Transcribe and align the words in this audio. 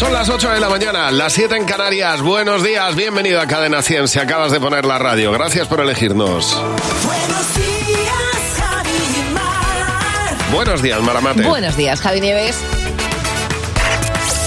Son 0.00 0.14
las 0.14 0.30
8 0.30 0.52
de 0.52 0.60
la 0.60 0.70
mañana, 0.70 1.10
las 1.10 1.34
7 1.34 1.54
en 1.56 1.66
Canarias. 1.66 2.22
Buenos 2.22 2.64
días, 2.64 2.96
bienvenido 2.96 3.38
a 3.38 3.46
Cadena 3.46 3.82
100 3.82 4.08
si 4.08 4.18
acabas 4.18 4.50
de 4.50 4.58
poner 4.58 4.86
la 4.86 4.98
radio. 4.98 5.30
Gracias 5.30 5.68
por 5.68 5.78
elegirnos. 5.78 6.58
Buenos 7.04 7.54
días, 7.54 8.56
Javi 8.56 9.34
Mar. 9.34 10.52
Buenos 10.54 10.80
días, 10.80 11.02
Maramate. 11.02 11.42
Buenos 11.42 11.76
días, 11.76 12.00
Javi 12.00 12.22
Nieves. 12.22 12.56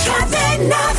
Cadena 0.08 0.76
100. 0.80 0.93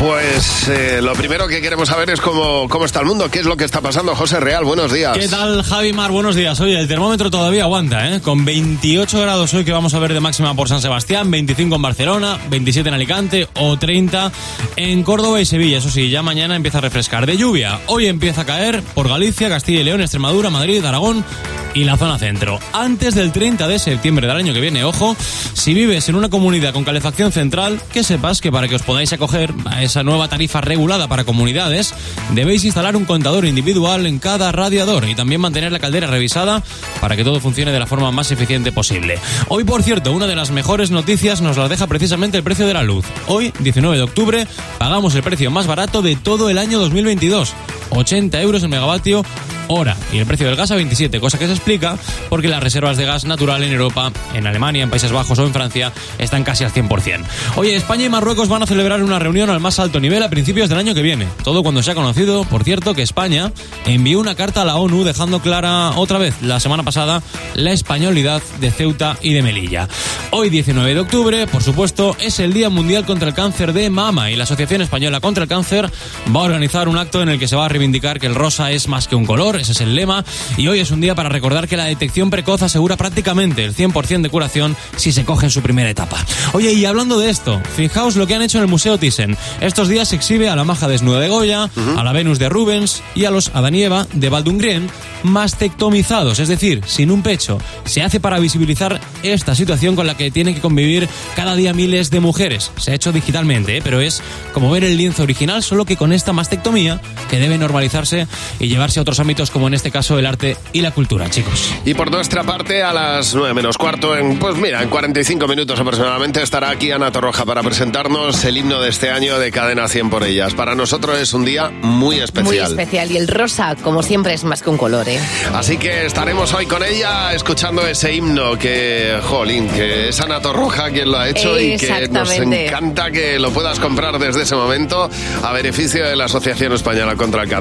Pues 0.00 0.66
eh, 0.68 1.00
lo 1.02 1.12
primero 1.12 1.46
que 1.46 1.60
queremos 1.60 1.90
saber 1.90 2.08
es 2.08 2.22
cómo, 2.22 2.66
cómo 2.70 2.86
está 2.86 3.00
el 3.00 3.04
mundo, 3.04 3.30
qué 3.30 3.40
es 3.40 3.44
lo 3.44 3.58
que 3.58 3.66
está 3.66 3.82
pasando. 3.82 4.16
José 4.16 4.40
Real, 4.40 4.64
buenos 4.64 4.90
días. 4.90 5.18
¿Qué 5.18 5.28
tal, 5.28 5.62
Javi 5.62 5.92
Mar? 5.92 6.10
Buenos 6.10 6.34
días. 6.34 6.58
Oye, 6.60 6.80
el 6.80 6.88
termómetro 6.88 7.30
todavía 7.30 7.64
aguanta, 7.64 8.08
¿eh? 8.08 8.22
Con 8.22 8.46
28 8.46 9.20
grados 9.20 9.52
hoy 9.52 9.62
que 9.62 9.72
vamos 9.72 9.92
a 9.92 9.98
ver 9.98 10.14
de 10.14 10.20
máxima 10.20 10.54
por 10.54 10.70
San 10.70 10.80
Sebastián, 10.80 11.30
25 11.30 11.76
en 11.76 11.82
Barcelona, 11.82 12.38
27 12.48 12.88
en 12.88 12.94
Alicante 12.94 13.48
o 13.56 13.78
30 13.78 14.32
en 14.76 15.02
Córdoba 15.02 15.38
y 15.38 15.44
Sevilla. 15.44 15.76
Eso 15.76 15.90
sí, 15.90 16.08
ya 16.08 16.22
mañana 16.22 16.56
empieza 16.56 16.78
a 16.78 16.80
refrescar. 16.80 17.26
De 17.26 17.36
lluvia, 17.36 17.78
hoy 17.84 18.06
empieza 18.06 18.40
a 18.40 18.46
caer 18.46 18.82
por 18.94 19.06
Galicia, 19.06 19.50
Castilla 19.50 19.82
y 19.82 19.84
León, 19.84 20.00
Extremadura, 20.00 20.48
Madrid, 20.48 20.82
Aragón 20.82 21.26
y 21.74 21.84
la 21.84 21.96
zona 21.96 22.18
centro. 22.18 22.58
Antes 22.72 23.14
del 23.14 23.32
30 23.32 23.68
de 23.68 23.78
septiembre 23.78 24.26
del 24.26 24.36
año 24.36 24.54
que 24.54 24.60
viene, 24.60 24.82
ojo, 24.84 25.14
si 25.52 25.74
vives 25.74 26.08
en 26.08 26.14
una 26.14 26.28
comunidad 26.28 26.72
con 26.72 26.84
calefacción 26.84 27.32
central, 27.32 27.80
que 27.92 28.02
sepas 28.02 28.40
que 28.40 28.50
para 28.50 28.66
que 28.66 28.76
os 28.76 28.82
podáis 28.82 29.12
acoger 29.12 29.52
a 29.66 29.82
esa 29.90 30.04
nueva 30.04 30.28
tarifa 30.28 30.60
regulada 30.60 31.08
para 31.08 31.24
comunidades, 31.24 31.94
debéis 32.32 32.64
instalar 32.64 32.94
un 32.96 33.04
contador 33.04 33.44
individual 33.44 34.06
en 34.06 34.20
cada 34.20 34.52
radiador 34.52 35.08
y 35.08 35.16
también 35.16 35.40
mantener 35.40 35.72
la 35.72 35.80
caldera 35.80 36.06
revisada 36.06 36.62
para 37.00 37.16
que 37.16 37.24
todo 37.24 37.40
funcione 37.40 37.72
de 37.72 37.78
la 37.80 37.88
forma 37.88 38.12
más 38.12 38.30
eficiente 38.30 38.70
posible. 38.70 39.18
Hoy, 39.48 39.64
por 39.64 39.82
cierto, 39.82 40.12
una 40.12 40.28
de 40.28 40.36
las 40.36 40.52
mejores 40.52 40.92
noticias 40.92 41.40
nos 41.40 41.56
la 41.56 41.68
deja 41.68 41.88
precisamente 41.88 42.36
el 42.36 42.44
precio 42.44 42.68
de 42.68 42.74
la 42.74 42.84
luz. 42.84 43.04
Hoy, 43.26 43.52
19 43.58 43.96
de 43.96 44.02
octubre, 44.02 44.46
pagamos 44.78 45.14
el 45.16 45.24
precio 45.24 45.50
más 45.50 45.66
barato 45.66 46.02
de 46.02 46.14
todo 46.14 46.50
el 46.50 46.58
año 46.58 46.78
2022. 46.78 47.52
80 47.90 48.40
euros 48.40 48.62
el 48.62 48.68
megavatio 48.68 49.24
hora 49.70 49.96
y 50.12 50.18
el 50.18 50.26
precio 50.26 50.46
del 50.46 50.56
gas 50.56 50.70
a 50.72 50.74
27, 50.74 51.20
cosa 51.20 51.38
que 51.38 51.46
se 51.46 51.52
explica 51.52 51.96
porque 52.28 52.48
las 52.48 52.62
reservas 52.62 52.96
de 52.96 53.04
gas 53.04 53.24
natural 53.24 53.62
en 53.62 53.72
Europa, 53.72 54.12
en 54.34 54.46
Alemania, 54.46 54.82
en 54.82 54.90
Países 54.90 55.12
Bajos 55.12 55.38
o 55.38 55.46
en 55.46 55.52
Francia 55.52 55.92
están 56.18 56.42
casi 56.42 56.64
al 56.64 56.72
100%. 56.72 57.24
Oye, 57.56 57.76
España 57.76 58.06
y 58.06 58.08
Marruecos 58.08 58.48
van 58.48 58.62
a 58.62 58.66
celebrar 58.66 59.02
una 59.02 59.18
reunión 59.18 59.48
al 59.48 59.60
más 59.60 59.78
alto 59.78 60.00
nivel 60.00 60.22
a 60.22 60.30
principios 60.30 60.68
del 60.68 60.78
año 60.78 60.94
que 60.94 61.02
viene. 61.02 61.26
Todo 61.44 61.62
cuando 61.62 61.82
se 61.82 61.92
ha 61.92 61.94
conocido, 61.94 62.44
por 62.44 62.64
cierto, 62.64 62.94
que 62.94 63.02
España 63.02 63.52
envió 63.86 64.18
una 64.18 64.34
carta 64.34 64.62
a 64.62 64.64
la 64.64 64.76
ONU 64.76 65.04
dejando 65.04 65.40
clara 65.40 65.92
otra 65.96 66.18
vez 66.18 66.42
la 66.42 66.58
semana 66.58 66.82
pasada 66.82 67.22
la 67.54 67.72
españolidad 67.72 68.42
de 68.60 68.70
Ceuta 68.70 69.16
y 69.22 69.34
de 69.34 69.42
Melilla. 69.42 69.88
Hoy 70.32 70.50
19 70.50 70.94
de 70.94 71.00
octubre, 71.00 71.46
por 71.46 71.62
supuesto, 71.62 72.16
es 72.20 72.40
el 72.40 72.52
Día 72.52 72.70
Mundial 72.70 73.04
contra 73.04 73.28
el 73.28 73.34
Cáncer 73.34 73.72
de 73.72 73.88
Mama 73.90 74.30
y 74.30 74.36
la 74.36 74.44
Asociación 74.44 74.82
Española 74.82 75.20
contra 75.20 75.44
el 75.44 75.48
Cáncer 75.48 75.90
va 76.34 76.40
a 76.40 76.44
organizar 76.44 76.88
un 76.88 76.98
acto 76.98 77.22
en 77.22 77.28
el 77.28 77.38
que 77.38 77.48
se 77.48 77.56
va 77.56 77.66
a 77.66 77.68
reivindicar 77.80 78.20
que 78.20 78.26
el 78.26 78.34
rosa 78.34 78.72
es 78.72 78.88
más 78.88 79.08
que 79.08 79.16
un 79.16 79.24
color, 79.24 79.56
ese 79.56 79.72
es 79.72 79.80
el 79.80 79.94
lema, 79.94 80.22
y 80.58 80.68
hoy 80.68 80.80
es 80.80 80.90
un 80.90 81.00
día 81.00 81.14
para 81.14 81.30
recordar 81.30 81.66
que 81.66 81.78
la 81.78 81.86
detección 81.86 82.28
precoz 82.28 82.60
asegura 82.60 82.98
prácticamente 82.98 83.64
el 83.64 83.74
100% 83.74 84.20
de 84.20 84.28
curación 84.28 84.76
si 84.96 85.12
se 85.12 85.24
coge 85.24 85.46
en 85.46 85.50
su 85.50 85.62
primera 85.62 85.88
etapa. 85.88 86.18
Oye, 86.52 86.74
y 86.74 86.84
hablando 86.84 87.18
de 87.18 87.30
esto, 87.30 87.58
fijaos 87.76 88.16
lo 88.16 88.26
que 88.26 88.34
han 88.34 88.42
hecho 88.42 88.58
en 88.58 88.64
el 88.64 88.70
Museo 88.70 88.98
Thyssen. 88.98 89.34
Estos 89.62 89.88
días 89.88 90.08
se 90.08 90.16
exhibe 90.16 90.50
a 90.50 90.56
la 90.56 90.64
maja 90.64 90.88
desnuda 90.88 91.20
de 91.20 91.28
Goya, 91.28 91.70
a 91.96 92.04
la 92.04 92.12
Venus 92.12 92.38
de 92.38 92.50
Rubens 92.50 93.02
y 93.14 93.24
a 93.24 93.30
los 93.30 93.50
Adán 93.54 93.74
y 93.74 93.82
Eva 93.82 94.06
de 94.12 94.28
Baldungren 94.28 94.90
mastectomizados, 95.22 96.38
es 96.38 96.48
decir, 96.48 96.82
sin 96.86 97.10
un 97.10 97.22
pecho. 97.22 97.58
Se 97.84 98.02
hace 98.02 98.20
para 98.20 98.38
visibilizar 98.40 99.00
esta 99.22 99.54
situación 99.54 99.96
con 99.96 100.06
la 100.06 100.18
que 100.18 100.30
tienen 100.30 100.54
que 100.54 100.60
convivir 100.60 101.08
cada 101.34 101.54
día 101.54 101.72
miles 101.72 102.10
de 102.10 102.20
mujeres. 102.20 102.72
Se 102.76 102.92
ha 102.92 102.94
hecho 102.94 103.12
digitalmente, 103.12 103.78
¿eh? 103.78 103.80
pero 103.82 104.00
es 104.00 104.22
como 104.52 104.70
ver 104.70 104.84
el 104.84 104.98
lienzo 104.98 105.22
original, 105.22 105.62
solo 105.62 105.86
que 105.86 105.96
con 105.96 106.12
esta 106.12 106.34
mastectomía 106.34 107.00
que 107.30 107.38
debe 107.38 107.56
normalizarse 107.70 108.26
y 108.58 108.68
llevarse 108.68 108.98
a 108.98 109.02
otros 109.02 109.20
ámbitos 109.20 109.50
como 109.50 109.68
en 109.68 109.74
este 109.74 109.90
caso 109.90 110.18
el 110.18 110.26
arte 110.26 110.56
y 110.72 110.80
la 110.80 110.90
cultura, 110.90 111.30
chicos. 111.30 111.72
Y 111.84 111.94
por 111.94 112.10
nuestra 112.10 112.42
parte, 112.42 112.82
a 112.82 112.92
las 112.92 113.34
9 113.34 113.54
menos 113.54 113.78
cuarto, 113.78 114.16
en, 114.16 114.38
pues 114.38 114.56
mira, 114.56 114.82
en 114.82 114.88
45 114.88 115.46
minutos 115.46 115.78
aproximadamente, 115.78 116.42
estará 116.42 116.70
aquí 116.70 116.90
Ana 116.90 117.12
Torroja 117.12 117.44
para 117.44 117.62
presentarnos 117.62 118.44
el 118.44 118.56
himno 118.56 118.80
de 118.80 118.88
este 118.88 119.10
año 119.10 119.38
de 119.38 119.52
Cadena 119.52 119.86
100 119.88 120.10
por 120.10 120.24
ellas. 120.24 120.54
Para 120.54 120.74
nosotros 120.74 121.18
es 121.20 121.32
un 121.32 121.44
día 121.44 121.70
muy 121.70 122.18
especial. 122.18 122.44
Muy 122.44 122.58
especial. 122.58 123.10
Y 123.12 123.16
el 123.16 123.28
rosa, 123.28 123.76
como 123.76 124.02
siempre, 124.02 124.34
es 124.34 124.42
más 124.42 124.62
que 124.62 124.70
un 124.70 124.76
color, 124.76 125.08
¿eh? 125.08 125.20
Así 125.54 125.76
que 125.76 126.06
estaremos 126.06 126.52
hoy 126.52 126.66
con 126.66 126.82
ella 126.82 127.32
escuchando 127.32 127.86
ese 127.86 128.12
himno 128.12 128.58
que, 128.58 129.20
jolín, 129.22 129.68
que 129.68 130.08
es 130.08 130.20
Ana 130.20 130.40
Torroja 130.40 130.90
quien 130.90 131.10
lo 131.10 131.18
ha 131.18 131.28
hecho 131.28 131.58
y 131.58 131.76
que 131.76 132.08
nos 132.08 132.30
encanta 132.32 133.10
que 133.10 133.38
lo 133.38 133.50
puedas 133.52 133.78
comprar 133.78 134.18
desde 134.18 134.42
ese 134.42 134.56
momento 134.56 135.08
a 135.42 135.52
beneficio 135.52 136.04
de 136.04 136.16
la 136.16 136.24
Asociación 136.24 136.72
Española 136.72 137.14
contra 137.14 137.42
el 137.42 137.48
Cáncer. 137.48 137.59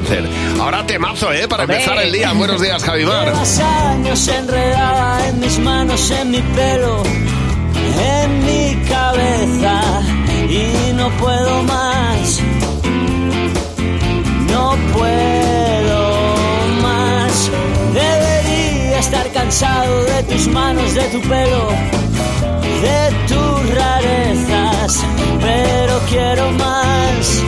Ahora 0.60 0.86
temazo, 0.86 1.32
¿eh? 1.34 1.48
Para 1.48 1.64
empezar 1.64 1.98
el 2.02 2.12
día. 2.12 2.32
Buenos 2.32 2.62
días, 2.62 2.82
Javimar. 2.84 3.26
Llevas 3.26 3.60
años 3.60 4.28
enredada 4.30 5.28
en 5.28 5.40
mis 5.42 5.60
manos, 5.60 6.12
en 6.12 6.32
mi 6.32 6.42
pelo, 6.42 7.04
en 8.24 8.46
mi 8.46 8.76
cabeza 8.88 9.82
y 10.48 10.94
no 10.94 11.10
puedo 11.18 11.64
más. 11.64 12.40
No 14.50 14.78
puedo 14.94 16.36
más. 16.82 17.52
Debería 17.94 19.00
estar 19.00 19.30
cansado 19.34 20.06
de 20.06 20.24
tus 20.24 20.48
manos, 20.48 20.96
de 20.96 21.04
tu 21.10 21.22
pelo, 21.22 21.70
de 22.82 23.28
tus 23.28 23.76
rarezas, 23.76 25.04
pero 25.42 26.00
quiero 26.10 26.52
más. 26.54 27.44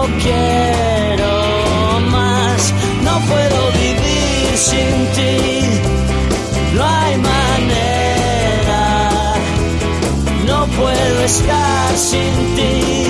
Yo 0.00 0.06
quiero 0.22 2.00
más, 2.10 2.72
no 3.04 3.20
puedo 3.28 3.70
vivir 3.72 4.56
sin 4.56 4.94
ti, 5.16 5.36
no 6.74 6.82
hay 6.82 7.16
manera, 7.18 8.82
no 10.46 10.66
puedo 10.68 11.24
estar 11.24 11.96
sin 11.98 12.32
ti, 12.56 13.09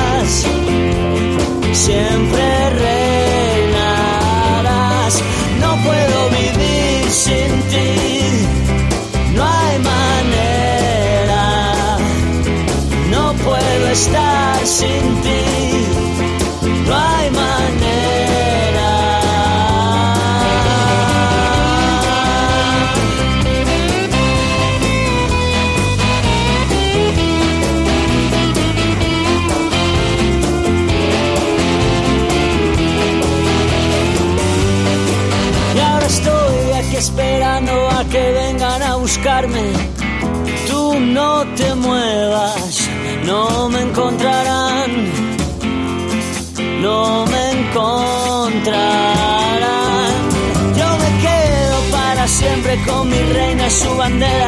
su 53.81 53.95
bandera. 53.97 54.40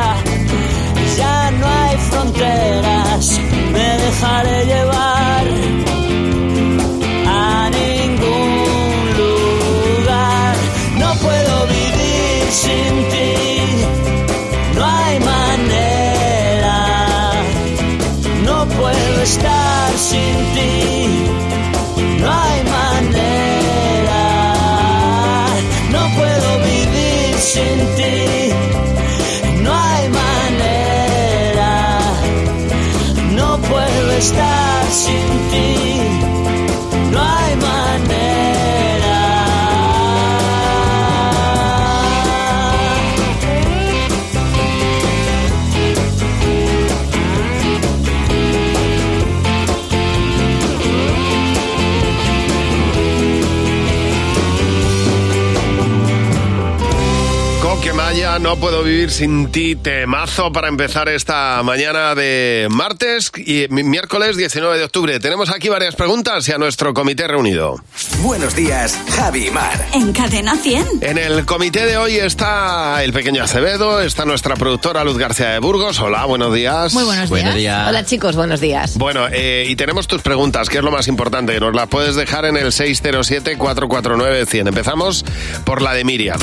No 58.54 58.60
puedo 58.60 58.84
vivir 58.84 59.10
sin 59.10 59.52
ti, 59.52 59.76
temazo 59.76 60.52
para 60.52 60.68
empezar 60.68 61.10
esta 61.10 61.64
mañana 61.64 62.14
de 62.14 62.68
martes 62.70 63.32
y 63.36 63.66
mi- 63.72 63.82
miércoles 63.82 64.38
19 64.38 64.78
de 64.78 64.84
octubre. 64.84 65.20
Tenemos 65.20 65.50
aquí 65.50 65.70
varias 65.70 65.96
preguntas 65.96 66.48
y 66.48 66.52
a 66.52 66.60
nuestro 66.60 66.94
comité 66.94 67.28
reunido. 67.28 67.82
Buenos 68.20 68.56
días, 68.56 68.96
Javi 69.16 69.48
y 69.48 69.50
Mar. 69.52 69.88
En 69.94 70.14
Cadena 70.14 70.56
100. 70.56 70.86
En 71.02 71.18
el 71.18 71.46
comité 71.46 71.84
de 71.88 71.98
hoy 71.98 72.18
está 72.18 73.04
el 73.04 73.12
pequeño 73.12 73.42
Acevedo, 73.44 74.00
está 74.02 74.24
nuestra 74.26 74.56
productora 74.56 75.04
Luz 75.04 75.18
García 75.18 75.50
de 75.50 75.58
Burgos. 75.58 76.00
Hola, 76.00 76.24
buenos 76.26 76.54
días. 76.54 76.94
Muy 76.94 77.06
buenos 77.06 77.30
Buenos 77.32 77.56
días. 77.56 77.76
días. 77.76 77.90
Hola 77.90 78.06
chicos, 78.06 78.36
buenos 78.36 78.60
días. 78.60 79.00
Bueno, 79.00 79.26
eh, 79.32 79.66
y 79.68 79.76
tenemos 79.76 80.06
tus 80.06 80.22
preguntas, 80.22 80.70
que 80.70 80.78
es 80.78 80.84
lo 80.84 80.92
más 80.92 81.08
importante. 81.08 81.60
Nos 81.60 81.74
las 81.74 81.88
puedes 81.88 82.14
dejar 82.16 82.46
en 82.46 82.58
el 82.58 82.68
607-449-100. 82.72 84.68
Empezamos 84.68 85.26
por 85.66 85.82
la 85.82 85.96
de 85.96 86.04
Miriam. 86.04 86.40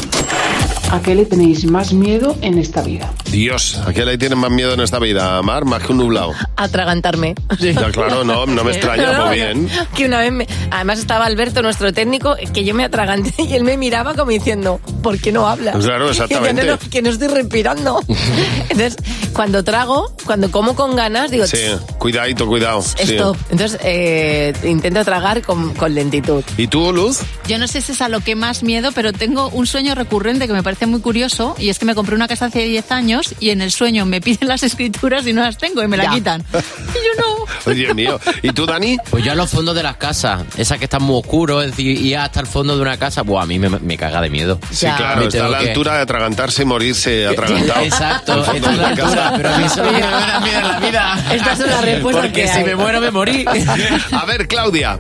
¿A 0.93 1.01
qué 1.01 1.15
le 1.15 1.25
tenéis 1.25 1.65
más 1.67 1.93
miedo 1.93 2.37
en 2.43 2.59
esta 2.59 2.83
vida? 2.83 3.13
Dios, 3.31 3.77
¿a 3.87 3.93
qué 3.93 4.05
le 4.05 4.19
tienen 4.19 4.39
más 4.39 4.51
miedo 4.51 4.75
en 4.75 4.81
esta 4.81 4.99
vida, 4.99 5.41
Mar? 5.41 5.65
Más 5.65 5.85
que 5.85 5.93
un 5.93 5.99
nublado. 5.99 6.33
Atragantarme. 6.57 7.37
Ya, 7.61 7.91
claro, 7.93 8.25
no, 8.25 8.45
no 8.45 8.65
me 8.65 8.73
extraña, 8.73 9.13
No, 9.19 9.27
pues 9.27 9.37
bien. 9.37 9.69
Que 9.95 10.07
una 10.07 10.19
vez 10.19 10.33
me- 10.33 10.49
además 10.73 10.99
estaba 10.99 11.27
Alberto, 11.27 11.63
nuestro 11.63 11.93
técnico, 11.93 12.35
que 12.53 12.65
yo 12.65 12.75
me 12.75 12.83
atraganté 12.85 13.33
y 13.45 13.55
él 13.55 13.63
me 13.63 13.77
miraba 13.77 14.15
como 14.15 14.33
diciendo, 14.33 14.81
¿por 15.01 15.19
qué 15.21 15.31
no 15.31 15.47
hablas? 15.47 15.77
Claro, 15.77 16.07
Y 16.11 16.15
yo, 16.15 16.25
exactamente. 16.25 16.65
"No, 16.65 16.73
no, 16.73 16.79
que 16.91 17.03
no 17.03 17.11
estoy 17.11 17.29
respirando. 17.29 18.01
Entonces, 18.69 18.97
cuando 19.33 19.63
trago, 19.63 20.13
cuando 20.27 20.51
como 20.51 20.75
con 20.75 20.97
ganas, 20.97 21.31
digo, 21.31 21.47
Sí, 21.47 21.59
cuidadito, 21.99 22.49
cuidado. 22.49 22.83
sí. 22.83 23.15
stop. 23.15 23.37
Entonces, 23.51 23.79
eh, 23.85 24.53
intento 24.65 25.05
tragar 25.05 25.43
con, 25.43 25.73
con 25.75 25.95
lentitud. 25.95 26.43
¿Y 26.57 26.67
tú, 26.67 26.93
Luz? 26.93 27.21
Yo 27.47 27.59
no 27.59 27.69
sé 27.69 27.81
si 27.81 27.93
es 27.93 28.01
a 28.01 28.09
lo 28.09 28.21
que 28.21 28.35
más 28.35 28.65
miedo, 28.65 28.91
pero 28.93 29.13
tengo 29.13 29.49
un 29.51 29.69
sueño 29.69 29.95
recurrente 29.95 30.49
que 30.49 30.53
me 30.53 30.65
parece 30.65 30.80
muy 30.87 31.01
curioso 31.01 31.55
y 31.59 31.69
es 31.69 31.79
que 31.79 31.85
me 31.85 31.95
compré 31.95 32.15
una 32.15 32.29
casa 32.29 32.47
hace 32.47 32.61
10 32.65 32.91
años 32.93 33.35
y 33.41 33.51
en 33.51 33.61
el 33.63 33.71
sueño 33.71 34.07
me 34.07 34.21
piden 34.21 34.49
las 34.49 34.63
escrituras 34.63 35.27
y 35.27 35.33
no 35.33 35.43
las 35.43 35.59
tengo 35.59 35.83
y 35.83 35.89
me 35.89 35.97
la 35.97 36.05
Ya. 36.05 36.11
quitan. 36.11 36.45
Y 36.53 36.55
yo 36.57 37.23
no. 37.23 37.45
Ay, 37.67 37.75
Dios 37.75 37.95
mío. 37.95 38.19
¿Y 38.43 38.51
tú, 38.53 38.65
Dani? 38.67 38.97
Pues 39.11 39.25
yo 39.25 39.33
a 39.33 39.35
los 39.35 39.51
fondos 39.51 39.75
de 39.75 39.83
las 39.83 39.97
casas, 39.97 40.43
esas 40.57 40.79
que 40.79 40.85
están 40.85 41.03
muy 41.03 41.19
oscuros, 41.19 41.65
es 41.65 41.71
decir, 41.73 41.99
ir 42.01 42.17
hasta 42.17 42.41
el 42.41 42.47
fondo 42.47 42.75
de 42.77 42.83
una 42.83 42.97
casa, 42.97 43.23
pues 43.25 43.43
a 43.43 43.47
mí 43.47 43.59
me, 43.59 43.69
me 43.69 43.97
caga 43.97 44.21
de 44.21 44.31
miedo. 44.31 44.59
Sí, 44.71 44.87
Ya. 44.87 44.97
claro, 44.97 45.21
Me 45.23 45.27
está 45.29 45.47
a 45.47 45.49
la 45.49 45.59
que- 45.59 45.69
altura 45.69 45.95
de 45.97 46.03
atragantarse 46.03 46.63
y 46.63 46.65
morirse 46.65 47.27
atragantado. 47.29 47.81
Exacto, 47.85 48.33
Al 48.33 48.45
fondo 48.45 48.57
esta 48.59 48.71
de 48.71 48.75
es 48.77 48.81
la 48.83 48.91
la 48.91 48.97
casa. 48.97 49.29
altura, 49.29 49.33
pero 49.37 49.55
a 49.55 49.59
mí 49.59 49.65
eso 49.65 49.85
es 49.85 49.93
me 49.93 50.01
da 50.01 50.41
miedo 50.41 50.59
en 50.61 50.69
la 50.69 50.81
vida. 50.81 51.25
Estas 51.33 51.59
son 51.59 51.71
las 51.71 51.83
respuestas 51.85 52.25
Porque 52.27 52.43
que 52.43 52.49
si 52.49 52.59
hay. 52.59 52.65
me 52.65 52.77
muero, 52.77 53.01
me 53.01 53.11
morí. 53.11 53.45
A 54.13 54.25
ver, 54.25 54.49
Claudia, 54.49 54.99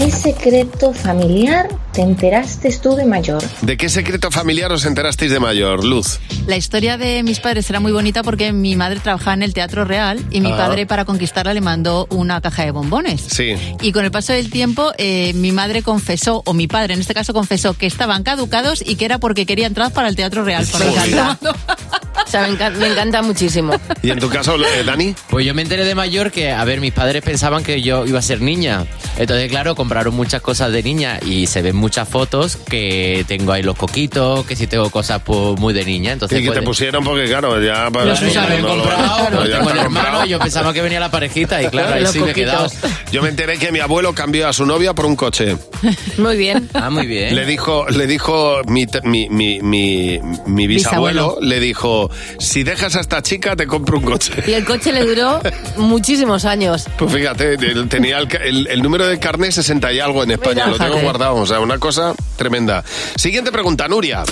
¿Qué 0.00 0.10
secreto 0.10 0.94
familiar 0.94 1.68
te 1.92 2.00
enteraste 2.00 2.74
tú 2.82 2.94
de 2.96 3.04
mayor? 3.04 3.42
¿de 3.60 3.76
qué 3.76 3.90
secreto 3.90 4.30
familiar 4.30 4.72
os 4.72 4.86
enterasteis 4.86 5.30
de 5.30 5.38
mayor, 5.40 5.84
Luz? 5.84 6.18
La 6.46 6.56
historia 6.56 6.96
de 6.96 7.22
mis 7.22 7.38
padres 7.38 7.68
era 7.68 7.80
muy 7.80 7.92
bonita 7.92 8.22
porque 8.22 8.50
mi 8.54 8.76
madre 8.76 8.98
trabajaba 9.00 9.34
en 9.34 9.42
el 9.42 9.52
Teatro 9.52 9.84
Real 9.84 10.18
y 10.30 10.40
mi 10.40 10.52
Ah. 10.52 10.56
padre 10.56 10.86
para 10.86 11.04
conquistarla 11.04 11.52
le 11.52 11.60
mandó 11.60 12.06
una 12.08 12.40
caja 12.40 12.64
de 12.64 12.70
bombones. 12.70 13.20
Sí. 13.20 13.52
Y 13.82 13.92
con 13.92 14.06
el 14.06 14.10
paso 14.10 14.32
del 14.32 14.48
tiempo, 14.48 14.90
eh, 14.96 15.34
mi 15.34 15.52
madre 15.52 15.82
confesó, 15.82 16.42
o 16.46 16.54
mi 16.54 16.66
padre 16.66 16.94
en 16.94 17.00
este 17.00 17.12
caso 17.12 17.34
confesó, 17.34 17.74
que 17.74 17.84
estaban 17.86 18.22
caducados 18.22 18.82
y 18.84 18.96
que 18.96 19.04
era 19.04 19.18
porque 19.18 19.44
quería 19.44 19.66
entrar 19.66 19.92
para 19.92 20.08
el 20.08 20.16
Teatro 20.16 20.44
Real. 20.44 20.66
Por 20.66 20.80
O 20.80 22.30
sea, 22.30 22.42
me 22.42 22.48
encanta, 22.48 22.78
me 22.78 22.86
encanta 22.86 23.22
muchísimo. 23.22 23.72
¿Y 24.02 24.10
en 24.10 24.20
tu 24.20 24.28
caso, 24.30 24.54
eh, 24.56 24.84
Dani? 24.84 25.14
Pues 25.30 25.44
yo 25.44 25.52
me 25.54 25.62
enteré 25.62 25.84
de 25.84 25.94
mayor 25.96 26.30
que, 26.30 26.52
a 26.52 26.64
ver, 26.64 26.80
mis 26.80 26.92
padres 26.92 27.22
pensaban 27.22 27.64
que 27.64 27.82
yo 27.82 28.06
iba 28.06 28.18
a 28.20 28.22
ser 28.22 28.40
niña. 28.40 28.86
Entonces, 29.18 29.48
claro, 29.50 29.74
compraron 29.90 30.14
muchas 30.14 30.40
cosas 30.40 30.70
de 30.70 30.84
niña 30.84 31.18
y 31.26 31.48
se 31.48 31.62
ven 31.62 31.74
muchas 31.74 32.08
fotos 32.08 32.54
que 32.54 33.24
tengo 33.26 33.50
ahí 33.50 33.64
los 33.64 33.74
coquitos, 33.76 34.46
que 34.46 34.54
si 34.54 34.68
tengo 34.68 34.88
cosas 34.88 35.20
pues, 35.24 35.58
muy 35.58 35.74
de 35.74 35.84
niña. 35.84 36.12
Entonces, 36.12 36.38
Y 36.38 36.42
que 36.44 36.50
te 36.50 36.54
pues, 36.58 36.64
pusieron 36.66 37.02
porque, 37.02 37.24
claro, 37.24 37.60
ya... 37.60 37.90
para- 37.90 38.04
Los 38.10 38.22
no, 38.22 38.40
habían 38.40 38.62
no, 38.62 38.68
no, 38.68 38.74
comprado, 38.82 39.18
no, 39.18 39.24
ya 39.24 39.26
tengo 39.26 39.42
el 39.42 39.48
está 39.48 39.82
hermano, 39.82 39.84
comprado. 40.06 40.24
yo 40.26 40.38
pensaba 40.38 40.72
que 40.72 40.80
venía 40.82 41.00
la 41.00 41.10
parejita 41.10 41.60
y 41.60 41.66
claro, 41.66 41.94
ahí 41.94 42.02
Los 42.02 42.12
sí 42.12 42.20
me 42.20 42.30
he 42.30 42.34
quedado. 42.34 42.68
Yo 43.10 43.20
me 43.20 43.30
enteré 43.30 43.58
que 43.58 43.72
mi 43.72 43.80
abuelo 43.80 44.14
cambió 44.14 44.46
a 44.46 44.52
su 44.52 44.64
novia 44.64 44.94
por 44.94 45.06
un 45.06 45.16
coche. 45.16 45.56
Muy 46.18 46.36
bien. 46.36 46.68
Ah, 46.74 46.88
muy 46.90 47.08
bien. 47.08 47.34
Le 47.34 47.44
dijo, 47.44 47.88
le 47.88 48.06
dijo 48.06 48.60
mi, 48.68 48.86
te- 48.86 49.00
mi, 49.02 49.28
mi, 49.28 49.60
mi, 49.60 50.20
mi 50.46 50.66
bisabuelo, 50.68 51.30
Bisabuelo. 51.30 51.38
le 51.40 51.58
dijo, 51.58 52.10
si 52.38 52.62
dejas 52.62 52.94
a 52.94 53.00
esta 53.00 53.22
chica 53.22 53.56
te 53.56 53.66
compro 53.66 53.98
un 53.98 54.04
coche. 54.04 54.34
Y 54.46 54.52
el 54.52 54.64
coche 54.64 54.92
le 54.92 55.04
duró 55.04 55.40
muchísimos 55.78 56.44
años. 56.44 56.86
Pues 56.96 57.12
fíjate, 57.12 57.56
tenía 57.88 58.18
el, 58.18 58.28
el- 58.44 58.66
el 58.68 58.82
número 58.82 59.08
de 59.08 59.18
carnet 59.18 59.50
60 59.50 59.79
y 59.92 60.00
algo 60.00 60.22
en 60.22 60.32
España, 60.32 60.66
lo 60.66 60.76
tengo 60.76 61.00
guardado, 61.00 61.36
o 61.36 61.46
sea, 61.46 61.60
una 61.60 61.78
cosa 61.78 62.14
tremenda. 62.36 62.84
Siguiente 63.16 63.50
pregunta, 63.52 63.88
Nuria. 63.88 64.24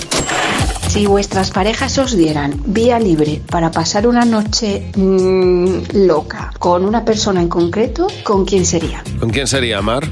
Si 0.87 1.05
vuestras 1.05 1.51
parejas 1.51 1.97
os 1.97 2.15
dieran 2.15 2.61
vía 2.65 2.99
libre 2.99 3.41
para 3.49 3.69
pasar 3.71 4.07
una 4.07 4.25
noche 4.25 4.91
mm, 4.95 6.05
loca 6.05 6.51
con 6.57 6.83
una 6.83 7.05
persona 7.05 7.41
en 7.41 7.47
concreto, 7.47 8.07
¿con 8.23 8.45
quién 8.45 8.65
sería? 8.65 9.03
¿Con 9.19 9.29
quién 9.29 9.47
sería, 9.47 9.81
Mar? 9.81 10.07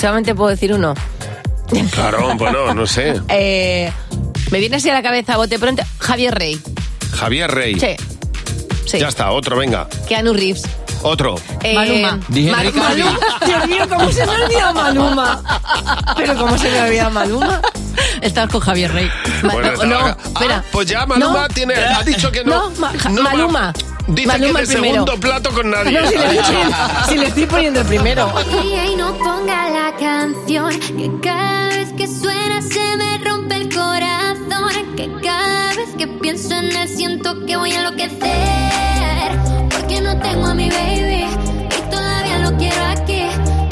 Solamente 0.00 0.34
puedo 0.34 0.50
decir 0.50 0.72
uno. 0.72 0.94
Claro, 1.90 2.36
bueno, 2.36 2.74
no 2.74 2.86
sé. 2.86 3.20
Eh, 3.28 3.90
me 4.50 4.60
viene 4.60 4.76
así 4.76 4.88
a 4.88 4.94
la 4.94 5.02
cabeza, 5.02 5.36
bote 5.36 5.58
pronto, 5.58 5.82
Javier 5.98 6.34
Rey. 6.34 6.60
Javier 7.12 7.50
Rey. 7.50 7.78
Sí. 7.80 7.96
Sí. 8.86 8.98
Ya 8.98 9.08
está, 9.08 9.32
otro, 9.32 9.56
venga. 9.56 9.88
Keanu 10.06 10.32
Reeves. 10.32 10.62
Otro. 11.04 11.34
Eh, 11.62 11.74
Maluma. 11.74 12.18
Dije 12.28 12.50
Enrique. 12.50 12.80
Maluma. 12.80 13.18
Dios 13.46 13.66
mío, 13.68 13.86
¿cómo 13.88 14.10
se 14.10 14.26
me 14.26 14.32
olvida 14.42 14.72
Maluma? 14.72 15.42
Pero 16.16 16.34
¿cómo 16.36 16.56
se 16.58 16.70
me 16.70 16.80
olvida 16.80 17.10
Maluma? 17.10 17.60
Estar 18.22 18.48
con 18.48 18.60
Javier 18.60 18.90
Rey. 18.92 19.10
Bueno, 19.42 19.84
no, 19.84 19.98
acá. 19.98 20.16
espera. 20.26 20.56
Ah, 20.56 20.64
pues 20.72 20.88
ya 20.88 21.04
Maluma 21.06 21.42
No. 21.42 21.48
tiene, 21.48 21.74
ha 21.74 22.02
dicho 22.02 22.32
que 22.32 22.42
no. 22.42 22.70
No, 22.70 22.80
Ma- 22.80 22.92
no 23.10 23.22
Maluma. 23.22 23.72
Dice 24.06 24.26
Maluma 24.28 24.58
que 24.58 24.62
el 24.62 24.68
de 24.68 24.72
primero. 24.74 24.92
segundo 25.06 25.20
plato 25.20 25.50
con 25.50 25.70
nadie. 25.70 25.92
No, 26.00 26.08
si 26.08 26.16
le, 26.16 26.26
estoy, 26.38 26.56
si 27.08 27.18
le 27.18 27.26
estoy 27.28 27.46
poniendo 27.46 27.80
el 27.80 27.86
primero. 27.86 28.32
Y 28.90 28.96
no 28.96 29.12
ponga 29.18 29.68
la 29.70 29.94
canción 29.98 30.70
que 30.80 31.10
cada 31.22 31.68
vez 31.68 31.92
que 31.96 32.06
suena 32.08 32.62
se 32.62 32.96
me 32.96 33.18
rompe 33.18 33.56
el 33.56 33.74
corazón. 33.74 34.94
Que 34.96 35.10
cada 35.22 35.74
vez 35.74 35.88
que 35.98 36.06
pienso 36.06 36.54
en 36.54 36.74
él 36.76 36.88
siento 36.88 37.44
que 37.46 37.56
voy 37.56 37.72
a 37.72 37.78
enloquecer. 37.80 38.22
Porque 39.84 40.00
no 40.00 40.18
tengo 40.18 40.46
a 40.46 40.54
mi 40.54 40.70
baby 40.70 41.26
y 41.76 41.90
todavía 41.90 42.38
lo 42.38 42.56
quiero 42.56 42.82
aquí. 42.86 43.20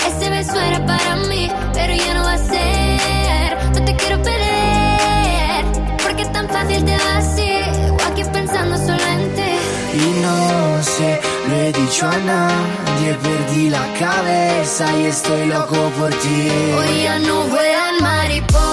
Ese 0.06 0.28
beso 0.28 0.60
era 0.60 0.84
para 0.84 1.16
mí, 1.16 1.50
pero 1.72 1.94
ya 1.94 2.12
no 2.12 2.22
va 2.24 2.34
a 2.34 2.38
ser. 2.38 3.56
No 3.72 3.82
te 3.82 3.96
quiero 3.96 4.22
perder 4.22 5.64
porque 6.02 6.26
tan 6.26 6.46
fácil 6.50 6.84
te 6.84 6.92
va 6.98 7.16
así. 7.16 7.50
O 7.92 7.96
aquí 8.08 8.24
pensando 8.30 8.76
solo 8.76 9.06
en 9.06 9.34
ti. 9.36 9.52
Y 9.94 10.20
no 10.20 10.82
sé, 10.82 11.18
lo 11.48 11.56
he 11.56 11.72
dicho 11.72 12.06
a 12.06 12.18
nadie, 12.18 13.14
perdí 13.22 13.70
la 13.70 13.86
cabeza 13.98 14.84
y 14.98 15.06
estoy 15.06 15.46
loco 15.46 15.90
por 15.98 16.10
ti. 16.10 16.48
Hoy 16.76 17.02
ya 17.04 17.18
no 17.20 17.40
vuelan 17.44 18.02
mariposas, 18.02 18.71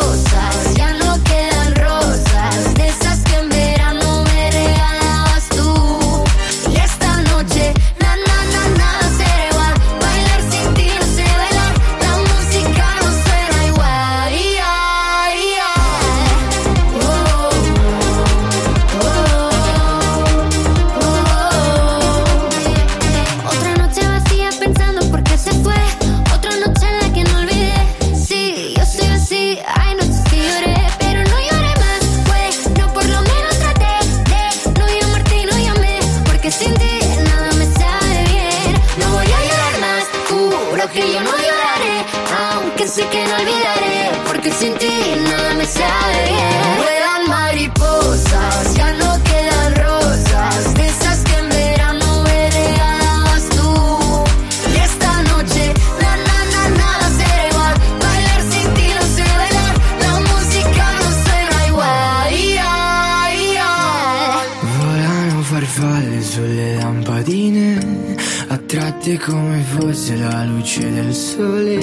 come 69.17 69.61
fosse 69.61 70.15
la 70.15 70.43
luce 70.45 70.91
del 70.91 71.13
sole, 71.13 71.79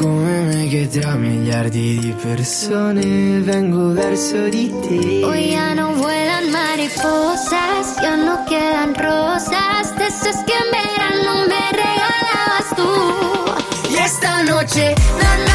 come 0.00 0.44
me 0.46 0.66
che 0.68 0.88
tra 0.88 1.14
miliardi 1.14 1.98
di 1.98 2.14
persone 2.22 3.40
vengo 3.40 3.92
verso 3.92 4.48
di 4.48 4.72
te. 4.80 5.22
Hoy 5.22 5.50
ya 5.50 5.74
no 5.74 5.94
vuelan 5.94 6.50
mariposas, 6.50 8.00
ya 8.00 8.16
no 8.16 8.42
quedan 8.46 8.94
rosas, 8.94 9.94
de 9.98 10.06
esas 10.06 10.42
que 10.46 10.54
en 10.54 10.68
verano 10.72 11.46
me 11.50 11.64
regalabas 11.82 12.68
tú. 12.78 13.92
Y 13.92 13.96
esta 13.96 14.42
noche, 14.44 14.94
na 15.20 15.36
na 15.44 15.49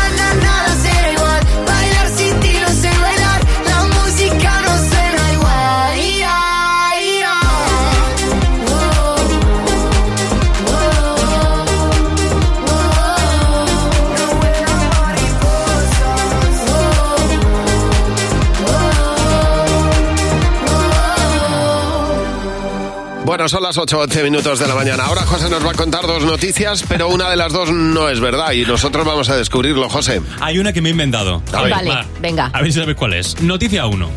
Bueno, 23.46 23.58
son 23.60 23.64
las 23.64 23.78
8 23.78 24.00
11 24.00 24.24
minutos 24.24 24.58
de 24.58 24.68
la 24.68 24.74
mañana. 24.74 25.04
Ahora 25.04 25.22
José 25.22 25.52
nos 25.52 25.64
va 25.64 25.70
a 25.70 25.76
contar 25.76 26.08
dos 26.08 26.24
noticias, 26.26 26.84
pero 26.88 27.10
una 27.10 27.30
de 27.30 27.36
las 27.36 27.54
dos 27.54 27.70
no 27.72 28.10
es 28.10 28.20
verdad 28.20 28.54
y 28.54 28.66
nosotros 28.66 29.06
vamos 29.06 29.30
a 29.30 29.36
descubrirlo, 29.38 29.88
José. 29.88 30.20
Hay 30.40 30.58
una 30.58 30.74
que 30.74 30.82
me 30.82 30.90
he 30.90 30.94
inventado. 30.94 31.44
A 31.54 31.62
ver. 31.62 31.72
Vale, 31.72 31.90
Va. 31.92 32.06
venga. 32.20 32.50
A 32.52 32.62
ver 32.64 32.74
si 32.74 32.80
sabéis 32.80 32.98
cuál 32.98 33.14
es. 33.14 33.40
Noticia 33.44 33.86
1. 33.86 34.10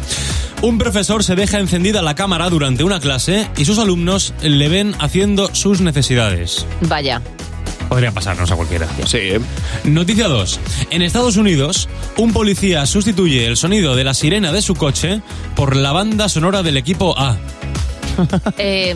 Un 0.62 0.78
profesor 0.78 1.22
se 1.22 1.34
deja 1.34 1.58
encendida 1.58 2.00
la 2.00 2.14
cámara 2.14 2.48
durante 2.48 2.84
una 2.84 3.00
clase 3.00 3.50
y 3.58 3.66
sus 3.66 3.78
alumnos 3.78 4.32
le 4.40 4.66
ven 4.70 4.94
haciendo 4.98 5.54
sus 5.54 5.82
necesidades. 5.82 6.64
Vaya. 6.80 7.20
Podría 7.90 8.12
pasarnos 8.12 8.50
a 8.50 8.56
cualquiera. 8.56 8.88
Sí, 9.04 9.18
¿eh? 9.18 9.40
Noticia 9.84 10.28
2. 10.28 10.58
En 10.88 11.02
Estados 11.02 11.36
Unidos, 11.36 11.86
un 12.16 12.32
policía 12.32 12.86
sustituye 12.86 13.46
el 13.46 13.58
sonido 13.58 13.94
de 13.94 14.04
la 14.04 14.14
sirena 14.14 14.52
de 14.52 14.62
su 14.62 14.74
coche 14.74 15.20
por 15.54 15.76
la 15.76 15.92
banda 15.92 16.30
sonora 16.30 16.62
del 16.62 16.78
equipo 16.78 17.14
A. 17.18 17.36
Eh, 18.58 18.94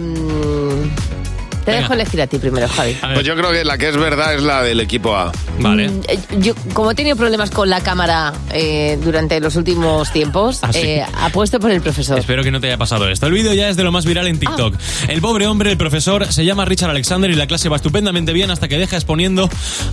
te 1.64 1.70
Venga. 1.70 1.82
dejo 1.82 1.92
elegir 1.94 2.20
a 2.20 2.26
ti 2.26 2.38
primero, 2.38 2.66
Javi. 2.66 2.96
Pues 3.14 3.24
yo 3.24 3.36
creo 3.36 3.52
que 3.52 3.64
la 3.64 3.78
que 3.78 3.88
es 3.88 3.96
verdad 3.96 4.34
es 4.34 4.42
la 4.42 4.64
del 4.64 4.80
equipo 4.80 5.14
A. 5.16 5.30
Vale. 5.60 5.88
Mm, 5.90 6.00
eh, 6.08 6.18
Yo, 6.40 6.54
como 6.74 6.90
he 6.90 6.94
tenido 6.96 7.14
problemas 7.14 7.52
con 7.52 7.70
la 7.70 7.80
cámara 7.80 8.32
eh, 8.52 8.98
durante 9.04 9.38
los 9.38 9.54
últimos 9.54 10.10
tiempos, 10.12 10.58
¿Ah, 10.62 10.72
sí? 10.72 10.80
eh, 10.80 11.04
apuesto 11.20 11.60
por 11.60 11.70
el 11.70 11.80
profesor. 11.80 12.18
Espero 12.18 12.42
que 12.42 12.50
no 12.50 12.60
te 12.60 12.66
haya 12.66 12.78
pasado 12.78 13.08
esto. 13.08 13.26
El 13.26 13.32
vídeo 13.34 13.54
ya 13.54 13.68
es 13.68 13.76
de 13.76 13.84
lo 13.84 13.92
más 13.92 14.04
viral 14.06 14.26
en 14.26 14.40
TikTok. 14.40 14.74
El 15.06 15.20
pobre 15.20 15.46
hombre, 15.46 15.70
el 15.70 15.76
profesor, 15.76 16.26
se 16.32 16.44
llama 16.44 16.64
Richard 16.64 16.90
Alexander 16.90 17.30
y 17.30 17.34
la 17.36 17.46
clase 17.46 17.68
va 17.68 17.76
estupendamente 17.76 18.32
bien 18.32 18.50
hasta 18.50 18.66
que 18.66 18.76
deja 18.76 18.96
exponiendo 18.96 19.48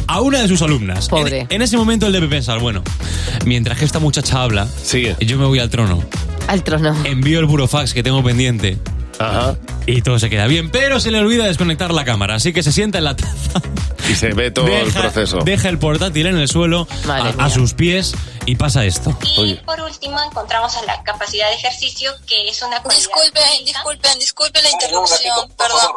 a 0.07 0.21
una 0.21 0.41
de 0.41 0.47
sus 0.47 0.63
alumnas. 0.63 1.07
Pobre. 1.07 1.41
En, 1.41 1.47
en 1.51 1.61
ese 1.61 1.77
momento 1.77 2.07
él 2.07 2.13
debe 2.13 2.27
pensar, 2.27 2.57
bueno, 2.57 2.81
mientras 3.45 3.77
que 3.77 3.85
esta 3.85 3.99
muchacha 3.99 4.41
habla, 4.41 4.67
Sigue. 4.81 5.15
yo 5.19 5.37
me 5.37 5.45
voy 5.45 5.59
al 5.59 5.69
trono, 5.69 6.03
Al 6.47 6.63
trono. 6.63 6.95
envío 7.05 7.39
el 7.39 7.45
burofax 7.45 7.93
que 7.93 8.01
tengo 8.01 8.23
pendiente 8.23 8.79
Ajá. 9.19 9.55
y 9.85 10.01
todo 10.01 10.17
se 10.19 10.29
queda 10.29 10.47
bien, 10.47 10.71
pero 10.71 10.99
se 10.99 11.11
le 11.11 11.19
olvida 11.19 11.45
desconectar 11.45 11.91
la 11.93 12.05
cámara, 12.05 12.35
así 12.35 12.53
que 12.53 12.63
se 12.63 12.71
sienta 12.71 12.97
en 12.99 13.03
la 13.03 13.15
taza. 13.15 13.61
Y 14.09 14.15
se 14.15 14.29
ve 14.33 14.49
todo 14.49 14.65
el 14.67 14.85
deja, 14.85 15.01
proceso. 15.01 15.39
deja 15.45 15.69
el 15.69 15.77
portátil 15.77 16.25
en 16.27 16.37
el 16.37 16.47
suelo 16.47 16.87
a, 17.07 17.45
a 17.45 17.49
sus 17.51 17.73
pies 17.75 18.13
y 18.47 18.55
pasa 18.55 18.83
esto. 18.85 19.15
Y 19.35 19.39
Oye. 19.41 19.55
por 19.57 19.79
último 19.81 20.17
encontramos 20.23 20.75
a 20.77 20.81
la 20.83 21.03
capacidad 21.03 21.47
de 21.49 21.55
ejercicio, 21.55 22.11
que 22.25 22.49
es 22.49 22.59
una 22.63 22.79
Disculpen, 22.79 23.65
disculpen, 23.65 24.17
disculpen 24.17 24.63
la 24.63 24.71
interrupción, 24.71 25.49
perdón. 25.55 25.91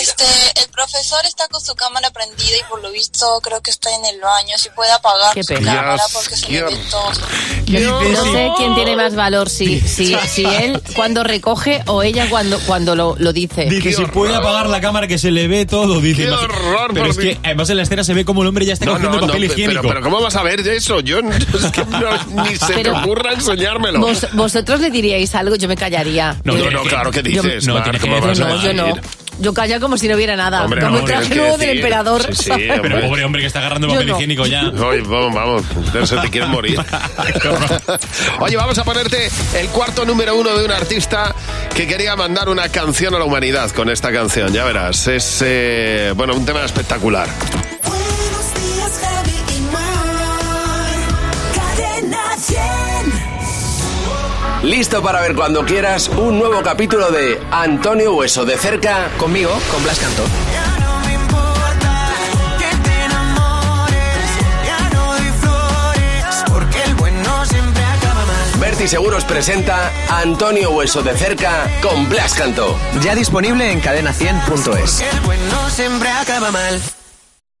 Este, 0.00 0.24
el 0.62 0.68
profesor 0.70 1.24
está 1.24 1.46
con 1.48 1.60
su 1.60 1.74
cámara 1.74 2.10
prendida 2.10 2.56
y 2.58 2.68
por 2.68 2.82
lo 2.82 2.90
visto 2.90 3.40
creo 3.42 3.60
que 3.60 3.70
está 3.70 3.94
en 3.94 4.04
el 4.04 4.20
baño. 4.20 4.56
Si 4.58 4.68
puede 4.70 4.90
apagar 4.90 5.34
Qué 5.34 5.42
su 5.44 5.54
pena. 5.54 5.74
cámara 5.76 5.94
Dios, 5.94 6.10
porque 6.12 6.36
se 6.36 6.48
le 6.50 6.62
ve 6.64 6.76
todo. 6.90 7.12
Yo 7.66 8.02
no 8.02 8.32
sé 8.32 8.50
quién 8.56 8.74
tiene 8.74 8.96
más 8.96 9.14
valor, 9.14 9.48
si, 9.48 9.80
si, 9.80 10.16
si 10.28 10.44
él 10.44 10.82
cuando 10.96 11.22
recoge 11.24 11.81
o 11.86 12.02
ella 12.02 12.26
cuando, 12.30 12.58
cuando 12.60 12.94
lo, 12.96 13.16
lo 13.18 13.32
dice. 13.32 13.64
Dice, 13.66 13.82
Qué 13.82 13.92
si 13.92 14.04
puede 14.06 14.34
apagar 14.34 14.68
la 14.68 14.80
cámara 14.80 15.06
que 15.06 15.18
se 15.18 15.30
le 15.30 15.48
ve 15.48 15.66
todo, 15.66 16.00
dice. 16.00 16.24
Qué 16.24 16.30
horror, 16.30 16.90
Pero 16.92 17.00
por 17.06 17.10
es 17.10 17.16
que 17.16 17.22
Dios. 17.24 17.38
además 17.42 17.70
en 17.70 17.76
la 17.76 17.82
escena 17.84 18.04
se 18.04 18.14
ve 18.14 18.24
como 18.24 18.42
el 18.42 18.48
hombre 18.48 18.64
ya 18.66 18.72
está 18.74 18.86
No, 18.86 18.92
cogiendo 18.92 19.16
no, 19.16 19.20
no, 19.22 19.26
papel 19.28 19.42
pero, 19.48 19.52
higiénico. 19.54 19.88
pero 19.88 20.00
¿cómo 20.02 20.20
vas 20.20 20.36
a 20.36 20.42
ver 20.42 20.60
eso? 20.66 21.00
Yo 21.00 21.18
es 21.20 21.70
que 21.72 21.84
no- 21.84 22.42
ni 22.44 22.56
se 22.56 22.72
Pero- 22.74 22.92
te 22.92 22.98
ocurra 23.00 23.32
enseñármelo. 23.32 24.00
Vos- 24.00 24.26
vosotros 24.32 24.80
le 24.80 24.90
diríais 24.90 25.34
algo, 25.34 25.56
yo 25.56 25.68
me 25.68 25.76
callaría. 25.76 26.36
No, 26.44 26.54
No, 26.54 26.82
claro 26.82 27.10
que 27.10 27.22
yo- 27.22 27.42
dices. 27.42 27.66
no, 27.66 27.74
Mar, 27.74 27.90
que 27.92 27.98
¿cómo 27.98 28.14
decir, 28.16 28.28
vas 28.28 28.40
a 28.40 28.44
no, 28.48 28.62
yo 28.62 28.72
no. 28.74 28.86
decir? 28.86 29.02
Yo 29.38 29.54
calla 29.54 29.80
como 29.80 29.96
si 29.96 30.08
no 30.08 30.14
hubiera 30.14 30.36
nada. 30.36 30.64
Hombre, 30.64 30.80
como 30.80 30.92
no, 30.92 30.98
el 31.00 31.04
traje 31.04 31.34
nuevo 31.34 31.56
del 31.56 31.78
emperador. 31.78 32.22
Sí, 32.34 32.44
sí. 32.44 32.50
Pero 32.82 33.00
pobre 33.00 33.24
hombre 33.24 33.40
que 33.40 33.46
está 33.46 33.60
agarrando 33.60 33.88
papel 33.88 34.06
no. 34.06 34.16
higiénico 34.16 34.46
ya. 34.46 34.60
Ay, 34.60 35.00
vamos, 35.00 35.34
vamos, 35.34 35.64
eso 35.94 36.20
te 36.20 36.30
quieres 36.30 36.50
morir. 36.50 36.78
Oye, 38.40 38.56
vamos 38.56 38.78
a 38.78 38.84
ponerte 38.84 39.28
el 39.58 39.68
cuarto 39.68 40.04
número 40.04 40.36
uno 40.36 40.56
de 40.56 40.64
un 40.64 40.70
artista 40.70 41.34
que 41.74 41.86
quería 41.86 42.14
mandar 42.16 42.48
una 42.48 42.68
canción 42.68 43.14
a 43.14 43.18
la 43.18 43.24
humanidad 43.24 43.70
con 43.70 43.90
esta 43.90 44.12
canción, 44.12 44.52
ya 44.52 44.64
verás. 44.64 45.06
Es, 45.08 45.42
eh, 45.44 46.12
bueno, 46.14 46.34
un 46.34 46.44
tema 46.44 46.64
espectacular. 46.64 47.28
¿Listo 54.62 55.02
para 55.02 55.20
ver 55.20 55.34
cuando 55.34 55.64
quieras 55.64 56.08
un 56.08 56.38
nuevo 56.38 56.62
capítulo 56.62 57.10
de 57.10 57.36
Antonio 57.50 58.14
Hueso 58.14 58.44
de 58.44 58.56
cerca? 58.56 59.10
Conmigo, 59.18 59.50
con 59.72 59.82
Blas 59.82 59.98
Canto. 59.98 60.22
Ya 60.52 60.78
no 60.78 61.00
me 61.04 61.14
importa 61.14 62.12
que 62.58 62.76
te 62.88 63.04
enamores, 63.04 63.96
ya 64.64 64.90
no 64.94 65.06
doy 65.06 65.26
flores, 65.40 66.44
porque 66.46 66.82
el 66.86 66.94
bueno 66.94 67.44
siempre 67.44 67.82
acaba 67.82 68.24
mal. 68.24 68.60
Berti 68.60 68.86
Seguros 68.86 69.24
presenta 69.24 69.90
Antonio 70.08 70.70
Hueso 70.70 71.02
de 71.02 71.14
cerca 71.14 71.68
con 71.82 72.08
Blas 72.08 72.34
Canto. 72.34 72.78
Ya 73.02 73.16
disponible 73.16 73.72
en 73.72 73.82
cadena100.es. 73.82 75.00
El 75.00 75.20
bueno 75.22 75.70
siempre 75.70 76.08
acaba 76.08 76.52
mal. 76.52 76.80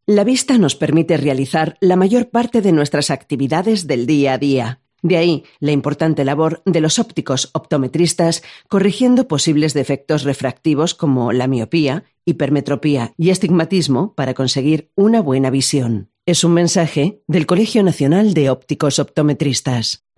La 0.06 0.22
vista 0.22 0.56
nos 0.56 0.76
permite 0.76 1.16
realizar 1.16 1.76
la 1.80 1.96
mayor 1.96 2.30
parte 2.30 2.60
de 2.60 2.70
nuestras 2.70 3.10
actividades 3.10 3.88
del 3.88 4.06
día 4.06 4.34
a 4.34 4.38
día. 4.38 4.81
De 5.02 5.16
ahí 5.16 5.44
la 5.58 5.72
importante 5.72 6.24
labor 6.24 6.62
de 6.64 6.80
los 6.80 6.98
ópticos 7.00 7.50
optometristas 7.54 8.42
corrigiendo 8.68 9.26
posibles 9.26 9.74
defectos 9.74 10.22
refractivos 10.22 10.94
como 10.94 11.32
la 11.32 11.48
miopía, 11.48 12.04
hipermetropía 12.24 13.12
y 13.18 13.30
astigmatismo 13.30 14.14
para 14.14 14.34
conseguir 14.34 14.90
una 14.94 15.20
buena 15.20 15.50
visión. 15.50 16.10
Es 16.24 16.44
un 16.44 16.54
mensaje 16.54 17.20
del 17.26 17.46
Colegio 17.46 17.82
Nacional 17.82 18.32
de 18.32 18.48
Ópticos 18.48 19.00
Optometristas. 19.00 20.04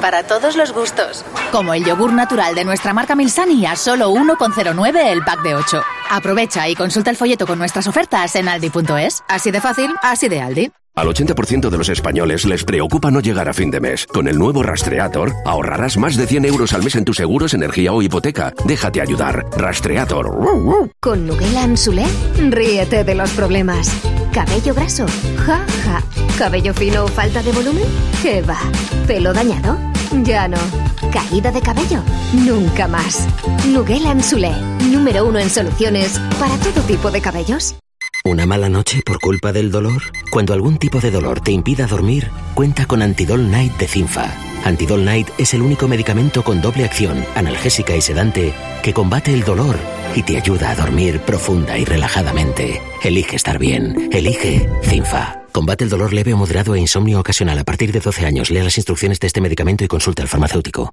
para 0.00 0.22
todos 0.24 0.56
los 0.56 0.72
gustos. 0.72 1.24
Como 1.52 1.74
el 1.74 1.84
yogur 1.84 2.12
natural 2.12 2.54
de 2.54 2.64
nuestra 2.64 2.92
marca 2.92 3.14
Milsani 3.14 3.66
a 3.66 3.76
solo 3.76 4.10
1,09 4.10 5.06
el 5.06 5.22
pack 5.22 5.42
de 5.42 5.54
8. 5.54 5.82
Aprovecha 6.10 6.68
y 6.68 6.74
consulta 6.74 7.10
el 7.10 7.16
folleto 7.16 7.46
con 7.46 7.58
nuestras 7.58 7.86
ofertas 7.86 8.34
en 8.36 8.48
aldi.es. 8.48 9.22
Así 9.28 9.50
de 9.50 9.60
fácil, 9.60 9.94
así 10.02 10.28
de 10.28 10.40
Aldi. 10.40 10.72
Al 10.96 11.06
80% 11.06 11.70
de 11.70 11.78
los 11.78 11.88
españoles 11.88 12.44
les 12.44 12.64
preocupa 12.64 13.10
no 13.10 13.20
llegar 13.20 13.48
a 13.48 13.54
fin 13.54 13.70
de 13.70 13.80
mes. 13.80 14.06
Con 14.06 14.26
el 14.26 14.38
nuevo 14.38 14.62
Rastreator 14.62 15.32
ahorrarás 15.46 15.96
más 15.96 16.16
de 16.16 16.26
100 16.26 16.44
euros 16.46 16.72
al 16.72 16.82
mes 16.82 16.96
en 16.96 17.04
tus 17.04 17.16
seguros, 17.16 17.54
energía 17.54 17.92
o 17.92 18.02
hipoteca. 18.02 18.52
Déjate 18.64 19.00
ayudar. 19.00 19.46
Rastreator. 19.56 20.30
Con 21.00 21.26
Nuguela 21.26 21.62
Ansulé, 21.62 22.04
ríete 22.50 23.04
de 23.04 23.14
los 23.14 23.30
problemas. 23.30 23.90
¿Cabello 24.32 24.74
graso? 24.74 25.06
Ja, 25.46 25.64
ja. 25.84 26.02
¿Cabello 26.36 26.74
fino 26.74 27.04
o 27.04 27.08
falta 27.08 27.42
de 27.42 27.52
volumen? 27.52 27.84
¿Qué 28.22 28.42
va? 28.42 28.58
¿Pelo 29.06 29.32
dañado? 29.32 29.89
Ya 30.12 30.48
no. 30.48 30.58
¿Caída 31.12 31.50
de 31.50 31.60
cabello? 31.60 32.02
Nunca 32.32 32.86
más. 32.88 33.26
Nugela 33.66 34.10
Anzulé, 34.10 34.52
número 34.90 35.24
uno 35.26 35.38
en 35.38 35.50
soluciones 35.50 36.20
para 36.38 36.56
todo 36.58 36.82
tipo 36.82 37.10
de 37.10 37.20
cabellos. 37.20 37.74
¿Una 38.22 38.44
mala 38.44 38.68
noche 38.68 39.00
por 39.02 39.18
culpa 39.18 39.50
del 39.50 39.70
dolor? 39.70 40.02
Cuando 40.30 40.52
algún 40.52 40.76
tipo 40.76 41.00
de 41.00 41.10
dolor 41.10 41.40
te 41.40 41.52
impida 41.52 41.86
dormir, 41.86 42.28
cuenta 42.54 42.84
con 42.84 43.00
Antidol 43.00 43.50
Night 43.50 43.78
de 43.78 43.88
Cinfa. 43.88 44.30
Antidol 44.62 45.06
Night 45.06 45.28
es 45.38 45.54
el 45.54 45.62
único 45.62 45.88
medicamento 45.88 46.44
con 46.44 46.60
doble 46.60 46.84
acción, 46.84 47.24
analgésica 47.34 47.96
y 47.96 48.02
sedante, 48.02 48.52
que 48.82 48.92
combate 48.92 49.32
el 49.32 49.42
dolor 49.42 49.76
y 50.14 50.22
te 50.22 50.36
ayuda 50.36 50.70
a 50.70 50.76
dormir 50.76 51.20
profunda 51.20 51.78
y 51.78 51.86
relajadamente. 51.86 52.82
Elige 53.02 53.36
estar 53.36 53.58
bien. 53.58 54.10
Elige 54.12 54.68
Cinfa. 54.82 55.40
Combate 55.52 55.84
el 55.84 55.90
dolor 55.90 56.12
leve 56.12 56.34
o 56.34 56.36
moderado 56.36 56.74
e 56.74 56.80
insomnio 56.80 57.20
ocasional 57.20 57.58
a 57.58 57.64
partir 57.64 57.90
de 57.90 58.00
12 58.00 58.26
años. 58.26 58.50
Lea 58.50 58.64
las 58.64 58.76
instrucciones 58.76 59.18
de 59.18 59.28
este 59.28 59.40
medicamento 59.40 59.82
y 59.82 59.88
consulte 59.88 60.20
al 60.20 60.28
farmacéutico. 60.28 60.92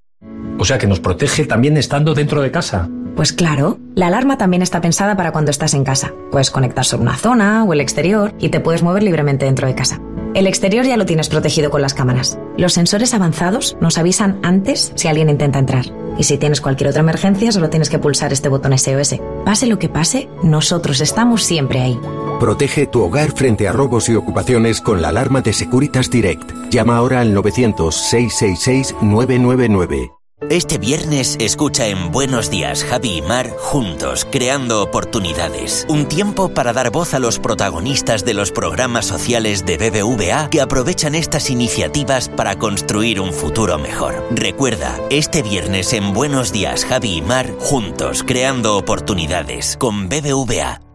O 0.60 0.66
sea 0.66 0.78
que 0.78 0.88
nos 0.88 1.00
protege 1.00 1.46
también 1.46 1.78
estando 1.78 2.14
dentro 2.14 2.42
de 2.42 2.52
casa. 2.52 2.90
Pues 3.16 3.34
claro, 3.34 3.80
la 3.96 4.08
alarma 4.08 4.38
también 4.38 4.62
está 4.62 4.80
pensada 4.80 5.18
para 5.18 5.32
cuando 5.32 5.50
estás 5.50 5.74
en 5.74 5.84
casa. 5.84 6.14
Puedes 6.32 6.52
conectar 6.52 6.86
sobre 6.86 7.04
una 7.04 7.18
zona 7.18 7.64
o 7.64 7.74
el 7.74 7.82
exterior 7.82 8.34
y 8.40 8.50
te 8.50 8.60
puedes 8.60 8.84
mover 8.84 9.02
libremente 9.02 9.46
dentro 9.46 9.68
de 9.68 9.74
casa. 9.76 10.00
El 10.36 10.46
exterior 10.46 10.86
ya 10.86 10.98
lo 10.98 11.06
tienes 11.08 11.30
protegido 11.30 11.72
con 11.72 11.82
las 11.82 11.96
cámaras. 11.96 12.38
Los 12.58 12.74
sensores 12.74 13.16
avanzados 13.16 13.76
nos 13.82 13.98
avisan 13.98 14.38
antes 14.44 14.92
si 14.94 15.08
alguien 15.08 15.32
intenta 15.32 15.58
entrar. 15.58 15.86
Y 16.20 16.24
si 16.24 16.38
tienes 16.38 16.62
cualquier 16.62 16.90
otra 16.90 17.02
emergencia, 17.02 17.52
solo 17.52 17.72
tienes 17.72 17.90
que 17.90 17.98
pulsar 17.98 18.34
este 18.34 18.50
botón 18.50 18.78
SOS. 18.78 19.16
Pase 19.46 19.66
lo 19.66 19.80
que 19.80 19.90
pase, 19.90 20.30
nosotros 20.44 21.02
estamos 21.02 21.44
siempre 21.44 21.82
ahí. 21.82 22.00
Protege 22.40 22.86
tu 22.86 23.04
hogar 23.04 23.32
frente 23.32 23.68
a 23.68 23.72
robos 23.72 24.10
y 24.10 24.16
ocupaciones 24.16 24.80
con 24.82 25.02
la 25.02 25.08
alarma 25.10 25.42
de 25.42 25.54
Securitas 25.54 26.12
Direct. 26.12 26.52
Llama 26.70 26.98
ahora 26.98 27.22
al 27.22 27.36
900-666-999. 27.36 30.12
Este 30.52 30.78
viernes 30.78 31.36
escucha 31.40 31.88
en 31.88 32.12
Buenos 32.12 32.52
Días 32.52 32.84
Javi 32.84 33.18
y 33.18 33.24
Mar 33.24 33.50
juntos, 33.58 34.28
creando 34.32 34.84
oportunidades. 34.84 35.88
Un 35.90 36.08
tiempo 36.08 36.50
para 36.50 36.74
dar 36.74 36.92
voz 36.92 37.16
a 37.16 37.20
los 37.20 37.40
protagonistas 37.40 38.24
de 38.24 38.36
los 38.36 38.52
programas 38.52 39.08
sociales 39.08 39.66
de 39.66 39.80
BBVA 39.80 40.52
que 40.52 40.62
aprovechan 40.62 41.16
estas 41.16 41.50
iniciativas 41.50 42.30
para 42.30 42.60
construir 42.60 43.20
un 43.20 43.34
futuro 43.34 43.80
mejor. 43.80 44.24
Recuerda, 44.30 44.96
este 45.10 45.42
viernes 45.42 45.92
en 45.94 46.14
Buenos 46.14 46.52
Días 46.52 46.86
Javi 46.86 47.16
y 47.16 47.24
Mar 47.24 47.52
juntos, 47.58 48.22
creando 48.22 48.78
oportunidades 48.78 49.76
con 49.76 50.08
BBVA. 50.08 50.87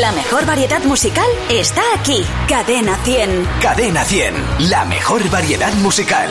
La 0.00 0.10
mejor 0.10 0.44
variedad 0.44 0.82
musical 0.82 1.26
está 1.48 1.82
aquí. 1.94 2.24
Cadena 2.48 2.96
100. 3.04 3.48
Cadena 3.62 4.04
100, 4.04 4.34
la 4.70 4.84
mejor 4.84 5.30
variedad 5.30 5.72
musical. 5.74 6.30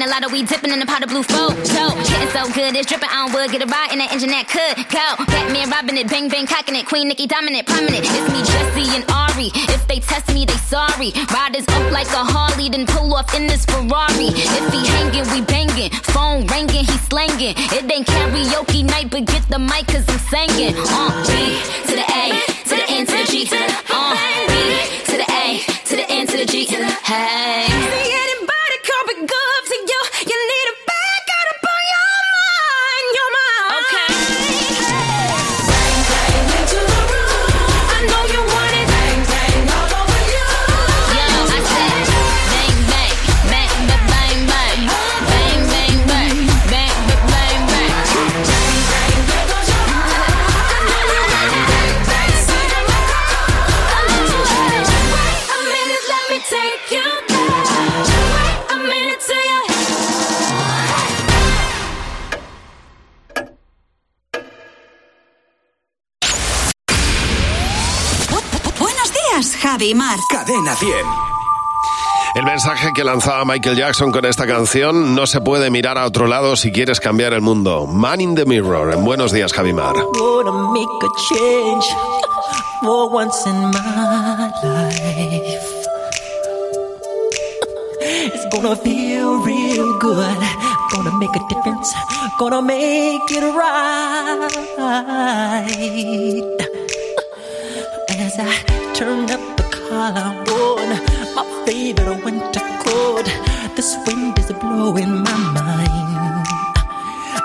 the 0.00 0.06
lotto, 0.06 0.28
we 0.32 0.42
dipping 0.42 0.72
in 0.72 0.80
the 0.80 0.86
pot 0.86 1.02
of 1.02 1.08
blue 1.08 1.22
photo. 1.22 1.54
Getting 2.02 2.30
so 2.30 2.52
good, 2.52 2.76
it's 2.76 2.86
dripping 2.86 3.08
on 3.10 3.32
wood, 3.32 3.50
get 3.50 3.62
a 3.62 3.66
ride 3.66 3.92
in 3.92 3.98
that 3.98 4.12
engine 4.12 4.30
that 4.30 4.48
could 4.48 4.76
go. 4.88 5.24
Batman 5.26 5.70
robbing 5.70 5.96
it, 5.98 6.08
bang 6.08 6.28
bang 6.28 6.46
cocking 6.46 6.76
it, 6.76 6.86
Queen 6.86 7.08
Nicki 7.08 7.26
dominant, 7.26 7.66
prominent. 7.66 8.04
It's 8.04 8.28
me, 8.32 8.40
Jesse 8.42 8.96
and 8.96 9.04
Ari. 9.10 9.50
If 9.72 9.86
they 9.88 10.00
test 10.00 10.32
me, 10.32 10.44
they 10.44 10.56
sorry. 10.68 11.12
Riders 11.32 11.66
up 11.68 11.92
like 11.92 12.08
a 12.08 12.24
Harley, 12.24 12.68
then 12.68 12.86
pull 12.86 13.12
off 13.14 13.34
in 13.34 13.46
this 13.46 13.64
Ferrari. 13.64 14.32
If 14.32 14.72
he 14.72 14.86
hanging, 14.86 15.28
we 15.32 15.40
banging. 15.42 15.90
Phone 16.12 16.46
ringing, 16.46 16.84
he 16.84 16.96
slanging. 17.08 17.54
It 17.56 17.90
ain't 17.90 18.06
karaoke 18.06 18.84
night, 18.84 19.10
but 19.10 19.24
get 19.26 19.44
the 19.48 19.58
mic, 19.58 19.86
cause 19.88 20.04
I'm 20.08 20.18
singing. 20.32 20.74
Uh, 20.76 21.10
B 21.26 21.60
to 21.88 21.94
the 21.96 22.06
A, 22.08 22.24
to 22.68 22.74
the 22.76 22.86
N 22.88 23.06
to 23.06 23.12
the 23.12 23.26
G. 23.28 23.48
Uh, 23.52 24.16
B 24.48 24.54
to 25.04 25.14
the 25.20 25.28
A, 25.28 25.44
to 25.84 25.96
the 25.96 26.06
N 26.08 26.26
to 26.26 26.36
the 26.38 26.46
G. 26.46 26.64
Hey. 26.64 27.68
See 27.68 28.12
anybody 28.12 28.31
Javi 69.82 69.90
y 69.90 69.94
Mar. 69.94 70.18
Cadena 70.30 70.74
100. 70.76 70.92
El 72.34 72.44
mensaje 72.44 72.92
que 72.94 73.02
lanzaba 73.04 73.44
Michael 73.44 73.76
Jackson 73.76 74.12
con 74.12 74.24
esta 74.24 74.46
canción, 74.46 75.14
no 75.14 75.26
se 75.26 75.40
puede 75.40 75.70
mirar 75.70 75.98
a 75.98 76.06
otro 76.06 76.26
lado 76.26 76.56
si 76.56 76.70
quieres 76.70 77.00
cambiar 77.00 77.32
el 77.32 77.40
mundo. 77.40 77.86
Man 77.86 78.20
in 78.20 78.34
the 78.34 78.44
Mirror. 78.46 78.94
En 78.94 79.04
Buenos 79.04 79.32
Días, 79.32 79.52
Javimar. 79.52 79.94
Gonna 80.14 80.70
make 80.72 80.86
a 81.02 81.08
change 81.28 81.84
for 82.80 83.12
once 83.12 83.44
in 83.46 83.56
my 83.70 84.52
life. 84.62 85.88
It's 88.34 88.46
gonna 88.52 88.76
feel 88.76 89.42
real 89.44 89.98
good. 89.98 90.38
Gonna 90.92 91.18
make 91.18 91.34
a 91.34 91.40
difference, 91.48 91.92
gonna 92.38 92.62
make 92.62 93.30
it 93.30 93.42
right. 93.54 94.48
As 98.08 98.38
I 98.38 98.92
turn 98.94 99.30
up 99.30 99.51
the 100.02 100.10
collar 100.10 100.34
on 100.80 100.88
my 101.36 101.44
favorite 101.64 102.24
winter 102.24 102.60
coat, 102.82 103.26
this 103.76 103.96
wind 104.06 104.36
is 104.38 104.50
blowing 104.52 105.22
my 105.22 105.36
mind. 105.54 106.46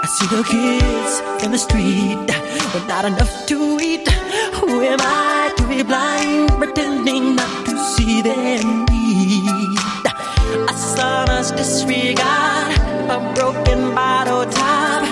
I 0.04 0.08
see 0.16 0.28
the 0.36 0.44
kids 0.44 1.44
in 1.44 1.52
the 1.52 1.58
street 1.58 2.28
with 2.74 2.88
not 2.88 3.06
enough 3.06 3.46
to 3.48 3.80
eat. 3.80 4.10
Who 4.58 4.82
am 4.82 5.00
I 5.02 5.54
to 5.58 5.68
be 5.68 5.84
blind, 5.84 6.50
pretending 6.58 7.36
not 7.36 7.66
to 7.68 7.78
see 7.94 8.22
their 8.22 8.64
need? 8.64 9.78
A 10.68 10.74
sonorous 10.74 11.52
disregard, 11.52 12.74
a 13.10 13.34
broken 13.36 13.94
bottle 13.94 14.46
top, 14.50 15.04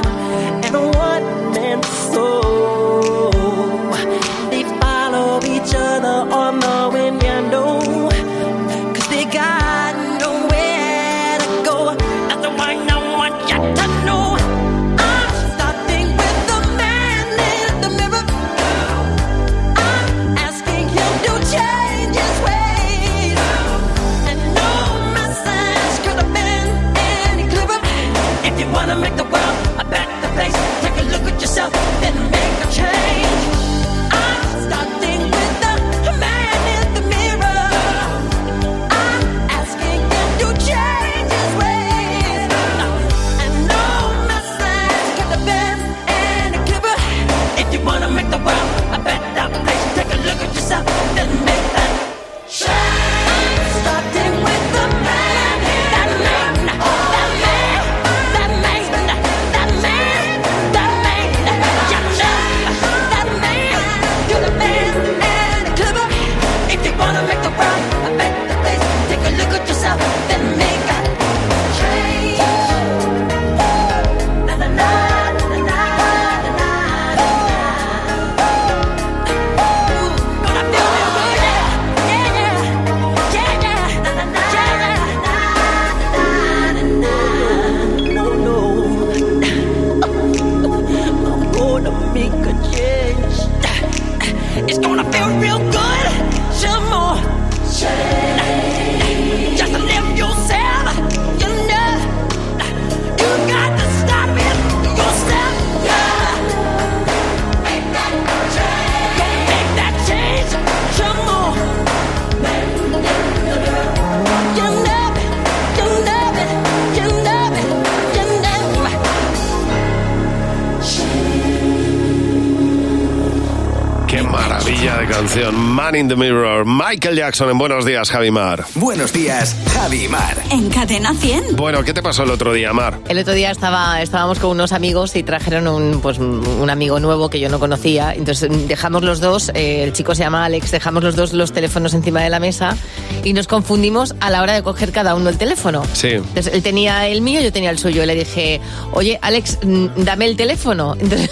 Man 125.95 126.01
in 126.01 126.07
the 126.09 126.15
Mirror. 126.15 126.65
Michael 126.65 127.15
Jackson 127.15 127.49
en 127.49 127.57
Buenos 127.57 127.85
Días, 127.85 128.09
Javi 128.09 128.29
Mar. 128.29 128.65
Buenos 128.75 129.13
días, 129.13 129.55
Javi 129.73 130.07
Mar. 130.09 130.43
En 130.51 130.69
Cadena 130.69 131.13
100. 131.13 131.55
Bueno, 131.55 131.83
¿qué 131.83 131.93
te 131.93 132.01
pasó 132.01 132.23
el 132.23 132.31
otro 132.31 132.53
día, 132.53 132.73
Mar? 132.73 132.99
El 133.07 133.17
otro 133.19 133.33
día 133.33 133.51
estaba, 133.51 134.01
estábamos 134.01 134.39
con 134.39 134.51
unos 134.51 134.73
amigos 134.73 135.15
y 135.15 135.23
trajeron 135.23 135.67
un, 135.67 136.01
pues, 136.01 136.17
un 136.17 136.69
amigo 136.69 136.99
nuevo 136.99 137.29
que 137.29 137.39
yo 137.39 137.49
no 137.49 137.59
conocía. 137.59 138.13
Entonces 138.13 138.49
dejamos 138.67 139.03
los 139.03 139.21
dos, 139.21 139.51
eh, 139.53 139.83
el 139.83 139.93
chico 139.93 140.15
se 140.15 140.23
llama 140.23 140.43
Alex, 140.43 140.71
dejamos 140.71 141.03
los 141.03 141.15
dos 141.15 141.33
los 141.33 141.53
teléfonos 141.53 141.93
encima 141.93 142.21
de 142.21 142.29
la 142.29 142.39
mesa 142.39 142.75
y 143.23 143.33
nos 143.33 143.47
confundimos 143.47 144.15
a 144.19 144.29
la 144.29 144.41
hora 144.41 144.53
de 144.53 144.63
coger 144.63 144.91
cada 144.91 145.15
uno 145.15 145.29
el 145.29 145.37
teléfono. 145.37 145.83
Sí. 145.93 146.09
Entonces 146.09 146.47
él 146.53 146.61
tenía 146.61 147.07
el 147.07 147.21
mío, 147.21 147.41
yo 147.41 147.53
tenía 147.53 147.69
el 147.69 147.79
suyo. 147.79 148.03
Y 148.03 148.05
le 148.05 148.15
dije, 148.15 148.59
oye, 148.91 149.17
Alex, 149.21 149.59
mm, 149.63 150.03
dame 150.03 150.25
el 150.25 150.35
teléfono. 150.35 150.95
Entonces 150.99 151.29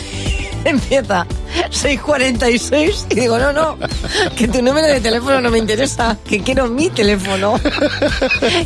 empieza 0.69 1.26
646 1.69 3.08
y 3.12 3.15
digo, 3.15 3.38
no, 3.38 3.54
no, 3.54 3.78
que 4.38 4.47
tu 4.47 4.62
número 4.62 4.88
de 4.88 4.99
teléfono 5.02 5.41
no 5.41 5.49
me 5.49 5.58
interesa, 5.60 6.17
que 6.28 6.41
quiero 6.41 6.67
mi 6.67 6.89
teléfono. 6.89 7.60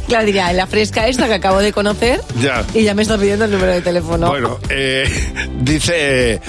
Claro, 0.07 0.25
diría, 0.25 0.51
la 0.53 0.67
fresca 0.67 1.07
esta 1.07 1.27
que 1.27 1.33
acabo 1.35 1.59
de 1.59 1.71
conocer 1.73 2.21
Ya. 2.39 2.63
y 2.73 2.83
ya 2.83 2.93
me 2.93 3.01
está 3.01 3.17
pidiendo 3.17 3.45
el 3.45 3.51
número 3.51 3.73
de 3.73 3.81
teléfono. 3.81 4.27
Bueno, 4.29 4.59
eh, 4.69 5.09
dice... 5.61 6.39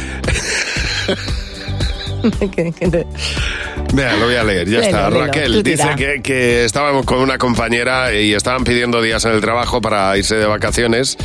Mira, 3.93 4.17
lo 4.17 4.27
voy 4.27 4.37
a 4.37 4.45
leer, 4.45 4.69
ya 4.69 4.81
está. 4.81 5.11
Raquel 5.11 5.63
dice 5.63 5.89
que, 5.97 6.21
que 6.23 6.65
estábamos 6.65 7.05
con 7.05 7.19
una 7.19 7.39
compañera 7.39 8.13
y 8.13 8.35
estaban 8.35 8.65
pidiendo 8.65 9.01
días 9.03 9.25
en 9.25 9.33
el 9.33 9.41
trabajo 9.41 9.81
para 9.81 10.17
irse 10.17 10.37
de 10.37 10.47
vacaciones 10.47 11.17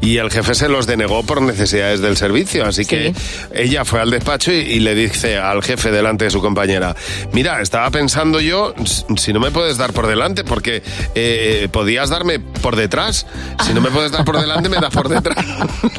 y 0.00 0.18
el 0.18 0.30
jefe 0.30 0.54
se 0.54 0.68
los 0.68 0.86
denegó 0.86 1.22
por 1.22 1.42
necesidades 1.42 2.00
del 2.00 2.16
servicio. 2.16 2.66
Así 2.66 2.84
que 2.84 3.14
ella 3.54 3.84
fue 3.84 4.00
al 4.00 4.10
despacho 4.10 4.52
y, 4.52 4.56
y 4.56 4.80
le 4.80 4.94
dice 4.94 5.38
al 5.38 5.62
jefe 5.62 5.90
delante 5.90 6.26
de 6.26 6.30
su 6.30 6.40
compañera, 6.40 6.94
mira, 7.32 7.60
estaba 7.60 7.90
pensando 7.90 8.40
yo 8.40 8.74
si 9.16 9.32
no 9.32 9.40
me 9.40 9.50
puedes 9.50 9.76
dar 9.76 9.92
por 9.92 10.06
delante 10.06 10.44
porque 10.44 10.82
eh, 11.14 11.68
podías 11.72 12.10
darme 12.10 12.38
por 12.38 12.76
detrás. 12.76 13.26
Si 13.64 13.72
no 13.72 13.80
me 13.80 13.90
puedes 13.90 14.12
dar 14.12 14.24
por 14.24 14.38
delante, 14.40 14.68
me 14.68 14.78
das 14.78 14.92
por 14.92 15.08
detrás. 15.08 15.44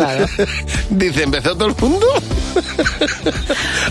dice, 0.90 1.24
empezó 1.24 1.56
todo 1.56 1.68
el 1.68 1.76
mundo 1.80 2.08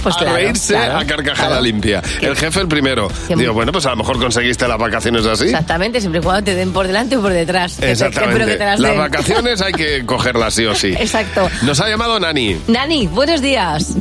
Pues 0.03 0.17
a 0.17 0.19
claro, 0.19 0.37
reírse 0.37 0.75
claro, 0.75 0.99
a 0.99 1.05
carcajada 1.05 1.61
limpia. 1.61 2.03
El 2.21 2.37
jefe 2.37 2.61
el 2.61 2.69
primero. 2.69 3.09
Que- 3.29 3.37
Digo, 3.37 3.53
bueno, 3.55 3.73
pues 3.73 3.87
a 3.87 3.91
lo 3.91 3.97
mejor 3.97 4.19
conseguiste 4.19 4.67
las 4.69 4.79
vacaciones 4.79 5.25
así. 5.27 5.45
Exactamente, 5.45 6.01
siempre 6.01 6.21
y 6.21 6.25
cuando 6.25 6.45
te 6.45 6.55
den 6.55 6.73
por 6.73 6.87
delante 6.87 7.17
o 7.17 7.21
por 7.23 7.33
detrás. 7.33 7.75
Que 7.81 7.87
te- 7.87 7.93
espero 7.93 8.09
Exactamente. 8.09 8.47
que 8.53 8.57
te 8.59 8.65
las 8.65 8.81
las 8.81 8.91
den. 8.91 9.01
vacaciones 9.01 9.61
hay 9.63 9.73
que 9.73 10.05
cogerlas 10.07 10.55
sí 10.55 10.65
o 10.67 10.75
sí. 10.75 10.95
Exacto. 10.99 11.49
Nos 11.63 11.81
ha 11.81 11.89
llamado 11.89 12.19
Nani. 12.21 12.61
Nani, 12.69 13.07
buenos 13.07 13.41
días. 13.43 13.95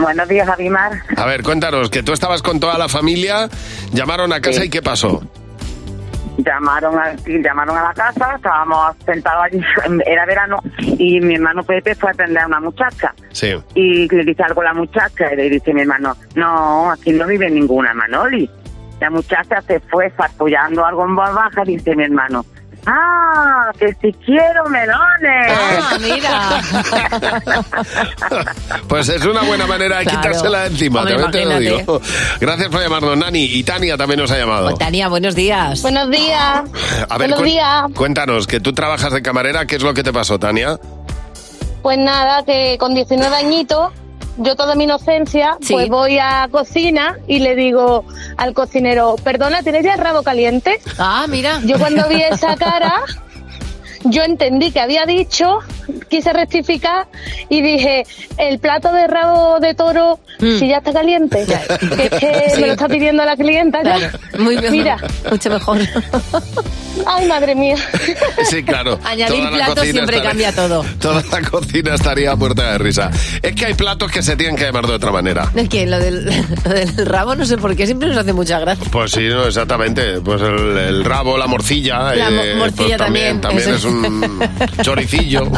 Buenos 0.00 0.28
días, 0.28 0.46
Javimar. 0.46 0.92
A 1.16 1.26
ver, 1.26 1.42
cuéntanos, 1.42 1.90
que 1.90 2.02
tú 2.02 2.12
estabas 2.12 2.40
con 2.42 2.60
toda 2.60 2.78
la 2.78 2.88
familia, 2.88 3.48
llamaron 3.92 4.32
a 4.32 4.40
casa 4.40 4.60
Sí. 4.60 4.66
y 4.66 4.70
¿qué 4.70 4.80
pasó? 4.82 5.22
Llamaron 6.38 6.96
a, 6.98 7.14
llamaron 7.26 7.76
a 7.76 7.82
la 7.82 7.94
casa, 7.94 8.36
estábamos 8.36 8.96
sentados 9.04 9.44
allí, 9.44 9.60
era 10.06 10.24
verano, 10.24 10.58
y 10.78 11.20
mi 11.20 11.34
hermano 11.34 11.64
Pepe 11.64 11.96
fue 11.96 12.10
a 12.10 12.12
atender 12.12 12.42
a 12.42 12.46
una 12.46 12.60
muchacha. 12.60 13.12
Sí. 13.32 13.54
Y 13.74 14.08
le 14.08 14.24
dice 14.24 14.44
algo 14.44 14.60
a 14.60 14.64
la 14.64 14.74
muchacha, 14.74 15.32
y 15.32 15.36
le 15.36 15.50
dice 15.50 15.74
mi 15.74 15.80
hermano, 15.80 16.16
no, 16.36 16.92
aquí 16.92 17.12
no 17.12 17.26
vive 17.26 17.50
ninguna 17.50 17.92
Manoli. 17.92 18.48
La 19.00 19.10
muchacha 19.10 19.60
se 19.62 19.80
fue 19.80 20.10
farfullando 20.10 20.84
algo 20.84 21.04
en 21.04 21.16
voz 21.16 21.34
baja, 21.34 21.64
dice 21.64 21.94
mi 21.96 22.04
hermano, 22.04 22.44
ah, 22.90 23.70
que 23.78 23.88
si 24.00 24.12
quiero 24.24 24.64
melones. 24.68 25.52
Ah, 25.56 25.98
mira. 26.00 26.60
Pues 28.88 29.08
es 29.08 29.24
una 29.24 29.42
buena 29.42 29.66
manera 29.66 29.98
de 29.98 30.04
Claro. 30.04 30.20
quitársela 30.20 30.60
de 30.62 30.66
encima, 30.68 31.00
Hombre, 31.00 31.16
también 31.16 31.48
te 31.48 31.54
lo 31.54 31.60
digo. 31.60 32.00
Gracias 32.40 32.68
por 32.68 32.80
llamarnos, 32.82 33.16
Nani. 33.16 33.44
Y 33.44 33.62
Tania 33.62 33.96
también 33.96 34.20
nos 34.20 34.30
ha 34.30 34.38
llamado. 34.38 34.74
Tania, 34.76 35.08
buenos 35.08 35.34
días. 35.34 35.82
Buenos 35.82 36.10
días. 36.10 36.62
A 37.08 37.18
ver, 37.18 37.28
Buenos 37.28 37.42
días. 37.42 37.84
cuéntanos, 37.94 38.46
que 38.46 38.60
tú 38.60 38.72
trabajas 38.72 39.12
de 39.12 39.20
camarera, 39.22 39.66
¿qué 39.66 39.76
es 39.76 39.82
lo 39.82 39.92
que 39.94 40.02
te 40.02 40.12
pasó, 40.12 40.38
Tania? 40.38 40.78
Pues 41.82 41.98
nada, 41.98 42.44
que 42.44 42.76
con 42.78 42.94
19 42.94 43.34
añitos, 43.36 43.92
yo 44.38 44.56
toda 44.56 44.74
mi 44.74 44.84
inocencia, 44.84 45.56
pues 45.68 45.88
voy 45.88 46.18
a 46.18 46.48
cocina 46.50 47.18
y 47.26 47.40
le 47.40 47.54
digo 47.54 48.04
al 48.36 48.54
cocinero, 48.54 49.16
perdona, 49.22 49.62
¿tienes 49.62 49.84
ya 49.84 49.94
el 49.94 50.00
rabo 50.00 50.22
caliente? 50.22 50.80
Ah, 50.98 51.26
mira. 51.28 51.60
Yo 51.64 51.78
cuando 51.78 52.08
vi 52.08 52.22
esa 52.22 52.56
cara, 52.56 53.02
yo 54.04 54.22
entendí 54.22 54.70
que 54.70 54.80
había 54.80 55.06
dicho, 55.06 55.58
quise 56.08 56.32
rectificar 56.32 57.06
y 57.48 57.60
dije, 57.62 58.04
el 58.36 58.58
plato 58.58 58.92
de 58.92 59.06
rabo 59.06 59.60
de 59.60 59.74
toro, 59.74 60.18
si 60.38 60.68
ya 60.68 60.78
está 60.78 60.92
caliente, 60.92 61.44
que 61.98 62.04
es 62.04 62.10
que 62.10 62.50
Sí. 62.54 62.60
me 62.60 62.66
lo 62.68 62.72
está 62.74 62.88
pidiendo 62.88 63.24
la 63.24 63.36
clienta 63.36 63.82
ya. 63.82 63.96
Claro, 63.98 64.18
muy 64.38 64.56
bien. 64.56 64.72
Mira, 64.72 64.96
Mucho 65.30 65.50
mejor. 65.50 65.78
ay 67.06 67.26
madre 67.26 67.54
mía. 67.54 67.76
Sí, 68.48 68.62
claro. 68.62 68.98
Añadir 69.04 69.48
platos 69.50 69.84
siempre 69.84 70.16
estaría- 70.16 70.22
cambia 70.22 70.52
todo. 70.52 70.84
Toda 71.00 71.22
la 71.30 71.48
cocina 71.48 71.94
estaría 71.94 72.34
muerta 72.36 72.72
de 72.72 72.78
risa. 72.78 73.10
Es 73.42 73.54
que 73.54 73.66
hay 73.66 73.74
platos 73.74 74.10
que 74.10 74.22
se 74.22 74.36
tienen 74.36 74.56
que 74.56 74.64
llamar 74.64 74.86
de 74.86 74.94
otra 74.94 75.10
manera. 75.10 75.50
Es 75.54 75.68
que 75.68 75.86
lo 75.86 75.98
del, 75.98 76.24
lo 76.64 76.70
del 76.70 77.06
rabo 77.06 77.34
no 77.34 77.44
sé 77.44 77.58
por 77.58 77.74
qué 77.76 77.84
siempre 77.86 78.08
nos 78.08 78.16
hace 78.18 78.32
mucha 78.32 78.58
gracia. 78.60 78.86
Pues 78.90 79.10
sí, 79.12 79.28
no, 79.28 79.44
exactamente. 79.46 80.20
Pues 80.20 80.40
el, 80.40 80.76
el 80.78 81.04
rabo, 81.04 81.36
la 81.36 81.46
morcilla. 81.46 82.14
La 82.14 82.30
mo- 82.30 82.42
eh, 82.42 82.54
morcilla 82.54 82.96
pues 82.96 82.98
también. 82.98 83.40
también, 83.40 83.40
También 83.40 83.68
eso. 83.68 83.74
es 83.76 83.84
choricillo. 84.82 85.48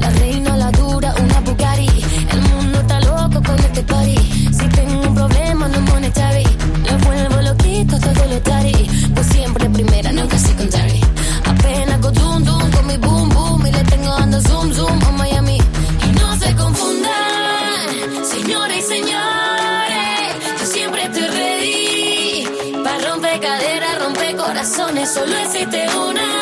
La 0.00 0.10
reina, 0.10 0.56
la 0.56 0.70
dura, 0.70 1.14
una 1.22 1.40
Bugatti. 1.40 1.88
El 2.32 2.40
mundo 2.42 2.80
está 2.80 3.00
loco 3.00 3.42
con 3.42 3.58
este 3.58 3.82
party. 3.82 4.16
Si 4.52 4.68
tengo 4.68 5.08
un 5.08 5.14
problema, 5.14 5.68
no 5.68 5.80
monetary. 5.80 6.44
Lo 6.88 6.98
vuelvo 6.98 7.42
loquito, 7.42 7.98
todo 7.98 8.24
lo 8.26 8.40
tari. 8.40 8.88
Pues 9.14 9.26
siempre 9.26 9.68
primera, 9.70 10.12
nunca 10.12 10.38
secondary. 10.38 11.00
Apenas 11.44 12.00
go 12.00 12.10
dum 12.10 12.44
dum 12.44 12.70
con 12.70 12.86
mi 12.86 12.96
boom 12.96 13.28
boom. 13.30 13.66
Y 13.66 13.72
le 13.72 13.84
tengo 13.84 14.12
ando 14.12 14.40
zoom 14.40 14.72
zoom 14.72 15.02
a 15.04 15.12
Miami. 15.12 15.58
Y 16.06 16.12
no 16.20 16.38
se 16.38 16.54
confundan, 16.54 18.24
señores 18.24 18.84
y 18.84 18.88
señores. 18.94 20.30
Yo 20.60 20.66
siempre 20.66 21.02
estoy 21.04 21.26
ready. 21.26 22.82
Para 22.84 22.98
romper 23.08 23.40
caderas, 23.40 23.98
romper 24.04 24.36
corazones. 24.36 25.12
Solo 25.12 25.36
existe 25.38 25.86
una. 25.96 26.37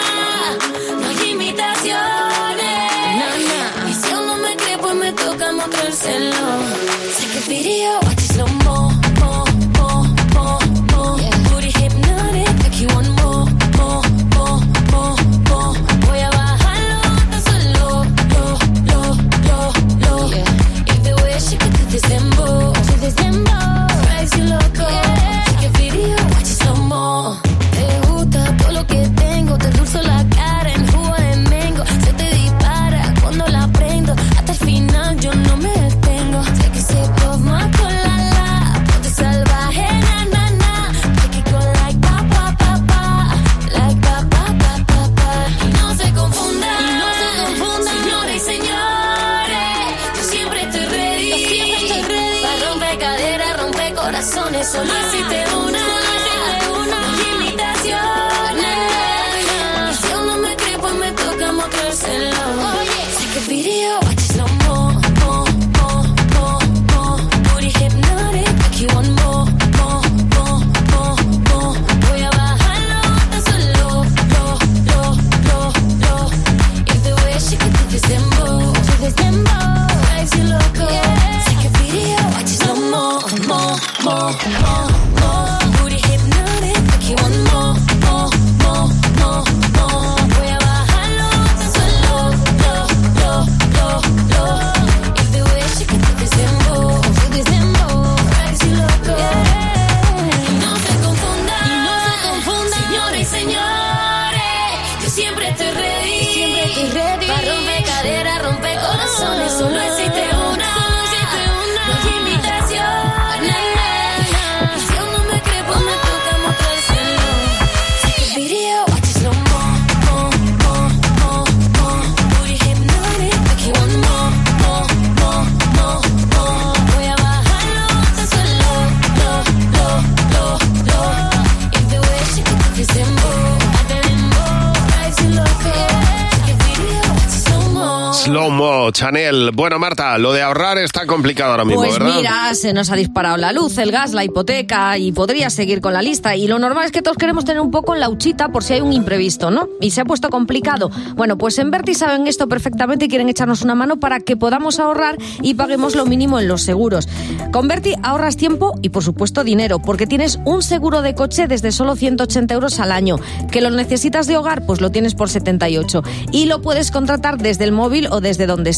Chanel. 138.90 139.50
Bueno, 139.52 139.78
Marta, 139.78 140.16
lo 140.18 140.32
de 140.32 140.42
ahorrar 140.42 140.78
está 140.78 141.06
complicado 141.06 141.52
ahora 141.52 141.64
mismo, 141.64 141.82
Pues 141.82 141.98
¿verdad? 141.98 142.16
mira, 142.16 142.54
se 142.54 142.72
nos 142.72 142.90
ha 142.90 142.96
disparado 142.96 143.36
la 143.36 143.52
luz, 143.52 143.78
el 143.78 143.90
gas, 143.92 144.12
la 144.12 144.24
hipoteca 144.24 144.96
y 144.98 145.12
podría 145.12 145.50
seguir 145.50 145.80
con 145.80 145.92
la 145.92 146.02
lista. 146.02 146.36
Y 146.36 146.46
lo 146.48 146.58
normal 146.58 146.84
es 146.86 146.92
que 146.92 147.02
todos 147.02 147.16
queremos 147.16 147.44
tener 147.44 147.60
un 147.60 147.70
poco 147.70 147.94
en 147.94 148.00
la 148.00 148.08
huchita 148.08 148.48
por 148.48 148.62
si 148.64 148.74
hay 148.74 148.80
un 148.80 148.92
imprevisto, 148.92 149.50
¿no? 149.50 149.68
Y 149.80 149.90
se 149.90 150.00
ha 150.00 150.04
puesto 150.04 150.28
complicado. 150.30 150.90
Bueno, 151.14 151.36
pues 151.38 151.58
en 151.58 151.70
Berti 151.70 151.94
saben 151.94 152.26
esto 152.26 152.48
perfectamente 152.48 153.06
y 153.06 153.08
quieren 153.08 153.28
echarnos 153.28 153.62
una 153.62 153.74
mano 153.74 153.98
para 153.98 154.20
que 154.20 154.36
podamos 154.36 154.78
ahorrar 154.78 155.16
y 155.42 155.54
paguemos 155.54 155.94
lo 155.94 156.06
mínimo 156.06 156.38
en 156.38 156.48
los 156.48 156.62
seguros. 156.62 157.08
Con 157.52 157.68
Berti 157.68 157.94
ahorras 158.02 158.36
tiempo 158.36 158.74
y 158.82 158.90
por 158.90 159.02
supuesto 159.02 159.44
dinero, 159.44 159.78
porque 159.80 160.06
tienes 160.06 160.38
un 160.44 160.62
seguro 160.62 161.02
de 161.02 161.14
coche 161.14 161.46
desde 161.46 161.72
solo 161.72 161.96
180 161.96 162.54
euros 162.54 162.80
al 162.80 162.92
año. 162.92 163.16
Que 163.50 163.60
lo 163.60 163.70
necesitas 163.70 164.26
de 164.26 164.36
hogar, 164.36 164.66
pues 164.66 164.80
lo 164.80 164.90
tienes 164.90 165.14
por 165.14 165.28
78. 165.28 166.02
Y 166.32 166.46
lo 166.46 166.60
puedes 166.62 166.90
contratar 166.90 167.38
desde 167.38 167.64
el 167.64 167.72
móvil 167.72 168.08
o 168.10 168.20
desde 168.20 168.46
donde 168.46 168.70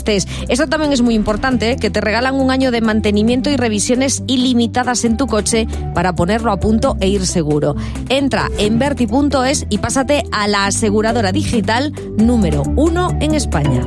Esto 0.49 0.67
también 0.69 0.93
es 0.93 1.03
muy 1.03 1.15
importante, 1.15 1.77
que 1.77 1.91
te 1.91 2.01
regalan 2.01 2.35
un 2.35 2.51
año 2.51 2.71
de 2.71 2.81
mantenimiento 2.81 3.51
y 3.51 3.57
revisiones 3.57 4.23
ilimitadas 4.27 5.05
en 5.05 5.17
tu 5.17 5.27
coche 5.27 5.67
para 5.95 6.15
ponerlo 6.15 6.53
a 6.53 6.61
punto 6.61 6.97
e 7.01 7.09
ir 7.09 7.27
seguro. 7.27 7.75
Entra 8.09 8.49
en 8.59 8.79
verti.es 8.79 9.67
y 9.69 9.79
pásate 9.79 10.25
a 10.33 10.47
la 10.49 10.67
aseguradora 10.67 11.33
digital 11.33 11.93
número 12.17 12.63
uno 12.77 13.17
en 13.21 13.35
España. 13.35 13.85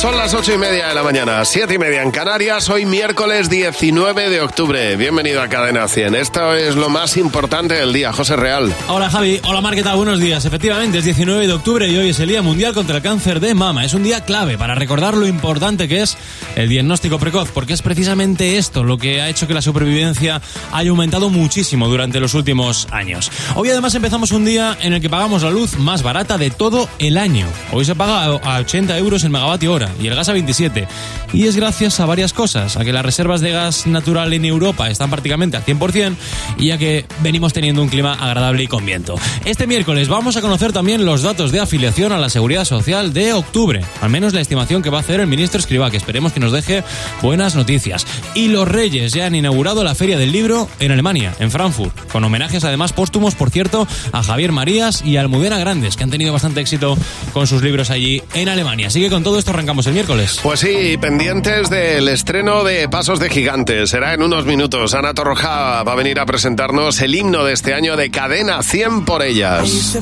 Son 0.00 0.16
las 0.16 0.32
ocho 0.32 0.54
y 0.54 0.56
media 0.56 0.88
de 0.88 0.94
la 0.94 1.02
mañana, 1.02 1.44
siete 1.44 1.74
y 1.74 1.78
media 1.78 2.02
en 2.02 2.10
Canarias, 2.10 2.70
hoy 2.70 2.86
miércoles 2.86 3.50
19 3.50 4.30
de 4.30 4.40
octubre. 4.40 4.96
Bienvenido 4.96 5.42
a 5.42 5.48
Cadena 5.48 5.86
100. 5.88 6.14
Esto 6.14 6.54
es 6.54 6.74
lo 6.74 6.88
más 6.88 7.18
importante 7.18 7.74
del 7.74 7.92
día. 7.92 8.10
José 8.10 8.34
Real. 8.36 8.74
Hola 8.88 9.10
Javi, 9.10 9.38
hola 9.44 9.60
Mar, 9.60 9.74
¿qué 9.74 9.82
tal? 9.82 9.98
Buenos 9.98 10.18
días. 10.18 10.46
Efectivamente, 10.46 10.96
es 10.96 11.04
19 11.04 11.46
de 11.46 11.52
octubre 11.52 11.86
y 11.86 11.98
hoy 11.98 12.08
es 12.08 12.18
el 12.18 12.30
Día 12.30 12.40
Mundial 12.40 12.72
contra 12.72 12.96
el 12.96 13.02
Cáncer 13.02 13.40
de 13.40 13.52
Mama. 13.52 13.84
Es 13.84 13.92
un 13.92 14.02
día 14.02 14.24
clave 14.24 14.56
para 14.56 14.74
recordar 14.74 15.14
lo 15.14 15.26
importante 15.26 15.86
que 15.86 16.00
es 16.00 16.16
el 16.56 16.70
diagnóstico 16.70 17.18
precoz, 17.18 17.50
porque 17.50 17.74
es 17.74 17.82
precisamente 17.82 18.56
esto 18.56 18.82
lo 18.82 18.96
que 18.96 19.20
ha 19.20 19.28
hecho 19.28 19.46
que 19.46 19.52
la 19.52 19.60
supervivencia 19.60 20.40
haya 20.72 20.88
aumentado 20.88 21.28
muchísimo 21.28 21.88
durante 21.88 22.20
los 22.20 22.32
últimos 22.32 22.88
años. 22.90 23.30
Hoy 23.54 23.68
además 23.68 23.94
empezamos 23.94 24.32
un 24.32 24.46
día 24.46 24.78
en 24.80 24.94
el 24.94 25.02
que 25.02 25.10
pagamos 25.10 25.42
la 25.42 25.50
luz 25.50 25.76
más 25.76 26.02
barata 26.02 26.38
de 26.38 26.48
todo 26.48 26.88
el 26.98 27.18
año. 27.18 27.46
Hoy 27.70 27.84
se 27.84 27.94
paga 27.94 28.24
a 28.24 28.60
80 28.60 28.96
euros 28.96 29.24
el 29.24 29.30
megavatio 29.30 29.74
hora. 29.74 29.89
30 29.96 30.02
y 30.02 30.06
el 30.06 30.14
gas 30.14 30.28
a 30.28 30.32
27. 30.32 30.86
Y 31.32 31.46
es 31.46 31.56
gracias 31.56 32.00
a 32.00 32.06
varias 32.06 32.32
cosas, 32.32 32.76
a 32.76 32.84
que 32.84 32.92
las 32.92 33.04
reservas 33.04 33.40
de 33.40 33.52
gas 33.52 33.86
natural 33.86 34.32
en 34.32 34.44
Europa 34.44 34.90
están 34.90 35.10
prácticamente 35.10 35.56
al 35.56 35.64
100% 35.64 36.14
y 36.58 36.70
a 36.70 36.78
que 36.78 37.06
venimos 37.20 37.52
teniendo 37.52 37.82
un 37.82 37.88
clima 37.88 38.14
agradable 38.14 38.64
y 38.64 38.66
con 38.66 38.84
viento. 38.84 39.16
Este 39.44 39.66
miércoles 39.66 40.08
vamos 40.08 40.36
a 40.36 40.40
conocer 40.40 40.72
también 40.72 41.04
los 41.04 41.22
datos 41.22 41.52
de 41.52 41.60
afiliación 41.60 42.12
a 42.12 42.18
la 42.18 42.28
Seguridad 42.28 42.64
Social 42.64 43.12
de 43.12 43.32
octubre, 43.32 43.82
al 44.00 44.10
menos 44.10 44.32
la 44.32 44.40
estimación 44.40 44.82
que 44.82 44.90
va 44.90 44.98
a 44.98 45.00
hacer 45.00 45.20
el 45.20 45.26
ministro 45.26 45.60
Escribá, 45.60 45.90
que 45.90 45.96
esperemos 45.96 46.32
que 46.32 46.40
nos 46.40 46.52
deje 46.52 46.82
buenas 47.22 47.54
noticias. 47.54 48.06
Y 48.34 48.48
los 48.48 48.68
Reyes 48.68 49.12
ya 49.12 49.26
han 49.26 49.34
inaugurado 49.34 49.84
la 49.84 49.94
Feria 49.94 50.18
del 50.18 50.32
Libro 50.32 50.68
en 50.78 50.92
Alemania, 50.92 51.34
en 51.38 51.50
Frankfurt, 51.50 52.10
con 52.10 52.24
homenajes 52.24 52.64
además 52.64 52.92
póstumos, 52.92 53.34
por 53.34 53.50
cierto, 53.50 53.86
a 54.12 54.22
Javier 54.22 54.52
Marías 54.52 55.02
y 55.04 55.16
a 55.16 55.20
Almudena 55.20 55.58
Grandes, 55.58 55.96
que 55.96 56.04
han 56.04 56.10
tenido 56.10 56.32
bastante 56.32 56.60
éxito 56.60 56.96
con 57.32 57.46
sus 57.46 57.62
libros 57.62 57.90
allí 57.90 58.22
en 58.34 58.48
Alemania. 58.48 58.88
Así 58.88 59.00
que 59.00 59.10
con 59.10 59.22
todo 59.22 59.38
esto 59.38 59.50
arrancamos 59.50 59.79
el 59.86 59.94
miércoles. 59.94 60.40
Pues 60.42 60.60
sí, 60.60 60.96
pendientes 61.00 61.70
del 61.70 62.08
estreno 62.08 62.64
de 62.64 62.88
Pasos 62.88 63.20
de 63.20 63.30
Gigantes. 63.30 63.90
Será 63.90 64.14
en 64.14 64.22
unos 64.22 64.44
minutos. 64.44 64.94
Ana 64.94 65.14
Torroja 65.14 65.82
va 65.82 65.92
a 65.92 65.94
venir 65.94 66.20
a 66.20 66.26
presentarnos 66.26 67.00
el 67.00 67.14
himno 67.14 67.44
de 67.44 67.52
este 67.52 67.74
año 67.74 67.96
de 67.96 68.10
Cadena 68.10 68.62
100 68.62 69.04
por 69.04 69.22
ellas. 69.22 69.98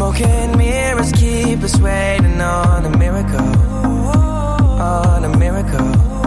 smoking 0.00 0.56
mirrors 0.56 1.12
keep 1.12 1.62
us 1.62 1.78
waiting 1.80 2.40
on 2.40 2.86
a 2.86 2.96
miracle, 2.96 3.38
on 4.80 5.24
a 5.24 5.36
miracle. 5.36 6.19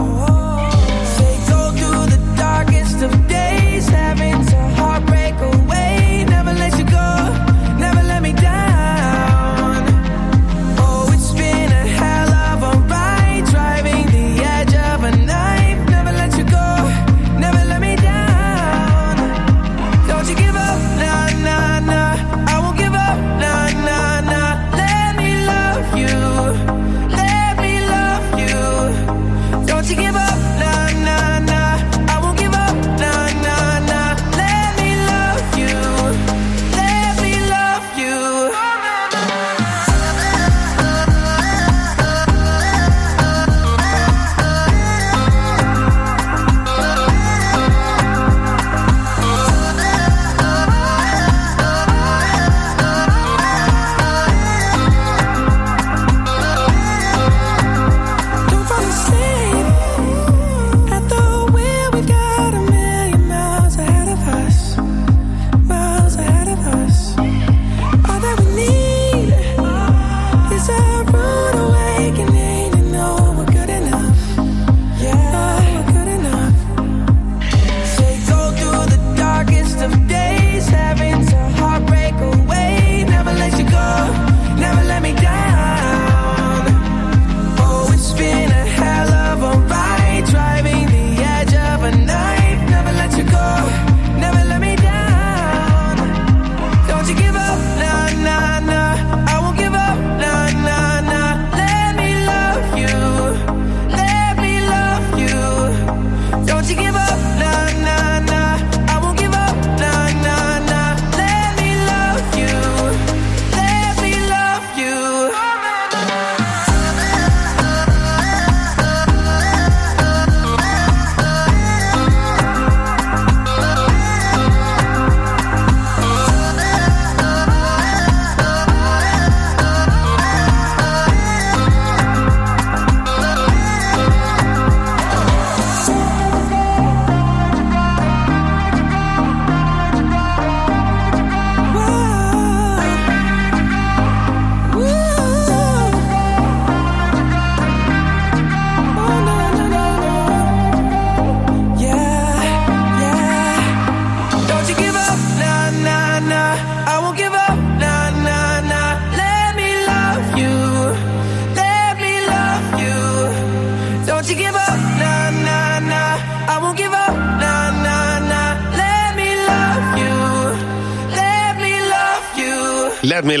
Having 3.88 4.44
to 4.46 4.56
heartbreak 4.76 5.34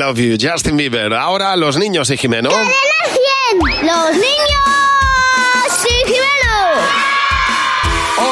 love 0.06 0.18
you, 0.18 0.36
Justin 0.40 0.76
Bieber. 0.76 1.14
Ahora 1.14 1.56
los 1.56 1.76
niños 1.78 2.10
y 2.10 2.16
Jimeno. 2.16 2.50
¡Cadena 2.50 2.72
100! 3.52 3.86
¡Los 3.86 4.10
niños! 4.12 4.24
¡Sí, 5.82 5.88
Jimeno! 6.04 6.82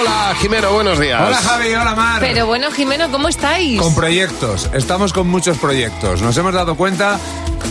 Hola, 0.00 0.34
Jimeno, 0.40 0.72
buenos 0.72 0.98
días. 0.98 1.20
Hola 1.26 1.36
Javi, 1.38 1.72
hola 1.74 1.94
Mar. 1.94 2.20
Pero 2.20 2.46
bueno, 2.46 2.70
Jimeno, 2.70 3.10
¿cómo 3.10 3.28
estáis? 3.28 3.80
Con 3.80 3.94
proyectos, 3.94 4.68
estamos 4.74 5.12
con 5.12 5.28
muchos 5.28 5.56
proyectos. 5.58 6.20
Nos 6.22 6.36
hemos 6.36 6.52
dado 6.52 6.74
cuenta 6.76 7.18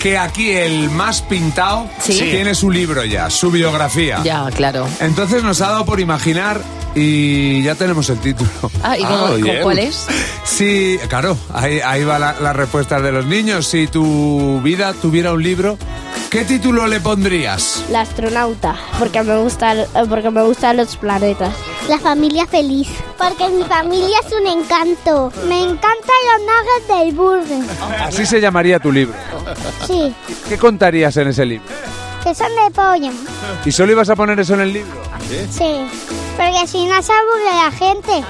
que 0.02 0.18
aquí 0.18 0.52
el 0.52 0.90
más 0.90 1.22
pintado 1.22 1.88
Sí. 2.00 2.14
tiene 2.20 2.56
su 2.56 2.72
libro 2.72 3.04
ya, 3.06 3.30
su 3.30 3.52
biografía. 3.52 4.22
Ya, 4.24 4.48
claro. 4.56 4.88
Entonces 5.00 5.44
nos 5.44 5.62
ha 5.62 5.68
dado 5.70 5.86
por 5.86 6.00
imaginar 6.00 6.62
y 6.96 7.62
ya 7.64 7.76
tenemos 7.76 8.10
el 8.10 8.20
título. 8.20 8.50
Ah, 8.84 8.98
¿y 8.98 9.04
cómo- 9.04 9.36
bien. 9.36 9.62
cuál 9.62 9.80
es? 9.80 10.08
Sí, 10.62 11.00
claro, 11.10 11.36
ahí, 11.52 11.80
ahí 11.80 12.04
va 12.04 12.20
la, 12.20 12.36
la 12.40 12.54
respuesta 12.54 13.02
de 13.02 13.12
los 13.12 13.26
niños. 13.26 13.66
Si 13.66 13.88
tu 13.88 14.62
vida 14.62 14.94
tuviera 14.94 15.34
un 15.34 15.42
libro, 15.42 15.76
¿qué 16.30 16.46
título 16.46 16.86
le 16.86 17.00
pondrías? 17.00 17.84
La 17.90 18.02
astronauta, 18.02 18.76
porque 19.00 19.24
me, 19.24 19.38
gusta, 19.38 19.74
porque 20.08 20.30
me 20.30 20.44
gustan 20.44 20.78
los 20.78 20.98
planetas. 20.98 21.56
La 21.90 21.98
familia 21.98 22.46
feliz, 22.46 22.90
porque 23.18 23.50
mi 23.50 23.64
familia 23.64 24.16
es 24.24 24.32
un 24.34 24.46
encanto. 24.46 25.34
Me 25.48 25.64
encantan 25.64 26.20
los 26.30 26.42
nuggets 26.46 27.06
del 27.06 27.16
burger. 27.16 27.64
Así 28.00 28.28
se 28.28 28.40
llamaría 28.40 28.78
tu 28.78 28.92
libro. 28.92 29.16
Sí, 29.88 30.14
¿Qué 30.48 30.60
contarías 30.60 31.18
en 31.18 31.30
ese 31.30 31.44
libro? 31.44 31.66
que 32.24 32.36
son 32.36 32.50
de 32.50 32.70
pollo. 32.70 33.12
¿Y 33.66 33.72
solo 33.72 33.94
ibas 33.94 34.10
a 34.12 34.16
poner 34.16 34.40
eso 34.40 34.54
en 34.54 34.60
el 34.60 34.74
libro? 34.74 35.02
Sí, 35.50 35.88
porque 36.38 36.68
si 36.68 36.86
no 36.86 37.02
se 37.02 37.12
aburre 37.14 37.66
la 37.66 37.72
gente. 37.72 38.24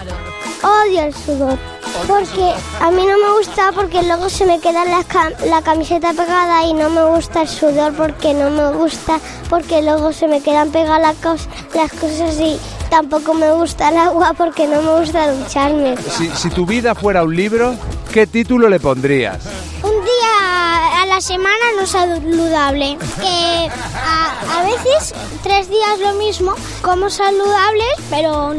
Odio 0.64 1.02
el 1.04 1.14
sudor. 1.14 1.60
Porque 2.08 2.54
a 2.80 2.92
mí 2.92 3.06
no 3.06 3.18
me 3.18 3.38
gusta 3.38 3.72
porque 3.74 4.02
luego 4.04 4.30
se 4.30 4.46
me 4.46 4.60
queda 4.60 4.86
la, 4.86 5.00
cam- 5.04 5.38
la 5.46 5.62
camiseta 5.62 6.14
pegada 6.14 6.66
y 6.66 6.74
no 6.74 6.90
me 6.90 7.04
gusta 7.06 7.42
el 7.44 7.48
sudor 7.48 7.94
porque 7.94 8.34
no 8.34 8.50
me 8.50 8.72
gusta 8.78 9.20
porque 9.50 9.82
luego 9.82 10.12
se 10.14 10.28
me 10.28 10.42
quedan 10.42 10.72
pegadas 10.72 11.02
las, 11.02 11.16
cos- 11.22 11.48
las 11.74 11.92
cosas 11.94 12.36
y 12.40 12.60
Tampoco 12.90 13.34
me 13.34 13.50
gusta 13.54 13.88
el 13.88 13.96
agua 13.96 14.34
porque 14.38 14.68
no 14.68 14.82
me 14.82 15.00
gusta 15.00 15.32
ducharme. 15.32 15.96
Si, 16.18 16.30
si 16.32 16.50
tu 16.50 16.66
vida 16.66 16.94
fuera 16.94 17.24
un 17.24 17.34
libro, 17.34 17.74
¿qué 18.12 18.28
título 18.28 18.68
le 18.68 18.82
pondrías? 18.82 19.38
Un 19.82 19.92
día 20.04 21.02
a 21.02 21.06
la 21.06 21.22
semana 21.22 21.56
no 21.80 21.88
saludable. 21.88 22.98
Que 23.22 23.70
a, 23.96 24.60
a 24.60 24.64
veces 24.66 25.16
tres 25.42 25.70
días 25.70 26.00
lo 26.02 26.16
mismo, 26.16 26.54
como 26.82 27.10
saludables, 27.10 27.94
pero, 28.10 28.54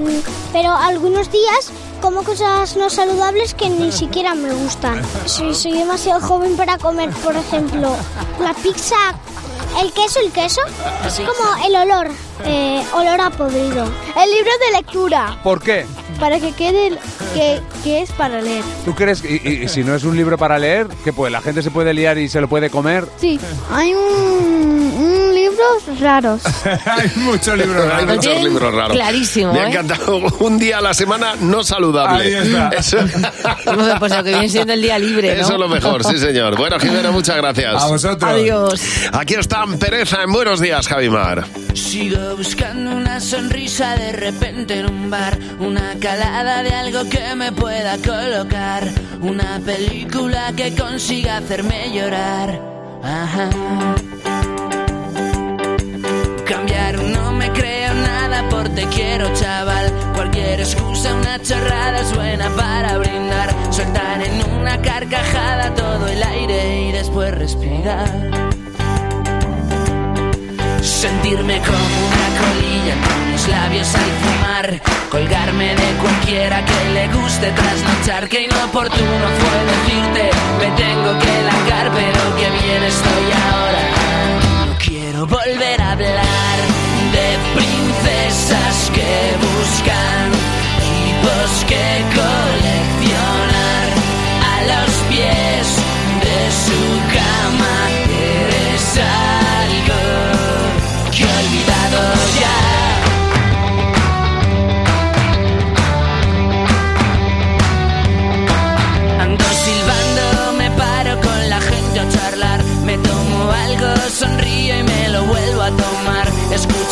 pero 0.50 0.72
algunos 0.72 1.30
días 1.30 1.70
como 2.02 2.22
cosas 2.24 2.76
no 2.76 2.90
saludables 2.90 3.54
que 3.54 3.70
ni 3.70 3.92
siquiera 3.92 4.34
me 4.34 4.52
gustan. 4.52 5.00
Soy, 5.24 5.54
soy 5.54 5.72
demasiado 5.72 6.20
joven 6.20 6.56
para 6.56 6.76
comer, 6.76 7.08
por 7.24 7.34
ejemplo, 7.36 7.96
la 8.40 8.52
pizza, 8.54 8.96
el 9.80 9.92
queso, 9.92 10.20
el 10.20 10.32
queso, 10.32 10.60
es 11.06 11.14
como 11.20 11.64
el 11.64 11.76
olor, 11.76 12.08
eh, 12.44 12.82
olor 12.92 13.20
a 13.20 13.30
podrido. 13.30 13.84
El 14.20 14.30
libro 14.30 14.50
de 14.66 14.76
lectura, 14.76 15.38
¿Por 15.42 15.62
qué? 15.62 15.86
para 16.20 16.38
que 16.40 16.52
quede 16.52 16.98
que, 17.34 17.60
que 17.84 18.02
es 18.02 18.10
para 18.12 18.42
leer. 18.42 18.64
¿Tú 18.84 18.94
crees 18.94 19.22
que 19.22 19.40
y, 19.42 19.64
y 19.64 19.68
si 19.68 19.82
no 19.84 19.94
es 19.94 20.04
un 20.04 20.16
libro 20.16 20.36
para 20.36 20.58
leer, 20.58 20.88
que 21.04 21.12
pues 21.12 21.32
la 21.32 21.40
gente 21.40 21.62
se 21.62 21.70
puede 21.70 21.94
liar 21.94 22.18
y 22.18 22.28
se 22.28 22.40
lo 22.40 22.48
puede 22.48 22.68
comer? 22.68 23.06
Sí, 23.18 23.38
hay 23.70 23.94
un, 23.94 24.02
un 24.04 25.34
libros 25.52 26.00
raros. 26.00 26.42
Hay 26.86 27.10
muchos 27.16 27.56
libros 27.58 27.82
Hay 27.84 28.04
raros. 28.04 28.16
muchos 28.16 28.42
libros 28.42 28.74
raros. 28.74 28.92
clarísimo, 28.92 29.52
Me 29.52 29.60
ha 29.60 29.64
¿eh? 29.64 29.68
encantado. 29.70 30.16
Un 30.40 30.58
día 30.58 30.78
a 30.78 30.80
la 30.80 30.94
semana 30.94 31.34
no 31.40 31.62
saludable. 31.64 32.24
Ahí 32.24 32.34
está. 32.34 32.68
Eso, 32.76 32.98
Pues 33.98 34.12
lo 34.12 34.24
que 34.24 34.30
viene 34.30 34.48
siendo 34.48 34.72
el 34.72 34.82
día 34.82 34.98
libre, 34.98 35.34
¿no? 35.34 35.42
eso 35.42 35.52
es 35.54 35.58
lo 35.58 35.68
mejor, 35.68 36.04
sí, 36.04 36.18
señor. 36.18 36.56
Bueno, 36.56 36.78
Jimena, 36.78 37.10
muchas 37.10 37.36
gracias. 37.36 37.82
A 37.82 37.86
vosotros. 37.86 38.30
Adiós. 38.30 38.80
Aquí 39.12 39.34
están 39.34 39.78
Pereza 39.78 40.22
en 40.22 40.32
Buenos 40.32 40.60
Días, 40.60 40.86
Javimar. 40.88 41.44
Sigo 41.74 42.36
buscando 42.36 42.90
una 42.90 43.20
sonrisa 43.20 43.96
de 43.96 44.12
repente 44.12 44.78
en 44.78 44.86
un 44.86 45.10
bar, 45.10 45.38
una 45.58 45.94
calada 46.00 46.62
de 46.62 46.70
algo 46.72 47.08
que 47.08 47.34
me 47.34 47.52
pueda 47.52 47.96
colocar, 47.98 48.88
una 49.20 49.60
película 49.64 50.52
que 50.56 50.74
consiga 50.74 51.38
hacerme 51.38 51.90
llorar. 51.94 52.60
Ajá. 53.04 53.50
Cambiar 56.52 57.02
no 57.02 57.32
me 57.32 57.50
creo 57.50 57.94
nada 57.94 58.46
por 58.50 58.68
te 58.68 58.84
quiero 58.88 59.32
chaval, 59.32 59.90
cualquier 60.14 60.60
excusa, 60.60 61.14
una 61.14 61.40
chorrada 61.40 62.00
es 62.00 62.14
buena 62.14 62.50
para 62.50 62.98
brindar, 62.98 63.54
soltar 63.70 64.22
en 64.22 64.44
una 64.60 64.76
carcajada 64.82 65.74
todo 65.74 66.06
el 66.08 66.22
aire 66.22 66.82
y 66.82 66.92
después 66.92 67.30
respirar. 67.34 68.06
Sentirme 70.82 71.58
como 71.60 71.96
una 72.10 72.28
colilla 72.42 72.94
con 73.00 73.32
los 73.32 73.48
labios 73.48 73.94
al 73.94 74.10
fumar. 74.20 74.82
Colgarme 75.10 75.74
de 75.74 75.92
cualquiera 76.02 76.62
que 76.66 76.90
le 76.94 77.08
guste 77.08 77.50
trasnochar 77.50 78.28
Que 78.30 78.44
inoportuno 78.44 79.26
fue 79.38 79.64
decirte 79.66 80.30
Me 80.58 80.70
tengo 80.82 81.18
que 81.18 81.42
largar 81.42 81.90
pero 81.92 82.36
que 82.36 82.50
bien 82.50 82.82
estoy 82.82 83.32
ahora 83.52 84.01
volver 85.26 85.80
a 85.80 85.92
hablar 85.92 86.56
De 87.12 87.38
princesas 87.54 88.90
que 88.92 89.36
buscan 89.38 90.30
Tipos 90.80 91.64
que 91.64 91.84
coleccionar 92.14 92.81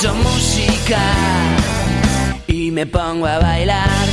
Escucho 0.01 0.15
música 0.15 0.99
y 2.47 2.71
me 2.71 2.87
pongo 2.87 3.27
a 3.27 3.39
bailar. 3.39 4.07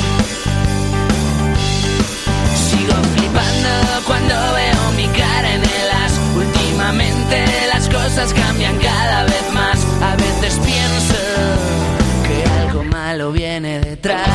Sigo 2.53 2.93
flipando 3.15 3.69
cuando 4.05 4.35
veo 4.35 4.91
mi 4.97 5.07
cara 5.17 5.53
en 5.53 5.61
el 5.61 5.89
as. 6.03 6.11
Últimamente 6.35 7.45
las 7.73 7.87
cosas 7.87 8.33
cambian 8.33 8.77
cada 8.79 9.23
vez 9.23 9.53
más. 9.53 9.79
A 10.01 10.17
veces 10.17 10.59
pienso 10.59 11.15
que 12.27 12.43
algo 12.59 12.83
malo 12.83 13.31
viene 13.31 13.79
detrás. 13.79 14.27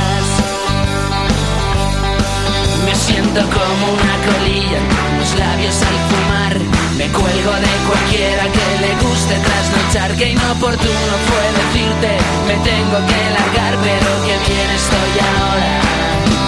Me 2.86 2.94
siento 2.94 3.40
como 3.40 3.92
una 3.92 4.16
colilla 4.24 4.78
con 4.88 5.18
los 5.20 5.38
labios 5.38 5.82
al 5.82 5.98
fumar. 6.08 6.71
Me 7.02 7.08
cuelgo 7.08 7.52
de 7.52 7.74
cualquiera 7.88 8.44
que 8.44 8.66
le 8.80 8.94
guste 9.02 9.34
trasnochar. 9.34 10.14
Que 10.16 10.28
inoportuno 10.30 11.14
fue 11.26 11.44
decirte, 11.60 12.10
me 12.46 12.54
tengo 12.62 12.98
que 13.10 13.20
largar, 13.38 13.74
pero 13.82 14.10
que 14.24 14.34
bien 14.46 14.70
estoy 14.70 15.12
ahora. 15.34 15.72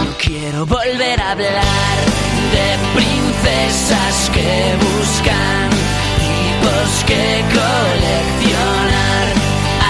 No 0.06 0.16
quiero 0.16 0.64
volver 0.64 1.20
a 1.20 1.32
hablar 1.32 1.96
de 2.54 2.66
princesas 2.94 4.30
que 4.32 4.76
buscan 4.78 5.70
tipos 6.22 6.88
que 7.08 7.42
coleccionar 7.58 9.26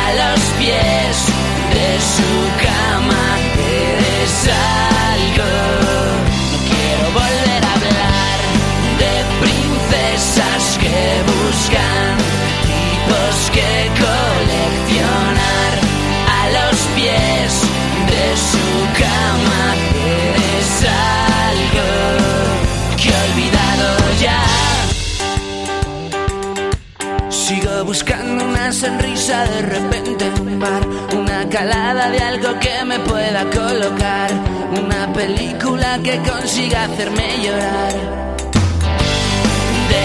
a 0.01 0.05
los 0.21 0.41
pies 0.59 1.15
de 1.75 1.89
su 2.15 2.33
cama. 2.65 3.25
Eres 3.69 4.94
buscan 11.33 12.17
tipos 12.71 13.35
que 13.55 13.71
coleccionar 14.05 15.73
a 16.39 16.41
los 16.57 16.77
pies 16.97 17.51
de 18.11 18.25
su 18.51 18.69
cama. 19.03 19.63
Eres 20.07 20.73
algo 21.51 21.89
que 23.01 23.09
he 23.09 23.17
olvidado 23.29 23.89
ya. 24.21 24.43
Sigo 27.31 27.75
buscando 27.85 28.45
una 28.45 28.73
sonrisa 28.73 29.45
de 29.47 29.63
repente 29.63 30.27
en 30.27 30.41
un 30.49 30.59
bar, 30.59 30.83
una 31.15 31.49
calada 31.49 32.11
de 32.11 32.19
algo 32.19 32.59
que 32.59 32.85
me 32.85 32.99
pueda 33.01 33.45
colocar, 33.51 34.31
una 34.83 35.13
película 35.13 35.99
que 36.03 36.19
consiga 36.19 36.85
hacerme 36.85 37.27
llorar. 37.43 37.93
De 39.91 40.05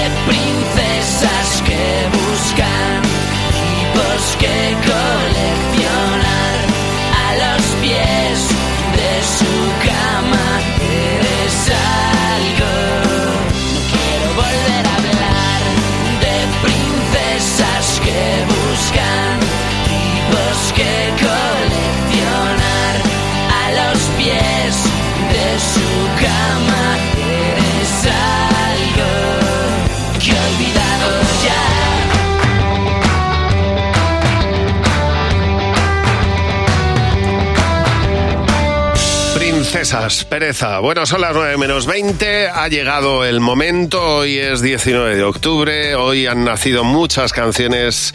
princesas 1.09 1.61
que 1.61 2.07
buscan 2.13 3.01
tipos 3.51 4.35
que 4.37 4.75
coleccionar 4.85 5.68
Princesas, 39.79 40.25
pereza. 40.25 40.79
Bueno, 40.79 41.05
son 41.05 41.21
las 41.21 41.33
9 41.33 41.55
menos 41.55 41.85
20. 41.85 42.49
Ha 42.49 42.67
llegado 42.67 43.23
el 43.23 43.39
momento. 43.39 44.17
Hoy 44.17 44.37
es 44.37 44.61
19 44.61 45.15
de 45.15 45.23
octubre. 45.23 45.95
Hoy 45.95 46.25
han 46.25 46.43
nacido 46.43 46.83
muchas 46.83 47.31
canciones 47.31 48.13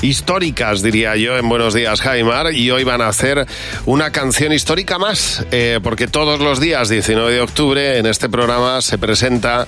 históricas, 0.00 0.80
diría 0.80 1.14
yo, 1.16 1.36
en 1.36 1.50
Buenos 1.50 1.74
Días, 1.74 2.00
Jaimar. 2.00 2.54
Y 2.54 2.70
hoy 2.70 2.84
van 2.84 3.02
a 3.02 3.08
hacer 3.08 3.46
una 3.84 4.10
canción 4.10 4.54
histórica 4.54 4.98
más. 4.98 5.44
eh, 5.50 5.80
porque 5.82 6.08
todos 6.08 6.40
los 6.40 6.60
días, 6.60 6.88
19 6.88 7.30
de 7.30 7.40
octubre, 7.42 7.98
en 7.98 8.06
este 8.06 8.30
programa 8.30 8.80
se 8.80 8.96
presenta 8.96 9.66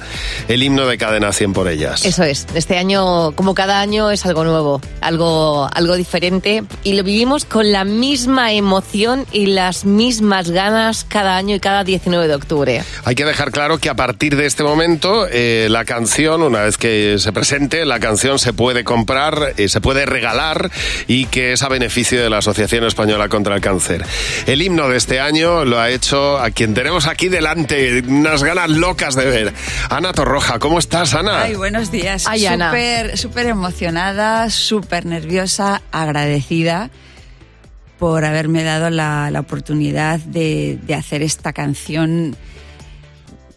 el 0.49 0.63
himno 0.63 0.87
de 0.87 0.97
Cadena 0.97 1.31
100 1.31 1.53
por 1.53 1.69
ellas. 1.69 2.07
Eso 2.07 2.23
es. 2.23 2.47
Este 2.55 2.79
año, 2.79 3.33
como 3.33 3.53
cada 3.53 3.81
año, 3.81 4.11
es 4.11 4.25
algo 4.25 4.45
nuevo, 4.45 4.81
algo, 5.03 5.69
algo 5.71 5.95
diferente 5.97 6.65
y 6.85 6.95
lo 6.95 7.05
vivimos 7.05 7.45
con 7.45 7.71
la 7.71 7.85
misma 7.85 8.53
emoción 8.53 9.27
y 9.31 9.49
las 9.49 9.85
mismas 9.85 10.49
ganas 10.51 11.05
cada 11.05 11.34
cada 11.35 11.39
año 11.39 11.57
y 11.57 11.61
cada 11.61 11.83
19 11.83 12.29
de 12.29 12.35
octubre. 12.35 12.83
Hay 13.05 13.15
que 13.17 13.25
dejar 13.25 13.51
claro 13.51 13.79
que 13.79 13.89
a 13.89 13.95
partir 13.95 14.37
de 14.37 14.47
este 14.47 14.63
momento 14.63 15.27
eh, 15.29 15.67
la 15.69 15.85
canción, 15.85 16.43
una 16.43 16.61
vez 16.61 16.77
que 16.77 17.17
se 17.19 17.33
presente, 17.33 17.85
la 17.85 17.99
canción 17.99 18.39
se 18.39 18.53
puede 18.53 18.85
comprar, 18.85 19.55
eh, 19.57 19.69
se 19.69 19.81
puede 19.81 20.07
regalar 20.07 20.71
y 21.09 21.27
que 21.27 21.53
es 21.53 21.63
a 21.63 21.69
beneficio 21.69 22.23
de 22.23 22.31
la 22.31 22.39
Asociación 22.39 22.85
Española 22.85 23.29
contra 23.29 23.57
el 23.57 23.61
Cáncer. 23.61 24.05
El 24.47 24.63
himno 24.63 24.89
de 24.89 24.97
este 24.97 25.19
año 25.19 25.65
lo 25.65 25.81
ha 25.81 25.91
hecho 25.91 26.39
a 26.39 26.51
quien 26.51 26.73
tenemos 26.73 27.09
aquí 27.09 27.29
delante, 27.29 28.03
unas 28.07 28.45
ganas 28.45 28.71
locas 28.71 29.17
de 29.17 29.25
ver. 29.25 29.55
Ana 29.91 30.13
Torroja, 30.13 30.61
¿cómo 30.61 30.79
estás, 30.79 31.15
Ana? 31.15 31.43
Ay, 31.43 31.57
buenos 31.57 31.91
días. 31.91 32.27
Ay, 32.29 32.47
Ana. 32.47 32.71
Súper, 32.71 33.19
súper 33.19 33.47
emocionada, 33.47 34.51
súper 34.51 35.05
nerviosa, 35.05 35.83
agradecida 35.91 36.91
por 37.99 38.25
haberme 38.25 38.63
dado 38.63 38.91
la, 38.91 39.31
la 39.31 39.41
oportunidad 39.41 40.21
de, 40.21 40.79
de 40.87 40.95
hacer 40.95 41.23
esta 41.23 41.53
canción. 41.53 42.37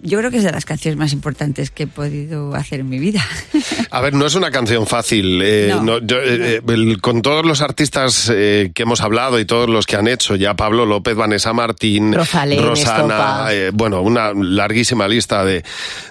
Yo 0.08 0.18
creo 0.20 0.32
que 0.32 0.38
es 0.38 0.44
de 0.44 0.52
las 0.52 0.64
canciones 0.64 0.98
más 0.98 1.12
importantes 1.12 1.70
que 1.70 1.84
he 1.84 1.88
podido 1.88 2.56
hacer 2.56 2.80
en 2.80 2.88
mi 2.90 2.98
vida. 2.98 3.26
A 3.92 4.00
ver, 4.00 4.14
no 4.14 4.26
es 4.26 4.36
una 4.36 4.52
canción 4.52 4.88
fácil. 4.88 5.42
eh, 5.44 5.68
No. 5.70 5.82
no, 5.84 6.00
yo, 6.00 6.18
eh, 6.18 6.56
eh, 6.58 6.62
el- 6.70 7.02
con 7.02 7.22
todos 7.22 7.46
los 7.46 7.62
artistas 7.62 8.32
eh, 8.34 8.72
que 8.74 8.84
hemos 8.84 9.02
hablado 9.02 9.40
y 9.40 9.46
todos 9.46 9.70
los 9.70 9.86
que 9.86 9.98
han 9.98 10.08
hecho, 10.08 10.36
ya 10.36 10.56
Pablo 10.56 10.86
López, 10.86 11.16
Vanessa 11.16 11.52
Martín, 11.52 12.14
Rosalén, 12.14 12.64
Rosana, 12.64 13.48
bueno, 13.74 14.02
una 14.02 14.32
larguísima 14.34 15.08
lista 15.08 15.44
de, 15.44 15.64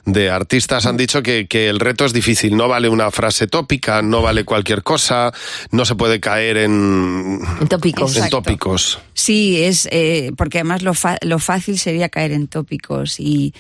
de 0.05 0.30
artistas 0.30 0.84
han 0.86 0.97
dicho 0.97 1.22
que, 1.22 1.47
que 1.47 1.68
el 1.68 1.80
reto 1.80 2.05
es 2.05 2.12
difícil. 2.12 2.57
No 2.57 2.68
vale 2.68 2.88
una 2.90 3.11
frase 3.11 3.47
tópica, 3.47 4.03
no 4.03 4.20
vale 4.22 4.44
cualquier 4.44 4.82
cosa, 4.82 5.32
no 5.70 5.84
se 5.86 5.94
puede 5.94 6.20
caer 6.20 6.59
en, 6.59 7.40
En 7.61 7.68
tópicos. 7.68 8.12
en 8.12 8.16
Exacto. 8.24 8.38
tópicos. 8.42 8.99
Sí, 9.14 9.62
es 9.64 9.88
porque 10.36 10.59
además 10.59 10.82
lo, 10.82 10.92
fa- 10.94 11.18
lo 11.22 11.38
fácil 11.38 11.78
sería 11.78 12.09
caer 12.09 12.32
en 12.32 12.47
tópicos 12.49 13.18
y, 13.20 13.55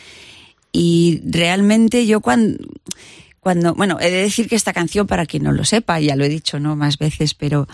y 0.72 1.22
realmente 1.24 2.06
yo 2.06 2.20
cuando, 2.20 2.58
cuando, 3.40 3.74
bueno, 3.74 3.98
he 4.00 4.10
de 4.10 4.18
decir 4.22 4.48
que 4.48 4.56
esta 4.56 4.72
canción, 4.72 5.06
para 5.06 5.26
quien 5.26 5.42
no 5.44 5.52
lo 5.52 5.64
sepa, 5.64 6.00
ya 6.00 6.16
lo 6.16 6.24
he 6.24 6.28
dicho 6.28 6.58
no 6.60 6.76
más 6.76 6.98
veces, 6.98 7.34
pero 7.34 7.66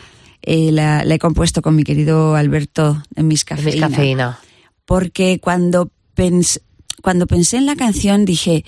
eh, 0.43 0.71
la, 0.73 1.05
la 1.05 1.15
he 1.15 1.19
compuesto 1.19 1.63
con 1.63 1.75
mi 1.77 1.85
querido 1.85 2.35
Alberto 2.37 3.03
de 3.11 3.23
Mis 3.23 3.45
Cafeína. 3.45 3.89
Cafeína. 3.89 4.39
Porque 4.85 5.39
cuando, 5.41 5.91
pens- 6.17 6.61
cuando 7.03 7.27
pensé 7.27 7.57
en 7.57 7.67
la 7.67 7.77
canción 7.77 8.25
dije, 8.25 8.65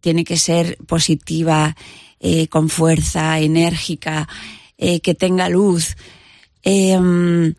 tiene 0.00 0.24
que 0.24 0.36
ser 0.36 0.76
positiva, 0.86 1.76
eh, 2.20 2.48
con 2.48 2.68
fuerza, 2.68 3.38
enérgica, 3.40 4.28
eh, 4.78 5.00
que 5.00 5.14
tenga 5.14 5.48
luz. 5.48 5.96
Eh, 6.64 6.98
mm, 6.98 7.54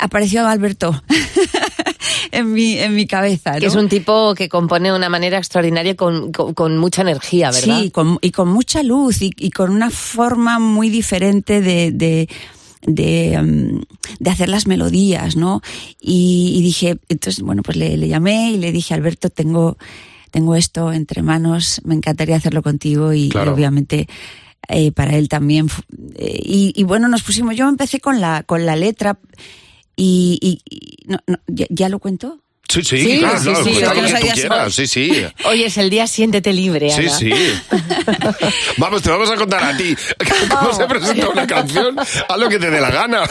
apareció 0.00 0.46
Alberto 0.46 1.02
en 2.32 2.52
mi, 2.52 2.78
en 2.78 2.94
mi 2.94 3.06
cabeza. 3.06 3.54
Que 3.54 3.60
¿no? 3.60 3.66
es 3.68 3.74
un 3.74 3.88
tipo 3.88 4.34
que 4.34 4.48
compone 4.48 4.90
de 4.90 4.96
una 4.96 5.08
manera 5.08 5.38
extraordinaria 5.38 5.94
con, 5.96 6.32
con- 6.32 6.54
con 6.54 6.78
mucha 6.78 7.02
energía, 7.02 7.50
¿verdad? 7.50 7.80
Sí, 7.82 7.90
con- 7.90 8.18
y 8.20 8.30
con 8.30 8.48
mucha 8.48 8.82
luz 8.82 9.22
y, 9.22 9.30
y 9.36 9.50
con 9.50 9.70
una 9.70 9.90
forma 9.90 10.58
muy 10.58 10.90
diferente 10.90 11.60
de, 11.60 11.90
de, 11.92 12.28
de, 12.86 13.82
de 14.18 14.30
hacer 14.30 14.48
las 14.48 14.66
melodías, 14.66 15.36
¿no? 15.36 15.60
Y, 16.00 16.54
y 16.56 16.62
dije, 16.62 16.98
entonces, 17.08 17.42
bueno, 17.42 17.62
pues 17.62 17.76
le, 17.76 17.96
le 17.96 18.08
llamé 18.08 18.52
y 18.52 18.58
le 18.58 18.72
dije, 18.72 18.94
Alberto, 18.94 19.30
tengo, 19.30 19.76
tengo 20.30 20.54
esto 20.56 20.92
entre 20.92 21.22
manos, 21.22 21.80
me 21.84 21.94
encantaría 21.94 22.36
hacerlo 22.36 22.62
contigo 22.62 23.12
y, 23.12 23.30
obviamente 23.52 24.08
eh, 24.68 24.92
para 24.92 25.16
él 25.16 25.28
también. 25.28 25.68
eh, 26.16 26.40
y, 26.42 26.72
y 26.76 26.84
bueno, 26.84 27.08
nos 27.08 27.22
pusimos, 27.22 27.56
yo 27.56 27.68
empecé 27.68 28.00
con 28.00 28.20
la, 28.20 28.42
con 28.44 28.66
la 28.66 28.76
letra 28.76 29.18
y, 29.96 30.38
y- 30.40 30.60
y- 30.68 31.06
no, 31.08 31.18
no, 31.26 31.38
¿ya, 31.46 31.66
ya 31.70 31.88
lo 31.88 31.98
cuento? 31.98 32.38
Sí, 32.66 32.82
sí, 32.82 32.98
Sí, 32.98 33.18
claro, 33.18 33.38
sí, 33.38 33.44
claro, 33.44 33.64
sí, 33.64 33.70
que 33.74 34.00
tú 34.00 34.08
sabía 34.08 34.32
quieras, 34.32 34.74
sí, 34.74 34.86
sí. 34.86 35.24
Hoy 35.44 35.62
es 35.64 35.76
el 35.76 35.90
día 35.90 36.06
Siéntete 36.06 36.50
Libre, 36.52 36.90
Sí, 36.90 37.02
Ana. 37.02 37.10
sí. 37.10 37.30
Vamos, 38.78 39.02
te 39.02 39.10
vamos 39.10 39.30
a 39.30 39.36
contar 39.36 39.62
a 39.62 39.76
ti 39.76 39.94
cómo 40.50 40.72
se 40.72 40.86
presenta 40.86 41.28
una 41.28 41.46
canción 41.46 41.94
a 42.28 42.36
lo 42.38 42.48
que 42.48 42.58
te 42.58 42.70
dé 42.70 42.80
la 42.80 42.90
gana. 42.90 43.24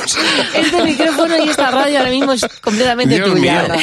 Este 0.55 0.83
micrófono 0.83 1.43
y 1.43 1.49
esta 1.49 1.71
radio 1.71 1.97
ahora 1.97 2.11
mismo 2.11 2.31
es 2.33 2.45
completamente 2.61 3.15
Dios 3.15 3.33
tuya. 3.33 3.63
mío. 3.63 3.75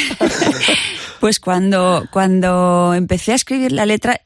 Pues 1.19 1.39
cuando, 1.39 2.07
cuando 2.11 2.93
empecé 2.95 3.33
a 3.33 3.35
escribir 3.35 3.73
la 3.73 3.85
letra, 3.85 4.19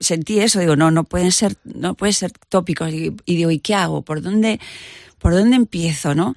sentí 0.00 0.40
eso, 0.40 0.60
digo, 0.60 0.76
no, 0.76 0.90
no 0.90 1.04
pueden 1.04 1.32
ser, 1.32 1.56
no 1.64 1.94
pueden 1.94 2.14
ser 2.14 2.32
tópicos. 2.48 2.90
Y, 2.92 3.14
digo, 3.26 3.50
¿y 3.50 3.58
qué 3.60 3.74
hago? 3.74 4.02
¿Por 4.02 4.22
dónde, 4.22 4.60
por 5.18 5.32
dónde 5.34 5.56
empiezo, 5.56 6.14
no? 6.14 6.34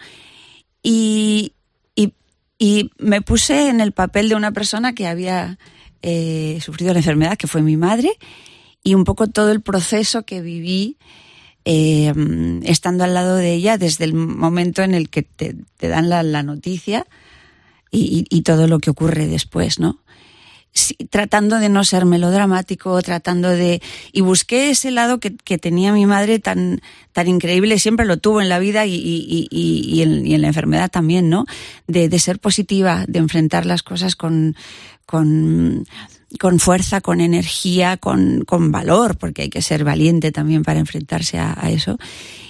Y, 0.81 1.53
y, 1.95 2.13
y 2.59 2.91
me 2.97 3.21
puse 3.21 3.69
en 3.69 3.81
el 3.81 3.91
papel 3.91 4.29
de 4.29 4.35
una 4.35 4.51
persona 4.51 4.93
que 4.93 5.07
había 5.07 5.57
eh, 6.01 6.59
sufrido 6.61 6.93
la 6.93 6.99
enfermedad, 6.99 7.37
que 7.37 7.47
fue 7.47 7.61
mi 7.61 7.77
madre, 7.77 8.11
y 8.83 8.93
un 8.95 9.03
poco 9.05 9.27
todo 9.27 9.51
el 9.51 9.61
proceso 9.61 10.23
que 10.23 10.41
viví 10.41 10.97
eh, 11.65 12.13
estando 12.63 13.05
al 13.05 13.13
lado 13.13 13.35
de 13.37 13.53
ella 13.53 13.77
desde 13.77 14.03
el 14.03 14.13
momento 14.13 14.81
en 14.83 14.93
el 14.93 15.09
que 15.09 15.23
te, 15.23 15.55
te 15.77 15.87
dan 15.87 16.09
la, 16.09 16.21
la 16.21 16.43
noticia 16.43 17.07
y- 17.89 18.25
y 18.29 18.41
todo 18.41 18.67
lo 18.67 18.79
que 18.79 18.89
ocurre 18.89 19.27
después, 19.27 19.79
¿no? 19.79 20.02
Sí, 20.75 20.95
tratando 21.11 21.59
de 21.59 21.69
no 21.69 21.83
ser 21.83 22.05
melodramático, 22.05 22.99
tratando 23.03 23.49
de... 23.49 23.79
Y 24.11 24.21
busqué 24.21 24.71
ese 24.71 24.89
lado 24.89 25.19
que, 25.19 25.35
que 25.35 25.59
tenía 25.59 25.93
mi 25.93 26.07
madre 26.07 26.39
tan, 26.39 26.81
tan 27.11 27.27
increíble, 27.27 27.77
siempre 27.77 28.07
lo 28.07 28.17
tuvo 28.17 28.41
en 28.41 28.49
la 28.49 28.57
vida 28.57 28.87
y, 28.87 28.95
y- 28.95 29.47
y- 29.51 30.01
en, 30.01 30.25
y 30.25 30.33
en 30.33 30.41
la 30.41 30.47
enfermedad 30.47 30.89
también, 30.89 31.29
¿no? 31.29 31.45
De, 31.85 32.09
de 32.09 32.17
ser 32.17 32.39
positiva, 32.39 33.05
de 33.07 33.19
enfrentar 33.19 33.67
las 33.67 33.83
cosas 33.83 34.15
con, 34.15 34.55
con, 35.05 35.85
con 36.39 36.57
fuerza, 36.59 37.01
con 37.01 37.21
energía, 37.21 37.97
con, 37.97 38.43
con 38.43 38.71
valor, 38.71 39.15
porque 39.17 39.43
hay 39.43 39.49
que 39.51 39.61
ser 39.61 39.83
valiente 39.83 40.31
también 40.31 40.63
para 40.63 40.79
enfrentarse 40.79 41.37
a 41.37 41.69
eso. 41.69 41.99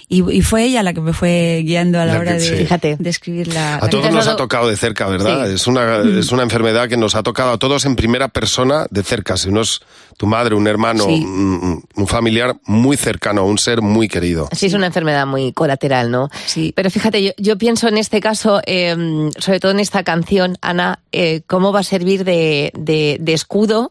Y, 0.08 0.30
y 0.30 0.42
fue 0.42 0.64
ella 0.64 0.82
la 0.82 0.92
que 0.92 1.00
me 1.00 1.12
fue 1.12 1.62
guiando 1.64 1.98
a 1.98 2.04
la 2.04 2.14
La 2.14 2.20
hora 2.20 2.32
que- 2.34 2.38
de, 2.40 2.48
sí. 2.48 2.56
Fíjate. 2.56 2.96
de 2.98 3.10
escribir 3.10 3.48
la... 3.48 3.76
A 3.76 3.80
la 3.84 3.88
todos 3.90 4.10
nos 4.12 4.26
ha 4.28 4.36
tocado 4.36 4.68
de 4.68 4.76
cerca, 4.76 5.06
¿verdad? 5.06 5.46
Sí. 5.48 5.54
Es, 5.54 5.66
una, 5.66 5.98
es 6.20 6.30
una 6.30 6.42
enfermedad 6.42 6.88
que 6.88 6.96
nos 6.96 7.14
ha 7.14 7.22
tocado 7.22 7.52
a 7.52 7.58
todos 7.58 7.84
en 7.86 7.96
primera 7.96 8.28
persona 8.28 8.86
de 8.90 9.02
cerca. 9.02 9.36
Si 9.36 9.50
no 9.50 9.62
es 9.62 9.80
tu 10.18 10.26
madre, 10.26 10.54
un 10.54 10.66
hermano, 10.66 11.04
Sí. 11.06 11.22
un, 11.24 11.82
un 11.96 12.06
familiar 12.06 12.54
muy 12.66 12.96
cercano, 12.96 13.44
un 13.46 13.58
ser 13.58 13.80
muy 13.80 14.06
querido. 14.08 14.48
Sí, 14.52 14.66
es 14.66 14.74
una 14.74 14.86
enfermedad 14.86 15.26
muy 15.26 15.52
colateral, 15.52 16.10
¿no? 16.10 16.28
Sí. 16.46 16.72
Pero 16.76 16.90
fíjate, 16.90 17.22
yo, 17.22 17.30
yo 17.38 17.56
pienso 17.58 17.88
en 17.88 17.96
este 17.98 18.20
caso, 18.20 18.60
eh, 18.66 18.94
sobre 19.38 19.58
todo 19.58 19.72
en 19.72 19.80
esta 19.80 20.04
canción, 20.04 20.58
Ana, 20.60 21.00
eh, 21.12 21.40
cómo 21.46 21.72
va 21.72 21.80
a 21.80 21.84
servir 21.84 22.24
de, 22.24 22.72
de- 22.76 23.16
de 23.20 23.32
escudo, 23.32 23.90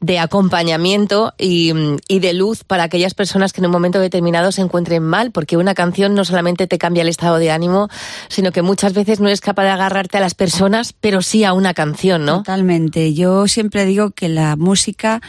de 0.00 0.18
acompañamiento 0.18 1.32
y, 1.38 1.72
mm, 1.72 1.96
y 2.08 2.18
de 2.18 2.34
luz 2.34 2.64
para 2.64 2.82
aquellas 2.84 3.14
personas 3.14 3.52
que 3.52 3.60
en 3.62 3.66
un 3.66 3.72
momento 3.72 3.98
determinado 3.98 4.52
se 4.52 4.60
encuentren 4.60 5.02
mal, 5.02 5.30
porque 5.32 5.56
una 5.56 5.74
canción 5.74 6.14
no 6.14 6.24
solamente 6.24 6.66
te 6.66 6.76
cambia 6.78 7.02
el 7.02 7.08
estado 7.08 7.38
de 7.38 7.50
ánimo, 7.50 7.88
sino 8.28 8.52
que 8.52 8.62
muchas 8.62 8.92
veces 8.92 9.20
no 9.20 9.28
eres 9.28 9.40
capaz 9.40 9.64
de 9.64 9.70
agarrarte 9.70 10.18
a 10.18 10.20
las 10.20 10.34
personas, 10.34 10.92
pero 10.92 11.22
sí 11.22 11.44
a 11.44 11.52
una 11.54 11.72
canción, 11.74 12.24
¿no? 12.26 12.38
Totalmente. 12.38 13.14
Yo 13.14 13.48
siempre 13.48 13.86
digo 13.86 14.10
que 14.10 14.28
la 14.28 14.56
música 14.56 15.20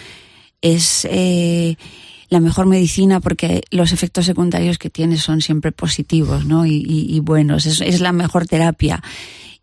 es 0.62 1.08
eh, 1.10 1.78
la 2.30 2.40
mejor 2.42 2.66
medicina 2.66 3.20
porque 3.22 3.64
los 3.72 3.94
efectos 3.94 4.26
secundarios 4.26 4.78
que 4.78 4.90
tiene 4.90 5.18
son 5.18 5.40
siempre 5.42 5.72
positivos 5.72 6.46
¿no? 6.46 6.66
y, 6.66 6.74
y- 6.86 7.16
y 7.16 7.20
buenos. 7.22 7.66
Es, 7.66 7.80
es 7.80 8.02
la 8.02 8.12
mejor 8.12 8.48
terapia. 8.48 9.02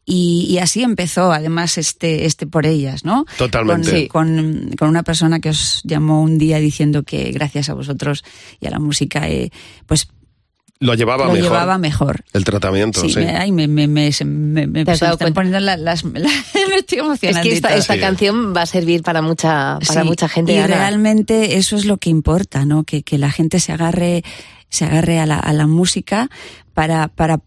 Y, 0.07 0.47
y 0.51 0.59
así 0.59 0.83
empezó, 0.83 1.33
además, 1.33 1.79
este, 1.79 2.27
este 2.27 2.47
por 2.47 2.67
ellas, 2.67 3.05
¿no? 3.05 3.25
Totalmente. 3.39 4.09
Con, 4.09 4.27
sí, 4.37 4.67
con, 4.69 4.71
con 4.79 4.89
una 4.91 5.03
persona 5.03 5.41
que 5.41 5.49
os 5.49 5.81
llamó 5.85 6.21
un 6.23 6.37
día 6.37 6.59
diciendo 6.59 7.05
que 7.05 7.31
gracias 7.33 7.71
a 7.71 7.75
vosotros 7.75 8.23
y 8.61 8.67
a 8.67 8.71
la 8.71 8.79
música, 8.79 9.27
eh, 9.31 9.51
pues 9.87 10.09
Lo 10.79 10.93
llevaba 10.95 11.25
lo 11.25 11.33
mejor. 11.33 11.43
llevaba 11.45 11.79
mejor. 11.79 12.23
El 12.35 12.45
tratamiento, 12.45 13.01
sí. 13.01 13.11
Sí, 13.15 13.19
me, 13.21 13.31
ay, 13.37 13.51
me, 13.51 13.67
me, 13.67 13.89
me, 13.89 14.11
me, 14.27 14.67
me- 14.67 14.85
¿Te 14.85 14.91
has 14.91 14.99
se 14.99 15.05
me 15.05 15.07
dado 15.07 15.15
están 15.15 15.33
cuenta? 15.33 15.35
poniendo 15.35 15.61
la- 15.61 15.77
las, 15.79 16.05
la- 16.05 16.11
me 16.69 16.77
estoy 16.77 16.99
Es 16.99 17.05
emocionando. 17.05 17.49
que 17.49 17.55
esta, 17.55 17.75
esta 17.75 17.99
canción 17.99 18.53
va 18.55 18.63
a 18.63 18.67
servir 18.67 19.03
para 19.03 19.23
mucha, 19.23 19.79
para 19.87 20.03
Sí, 20.03 20.07
mucha 20.07 20.29
gente. 20.29 20.53
Y 20.53 20.59
Ana. 20.59 20.67
realmente 20.67 21.57
eso 21.57 21.77
es 21.77 21.87
lo 21.87 21.97
que 21.97 22.11
importa, 22.11 22.67
¿no? 22.67 22.85
Que, 22.85 23.03
que 23.03 23.17
la 23.17 23.31
gente 23.31 23.59
se 23.59 23.73
agarre, 23.73 24.23
se 24.69 24.85
agarre 24.85 25.19
a 25.19 25.25
la, 25.25 25.39
a 25.39 25.53
la 25.55 25.67
música 25.67 26.29
para, 26.75 27.09
para, 27.09 27.41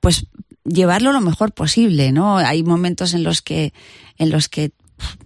pues, 0.00 0.24
llevarlo 0.64 1.12
lo 1.12 1.20
mejor 1.20 1.52
posible, 1.52 2.12
¿no? 2.12 2.38
Hay 2.38 2.62
momentos 2.62 3.14
en 3.14 3.22
los 3.24 3.42
que, 3.42 3.72
en 4.18 4.30
los 4.30 4.48
que, 4.48 4.72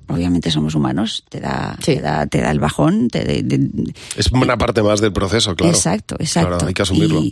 obviamente 0.07 0.51
somos 0.53 0.75
humanos, 0.75 1.25
te 1.29 1.41
da, 1.41 1.77
te 1.85 2.01
da, 2.01 2.27
te 2.27 2.41
da 2.41 2.51
el 2.53 2.61
bajón, 2.61 3.09
te 3.09 3.25
de- 3.25 3.43
de- 3.43 3.93
Es 4.17 4.31
una 4.31 4.57
parte 4.57 4.83
más 4.83 5.01
del 5.01 5.13
proceso, 5.13 5.57
claro. 5.57 5.75
Exacto, 5.75 6.17
exacto. 6.21 6.51
Claro, 6.51 6.67
hay 6.69 6.75
que 6.75 6.83
asumirlo. 6.83 7.23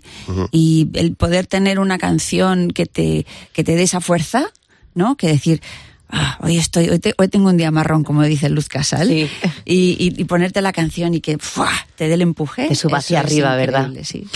Y, 0.51 0.89
el 0.95 1.15
poder 1.15 1.47
tener 1.47 1.79
una 1.79 1.99
canción 1.99 2.71
que 2.73 2.87
te, 2.87 3.27
que 3.53 3.63
te 3.63 3.77
dé 3.77 3.85
esa 3.85 4.01
fuerza, 4.01 4.47
¿no? 4.95 5.17
Que 5.17 5.29
decir, 5.29 5.63
ah, 6.11 6.39
hoy 6.43 6.57
estoy, 6.59 6.89
hoy, 6.89 6.99
te- 6.99 7.15
hoy 7.19 7.29
tengo 7.29 7.49
un 7.49 7.57
día 7.57 7.71
marrón, 7.71 8.03
como 8.03 8.23
dice 8.25 8.49
Luz 8.51 8.69
Casal, 8.69 9.13
y, 9.13 9.31
y- 9.65 10.13
y 10.21 10.25
ponerte 10.25 10.61
la 10.63 10.73
canción 10.73 11.15
y 11.15 11.21
que 11.21 11.39
¡fua! 11.39 11.71
te 11.97 12.09
dé 12.09 12.15
el 12.15 12.23
empuje. 12.23 12.67
Te 12.69 12.75
suba 12.75 12.99
hacia 12.99 13.21
arriba, 13.21 13.55
¿verdad? 13.55 13.91
Sí. 14.03 14.27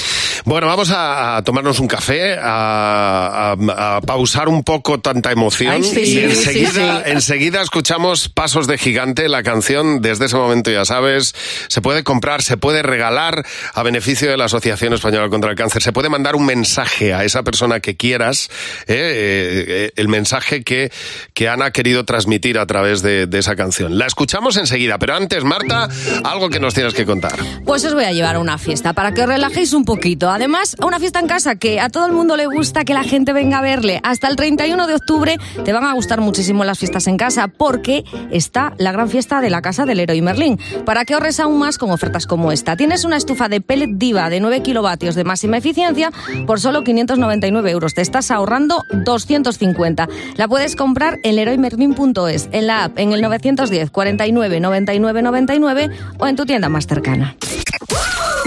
Bueno, 0.48 0.68
vamos 0.68 0.92
a, 0.94 1.42
tomarnos 1.44 1.80
un 1.80 1.88
café, 1.88 2.34
a, 2.40 3.52
a- 3.58 3.96
a 3.96 4.00
pausar 4.00 4.48
un 4.48 4.62
poco 4.62 5.00
tanta 5.00 5.32
emoción 5.32 5.72
Ay, 5.72 5.82
sí, 5.82 6.00
y 6.02 6.06
sí, 6.06 6.20
enseguida, 6.20 6.70
sí, 6.70 6.80
sí. 7.04 7.10
enseguida 7.10 7.62
escuchamos 7.62 8.28
Pasos 8.28 8.68
de 8.68 8.78
Gigante, 8.78 9.28
la 9.28 9.42
canción 9.42 10.00
desde 10.00 10.26
ese 10.26 10.36
momento 10.36 10.70
ya 10.70 10.84
sabes, 10.84 11.34
se 11.66 11.80
puede 11.80 12.04
comprar, 12.04 12.42
se 12.42 12.56
puede 12.56 12.84
regalar 12.84 13.44
a 13.74 13.82
beneficio 13.82 14.30
de 14.30 14.36
la 14.36 14.44
Asociación 14.44 14.92
Española 14.92 15.28
contra 15.30 15.50
el 15.50 15.56
Cáncer, 15.56 15.82
se 15.82 15.92
puede 15.92 16.08
mandar 16.10 16.36
un 16.36 16.46
mensaje 16.46 17.12
a 17.12 17.24
esa 17.24 17.42
persona 17.42 17.80
que 17.80 17.96
quieras, 17.96 18.48
eh, 18.86 18.94
eh, 18.94 19.64
eh, 19.68 19.92
el 19.96 20.06
mensaje 20.06 20.62
que, 20.62 20.92
que 21.34 21.48
Ana 21.48 21.64
ha 21.66 21.70
querido 21.72 22.04
transmitir 22.04 22.60
a 22.60 22.66
través 22.66 23.02
de, 23.02 23.26
de 23.26 23.38
esa 23.40 23.56
canción. 23.56 23.98
La 23.98 24.06
escuchamos 24.06 24.56
enseguida, 24.58 24.96
pero 24.98 25.16
antes, 25.16 25.42
Marta, 25.42 25.88
algo 26.22 26.50
que 26.50 26.60
nos 26.60 26.72
tienes 26.72 26.94
que 26.94 27.04
contar. 27.04 27.34
Pues 27.64 27.84
os 27.84 27.94
voy 27.94 28.04
a 28.04 28.12
llevar 28.12 28.36
a 28.36 28.38
una 28.38 28.58
fiesta 28.58 28.92
para 28.92 29.12
que 29.12 29.22
os 29.22 29.26
relajéis 29.26 29.72
un 29.72 29.84
poquito. 29.84 30.35
Además, 30.36 30.76
a 30.78 30.84
una 30.84 30.98
fiesta 30.98 31.18
en 31.18 31.28
casa 31.28 31.56
que 31.56 31.80
a 31.80 31.88
todo 31.88 32.04
el 32.04 32.12
mundo 32.12 32.36
le 32.36 32.44
gusta 32.44 32.84
que 32.84 32.92
la 32.92 33.04
gente 33.04 33.32
venga 33.32 33.56
a 33.56 33.62
verle. 33.62 34.00
Hasta 34.02 34.28
el 34.28 34.36
31 34.36 34.86
de 34.86 34.92
octubre 34.92 35.38
te 35.64 35.72
van 35.72 35.84
a 35.84 35.94
gustar 35.94 36.20
muchísimo 36.20 36.62
las 36.62 36.78
fiestas 36.78 37.06
en 37.06 37.16
casa 37.16 37.48
porque 37.48 38.04
está 38.30 38.74
la 38.76 38.92
gran 38.92 39.08
fiesta 39.08 39.40
de 39.40 39.48
la 39.48 39.62
casa 39.62 39.86
del 39.86 39.96
Leroy 39.96 40.20
Merlin. 40.20 40.60
Para 40.84 41.06
que 41.06 41.14
ahorres 41.14 41.40
aún 41.40 41.58
más 41.58 41.78
con 41.78 41.90
ofertas 41.90 42.26
como 42.26 42.52
esta. 42.52 42.76
Tienes 42.76 43.06
una 43.06 43.16
estufa 43.16 43.48
de 43.48 43.62
pellet 43.62 43.92
diva 43.92 44.28
de 44.28 44.40
9 44.40 44.60
kilovatios 44.60 45.14
de 45.14 45.24
máxima 45.24 45.56
eficiencia 45.56 46.10
por 46.46 46.60
solo 46.60 46.84
599 46.84 47.70
euros. 47.70 47.94
Te 47.94 48.02
estás 48.02 48.30
ahorrando 48.30 48.82
250. 48.92 50.06
La 50.36 50.48
puedes 50.48 50.76
comprar 50.76 51.18
en 51.22 51.36
leroymerlin.es, 51.36 52.50
en 52.52 52.66
la 52.66 52.84
app, 52.84 52.98
en 52.98 53.14
el 53.14 53.22
910 53.22 53.90
49 53.90 54.60
99 54.60 55.22
99 55.22 55.90
o 56.18 56.26
en 56.26 56.36
tu 56.36 56.44
tienda 56.44 56.68
más 56.68 56.86
cercana. 56.86 57.36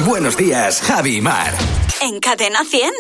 Buenos 0.06 0.38
días, 0.38 0.82
Javi 0.82 1.18
y 1.18 1.22
Mar. 1.22 1.54
En 2.02 2.20
Cadena 2.20 2.64
100. 2.64 2.92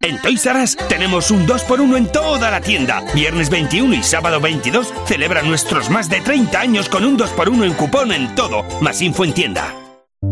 En 0.00 0.20
Toys 0.22 0.46
R 0.46 0.62
Us 0.62 0.76
tenemos 0.88 1.30
un 1.30 1.46
2x1 1.46 1.96
en 1.96 2.12
toda 2.12 2.50
la 2.50 2.60
tienda. 2.60 3.02
Viernes 3.14 3.50
21 3.50 3.94
y 3.94 4.02
sábado 4.02 4.40
22 4.40 4.92
celebra 5.06 5.42
nuestros 5.42 5.90
más 5.90 6.08
de 6.08 6.20
30 6.20 6.60
años 6.60 6.88
con 6.88 7.04
un 7.04 7.18
2x1 7.18 7.64
en 7.64 7.74
cupón 7.74 8.12
en 8.12 8.34
todo. 8.34 8.64
Más 8.80 9.02
info 9.02 9.24
en 9.24 9.34
tienda. 9.34 9.74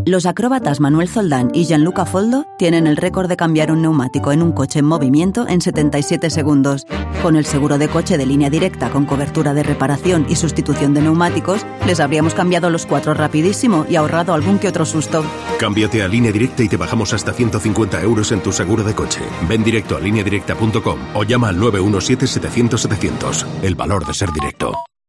Los 0.05 0.25
acróbatas 0.25 0.79
Manuel 0.79 1.09
Zoldán 1.09 1.49
y 1.53 1.65
Gianluca 1.65 2.05
Foldo 2.05 2.45
tienen 2.57 2.87
el 2.87 2.97
récord 2.97 3.27
de 3.27 3.35
cambiar 3.35 3.71
un 3.71 3.81
neumático 3.81 4.31
en 4.31 4.41
un 4.41 4.51
coche 4.51 4.79
en 4.79 4.85
movimiento 4.85 5.47
en 5.47 5.59
77 5.59 6.29
segundos. 6.29 6.85
Con 7.21 7.35
el 7.35 7.45
seguro 7.45 7.77
de 7.77 7.89
coche 7.89 8.17
de 8.17 8.25
línea 8.25 8.49
directa 8.49 8.89
con 8.89 9.05
cobertura 9.05 9.53
de 9.53 9.63
reparación 9.63 10.25
y 10.29 10.35
sustitución 10.35 10.93
de 10.93 11.01
neumáticos, 11.01 11.65
les 11.85 11.99
habríamos 11.99 12.33
cambiado 12.33 12.69
los 12.69 12.85
cuatro 12.85 13.13
rapidísimo 13.13 13.85
y 13.89 13.97
ahorrado 13.97 14.33
algún 14.33 14.59
que 14.59 14.67
otro 14.69 14.85
susto. 14.85 15.25
Cámbiate 15.59 16.03
a 16.03 16.07
línea 16.07 16.31
directa 16.31 16.63
y 16.63 16.69
te 16.69 16.77
bajamos 16.77 17.13
hasta 17.13 17.33
150 17.33 18.01
euros 18.01 18.31
en 18.31 18.41
tu 18.41 18.51
seguro 18.53 18.85
de 18.85 18.93
coche. 18.93 19.21
Ven 19.49 19.63
directo 19.63 19.97
a 19.97 19.99
lineadirecta.com 19.99 20.99
o 21.15 21.23
llama 21.23 21.49
al 21.49 21.57
917-700-700. 21.59 23.45
El 23.61 23.75
valor 23.75 24.05
de 24.05 24.13
ser 24.13 24.31
directo. 24.31 24.73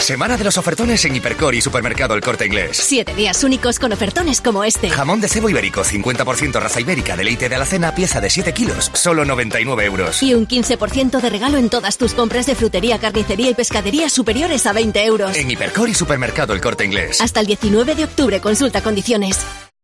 Semana 0.00 0.38
de 0.38 0.44
los 0.44 0.56
ofertones 0.56 1.04
en 1.04 1.14
Hipercor 1.14 1.54
y 1.54 1.60
Supermercado 1.60 2.14
El 2.14 2.22
Corte 2.22 2.46
Inglés. 2.46 2.78
Siete 2.78 3.14
días 3.14 3.44
únicos 3.44 3.78
con 3.78 3.92
ofertones 3.92 4.40
como 4.40 4.64
este. 4.64 4.88
Jamón 4.88 5.20
de 5.20 5.28
cebo 5.28 5.50
ibérico, 5.50 5.82
50% 5.84 6.58
raza 6.58 6.80
ibérica, 6.80 7.16
deleite 7.16 7.48
de 7.48 7.56
alacena, 7.56 7.94
pieza 7.94 8.20
de 8.20 8.30
7 8.30 8.54
kilos, 8.54 8.90
solo 8.94 9.24
99 9.24 9.84
euros. 9.84 10.22
Y 10.22 10.34
un 10.34 10.48
15% 10.48 11.20
de 11.20 11.30
regalo 11.30 11.58
en 11.58 11.68
todas 11.68 11.98
tus 11.98 12.14
compras 12.14 12.46
de 12.46 12.54
frutería, 12.54 12.98
carnicería 12.98 13.50
y 13.50 13.54
pescadería 13.54 14.08
superiores 14.08 14.66
a 14.66 14.72
20 14.72 15.04
euros. 15.04 15.36
En 15.36 15.50
Hipercor 15.50 15.88
y 15.88 15.94
Supermercado 15.94 16.54
El 16.54 16.60
Corte 16.60 16.84
Inglés. 16.84 17.20
Hasta 17.20 17.40
el 17.40 17.46
19 17.46 17.94
de 17.94 18.04
octubre, 18.04 18.40
consulta 18.40 18.82
condiciones. 18.82 19.38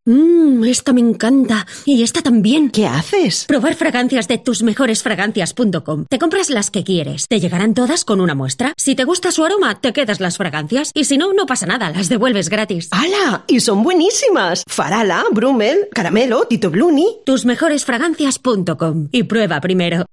Mmm, 0.07 0.63
esta 0.63 0.93
me 0.93 1.01
encanta. 1.01 1.67
Y 1.83 2.01
esta 2.01 2.21
también. 2.21 2.71
¿Qué 2.71 2.87
haces? 2.87 3.43
Probar 3.45 3.75
fragancias 3.75 4.29
de 4.29 4.37
tusmejoresfragancias.com. 4.37 6.05
Te 6.09 6.17
compras 6.17 6.49
las 6.49 6.71
que 6.71 6.85
quieres. 6.85 7.27
Te 7.27 7.41
llegarán 7.41 7.73
todas 7.73 8.05
con 8.05 8.21
una 8.21 8.33
muestra. 8.33 8.73
Si 8.77 8.95
te 8.95 9.03
gusta 9.03 9.31
su 9.31 9.43
aroma, 9.43 9.81
te 9.81 9.91
quedas 9.91 10.21
las 10.21 10.37
fragancias. 10.37 10.91
Y 10.93 11.03
si 11.03 11.17
no, 11.17 11.33
no 11.33 11.45
pasa 11.45 11.65
nada, 11.65 11.89
las 11.89 12.07
devuelves 12.07 12.47
gratis. 12.47 12.87
¡Hala! 12.91 13.43
Y 13.47 13.59
son 13.59 13.83
buenísimas. 13.83 14.63
Farala, 14.65 15.25
Brummel, 15.31 15.89
Caramelo, 15.91 16.45
Tito 16.45 16.71
Bluni. 16.71 17.05
Tusmejoresfragancias.com. 17.25 19.09
Y 19.11 19.23
prueba 19.23 19.59
primero. 19.59 20.05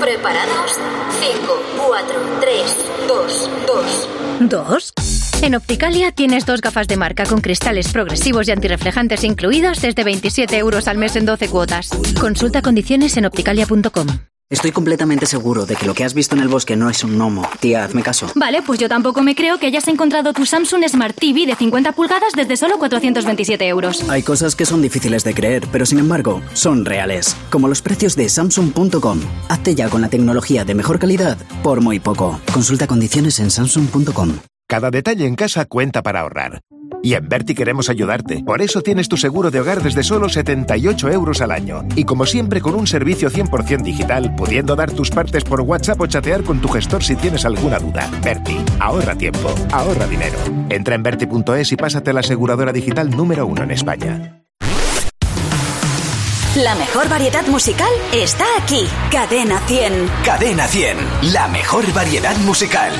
¿Preparados? 0.00 0.78
5, 1.20 1.62
4, 1.88 2.20
3, 2.40 2.76
2, 3.08 3.50
2. 3.66 4.17
¿Dos? 4.40 4.92
En 5.42 5.54
Opticalia 5.54 6.12
tienes 6.12 6.46
dos 6.46 6.60
gafas 6.60 6.86
de 6.86 6.96
marca 6.96 7.24
con 7.24 7.40
cristales 7.40 7.92
progresivos 7.92 8.48
y 8.48 8.52
antirreflejantes 8.52 9.24
incluidos 9.24 9.80
desde 9.80 10.04
27 10.04 10.56
euros 10.58 10.86
al 10.88 10.98
mes 10.98 11.16
en 11.16 11.26
12 11.26 11.48
cuotas. 11.48 11.90
Consulta 12.20 12.62
condiciones 12.62 13.16
en 13.16 13.26
opticalia.com. 13.26 14.06
Estoy 14.50 14.72
completamente 14.72 15.26
seguro 15.26 15.66
de 15.66 15.76
que 15.76 15.84
lo 15.84 15.92
que 15.92 16.04
has 16.04 16.14
visto 16.14 16.34
en 16.34 16.40
el 16.40 16.48
bosque 16.48 16.74
no 16.74 16.88
es 16.88 17.04
un 17.04 17.18
gnomo. 17.18 17.46
Tía, 17.60 17.84
hazme 17.84 18.02
caso. 18.02 18.28
Vale, 18.34 18.62
pues 18.62 18.80
yo 18.80 18.88
tampoco 18.88 19.22
me 19.22 19.34
creo 19.34 19.58
que 19.58 19.66
hayas 19.66 19.86
encontrado 19.88 20.32
tu 20.32 20.46
Samsung 20.46 20.88
Smart 20.88 21.14
TV 21.14 21.44
de 21.44 21.54
50 21.54 21.92
pulgadas 21.92 22.32
desde 22.34 22.56
solo 22.56 22.78
427 22.78 23.68
euros. 23.68 24.08
Hay 24.08 24.22
cosas 24.22 24.56
que 24.56 24.64
son 24.64 24.80
difíciles 24.80 25.22
de 25.22 25.34
creer, 25.34 25.68
pero 25.70 25.84
sin 25.84 25.98
embargo, 25.98 26.40
son 26.54 26.86
reales. 26.86 27.36
Como 27.50 27.68
los 27.68 27.82
precios 27.82 28.16
de 28.16 28.30
Samsung.com. 28.30 29.20
Hazte 29.50 29.74
ya 29.74 29.90
con 29.90 30.00
la 30.00 30.08
tecnología 30.08 30.64
de 30.64 30.74
mejor 30.74 30.98
calidad 30.98 31.36
por 31.62 31.82
muy 31.82 32.00
poco. 32.00 32.40
Consulta 32.50 32.86
condiciones 32.86 33.40
en 33.40 33.50
Samsung.com. 33.50 34.38
Cada 34.70 34.90
detalle 34.90 35.26
en 35.26 35.34
casa 35.34 35.64
cuenta 35.64 36.02
para 36.02 36.20
ahorrar. 36.20 36.60
Y 37.02 37.14
en 37.14 37.26
Berti 37.26 37.54
queremos 37.54 37.88
ayudarte. 37.88 38.42
Por 38.44 38.60
eso 38.60 38.82
tienes 38.82 39.08
tu 39.08 39.16
seguro 39.16 39.50
de 39.50 39.60
hogar 39.60 39.82
desde 39.82 40.02
solo 40.02 40.28
78 40.28 41.08
euros 41.08 41.40
al 41.40 41.52
año. 41.52 41.86
Y 41.96 42.04
como 42.04 42.26
siempre 42.26 42.60
con 42.60 42.74
un 42.74 42.86
servicio 42.86 43.30
100% 43.30 43.82
digital, 43.82 44.34
pudiendo 44.36 44.76
dar 44.76 44.92
tus 44.92 45.10
partes 45.10 45.42
por 45.42 45.62
WhatsApp 45.62 45.98
o 46.02 46.06
chatear 46.06 46.42
con 46.42 46.60
tu 46.60 46.68
gestor 46.68 47.02
si 47.02 47.16
tienes 47.16 47.46
alguna 47.46 47.78
duda. 47.78 48.10
Berti, 48.22 48.58
ahorra 48.78 49.14
tiempo, 49.14 49.54
ahorra 49.72 50.06
dinero. 50.06 50.36
Entra 50.68 50.96
en 50.96 51.02
Berti.es 51.02 51.72
y 51.72 51.76
pásate 51.76 52.10
a 52.10 52.12
la 52.12 52.20
aseguradora 52.20 52.70
digital 52.70 53.08
número 53.08 53.46
uno 53.46 53.62
en 53.62 53.70
España. 53.70 54.42
La 56.56 56.74
mejor 56.74 57.08
variedad 57.08 57.46
musical 57.46 57.90
está 58.12 58.44
aquí. 58.60 58.86
Cadena 59.10 59.60
100. 59.60 60.10
Cadena 60.26 60.66
100, 60.66 60.98
la 61.32 61.48
mejor 61.48 61.90
variedad 61.94 62.36
musical. 62.38 62.92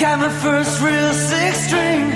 Got 0.00 0.18
my 0.18 0.30
first 0.30 0.80
real 0.80 1.12
six 1.12 1.66
string, 1.66 2.10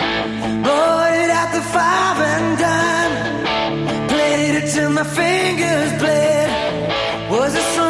bought 0.62 1.12
it 1.12 1.30
at 1.42 1.50
the 1.52 1.60
five 1.74 2.18
and 2.32 2.58
dime. 2.64 4.08
Played 4.08 4.54
it 4.60 4.72
till 4.72 4.90
my 4.90 5.04
fingers 5.04 5.92
bled. 6.00 7.30
Was 7.30 7.52
the 7.52 7.60
summer 7.60 7.83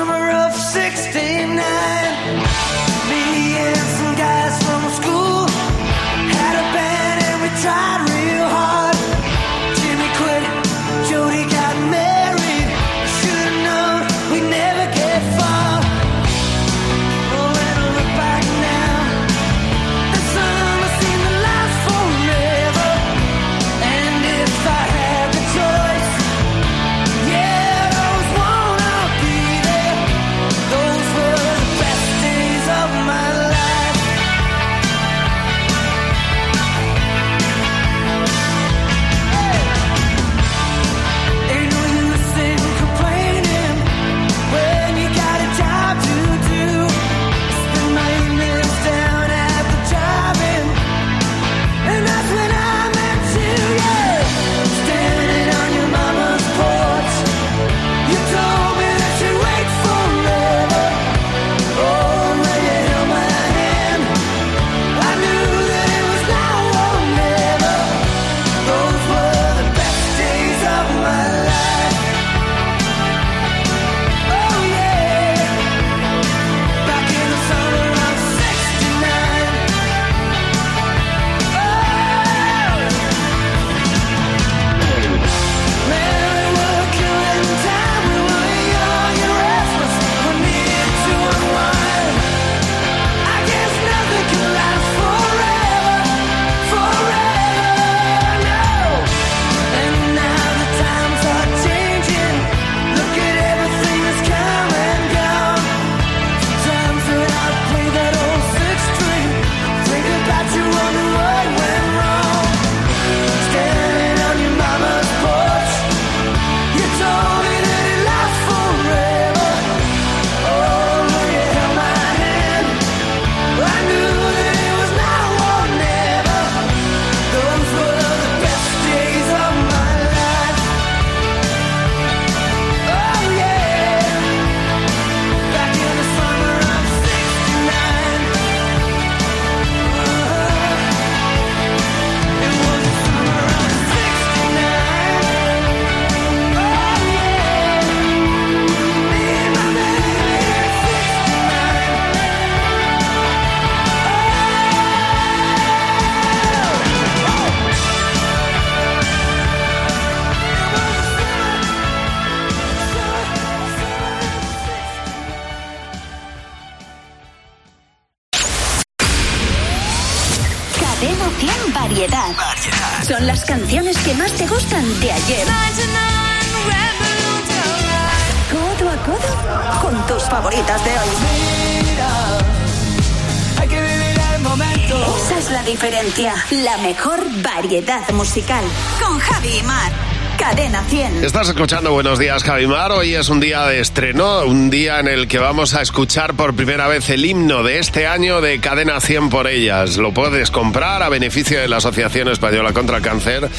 musical. 188.25 188.65
Con 189.03 189.19
Javi 189.19 189.59
y 189.59 189.63
Mar. 189.65 189.93
Cadena 190.39 190.83
100. 190.85 191.25
Estás 191.27 191.51
escuchando 191.51 191.93
Buenos 191.93 192.19
Días, 192.19 192.43
Javimar. 192.43 192.91
Hoy 192.91 193.15
es 193.15 193.29
un 193.29 193.39
día 193.39 193.67
de 193.67 193.81
estreno, 193.81 194.47
un 194.47 194.71
día 194.71 194.99
en 194.99 195.09
el 195.09 195.29
que 195.29 195.39
vamos 195.39 195.75
a 195.75 195.83
escuchar 195.83 196.33
por 196.33 196.55
primera 196.55 196.89
vez 196.89 197.11
el 197.11 197.27
himno 197.27 197.63
de 197.63 197.81
este 197.81 198.07
año 198.07 198.41
de 198.41 198.61
Cadena 198.61 198.99
100 198.99 199.29
por 199.29 199.47
ellas. 199.47 199.99
Lo 199.99 200.15
puedes 200.15 200.51
comprar 200.51 201.03
a 201.03 201.11
beneficio 201.11 201.61
de 201.61 201.69
la 201.69 201.77
Asociación 201.77 202.29
Española 202.29 202.73
contra 202.73 202.97
el 202.97 203.03
Cáncer 203.03 203.51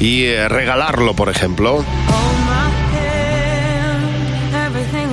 y 0.00 0.24
eh, 0.24 0.48
regalarlo, 0.48 1.12
por 1.12 1.28
ejemplo. 1.28 1.84
Everything 4.54 5.12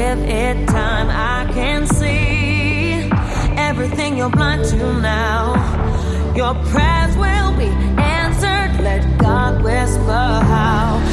Give 0.00 0.20
it 0.20 0.66
time. 0.66 1.08
I 1.10 1.52
can 1.52 1.86
see 1.86 3.10
everything 3.68 4.16
you're 4.16 4.30
blind 4.30 4.64
to 4.70 4.76
now. 5.00 5.42
Your 6.34 6.54
prayers 6.72 7.14
will 7.24 7.52
be 7.58 7.70
answered. 8.20 8.82
Let 8.82 9.02
God 9.18 9.62
whisper 9.62 10.26
how 10.52 11.09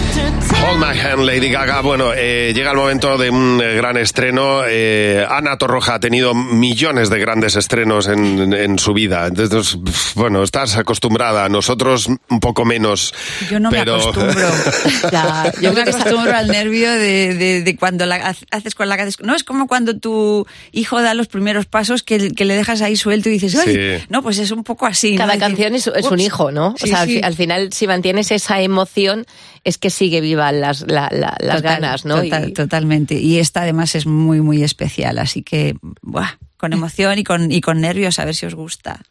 Hold 0.68 0.80
My 0.82 0.99
Hand, 0.99 1.24
Lady 1.26 1.49
Gaga. 1.49 1.80
Bueno, 1.82 2.11
eh, 2.13 2.51
llega 2.53 2.72
el 2.72 2.78
momento 2.78 3.18
de 3.18 3.30
un 3.30 3.61
eh, 3.63 3.76
gran 3.76 3.95
estreno. 3.95 4.63
Eh, 4.68 5.26
Ana 5.30 5.57
Torroja 5.57 5.93
ha 5.95 5.99
tenido 6.01 6.34
millones 6.34 7.09
de 7.09 7.20
grandes 7.20 7.55
estrenos 7.55 8.07
en, 8.07 8.51
en 8.53 8.78
su 8.78 8.93
vida. 8.93 9.28
Entonces, 9.28 9.78
bueno, 10.15 10.43
estás 10.43 10.76
acostumbrada. 10.76 11.47
Nosotros 11.47 12.07
un 12.07 12.39
poco 12.41 12.65
menos. 12.65 13.13
Yo 13.49 13.61
no 13.61 13.70
pero... 13.70 13.95
me 13.95 14.01
acostumbro. 14.01 14.47
Ya, 15.11 15.53
yo 15.61 15.72
me 15.74 15.82
acostumbro 15.84 16.36
al 16.36 16.47
nervio 16.49 16.91
de, 16.91 17.34
de- 17.36 17.61
de 17.61 17.76
cuando 17.78 18.05
la 18.05 18.15
ha- 18.15 18.36
haces 18.57 18.76
con 18.76 18.89
la 18.89 18.97
No 19.22 19.36
es 19.36 19.43
como 19.45 19.68
cuando 19.68 19.97
tu 19.97 20.45
hijo 20.74 21.01
da 21.01 21.13
los 21.13 21.28
primeros 21.28 21.65
pasos 21.65 22.03
que, 22.03 22.32
que 22.32 22.43
le 22.43 22.55
dejas 22.55 22.82
ahí 22.82 22.97
suelto 22.97 23.30
y 23.30 23.34
dices, 23.34 23.55
¡ay! 23.55 23.74
Sí. 23.99 24.05
No, 24.09 24.22
pues 24.22 24.38
es 24.39 24.51
un 24.51 24.63
poco 24.65 24.86
así. 24.86 25.15
Cada 25.15 25.38
canción 25.38 25.76
es, 25.76 25.88
es 25.88 26.05
un 26.11 26.20
hijo, 26.20 26.51
¿no? 26.51 26.76
Sí, 26.78 26.86
o 26.86 26.88
sea, 26.88 27.05
sí. 27.05 27.22
al 27.24 27.36
final, 27.36 27.72
si 27.72 27.88
mantienes 27.88 28.32
esa 28.32 28.59
emoción, 28.59 29.26
es 29.64 29.78
que 29.78 29.89
sigue 29.89 30.22
viva 30.22 30.51
las, 30.51 30.82
la- 30.82 31.10
la- 31.12 31.36
las 31.39 31.58
Total, 31.58 31.62
ganas, 31.82 32.05
¿no? 32.05 32.22
total- 32.24 32.49
Y- 32.49 32.53
Totalmente. 32.53 33.16
Y 33.16 33.39
esta 33.39 33.62
además 33.62 33.95
es 33.95 34.05
muy, 34.05 34.41
muy 34.41 34.64
especial. 34.64 35.18
Así 35.20 35.43
que, 35.43 35.76
buah, 36.01 36.32
con 36.58 36.74
emoción 36.74 37.18
y 37.20 37.24
con, 37.24 37.51
y 37.51 37.62
con 37.62 37.82
nervios, 37.82 38.20
a 38.20 38.26
ver 38.26 38.36
si 38.36 38.45
os 38.45 38.55
gusta. 38.55 39.01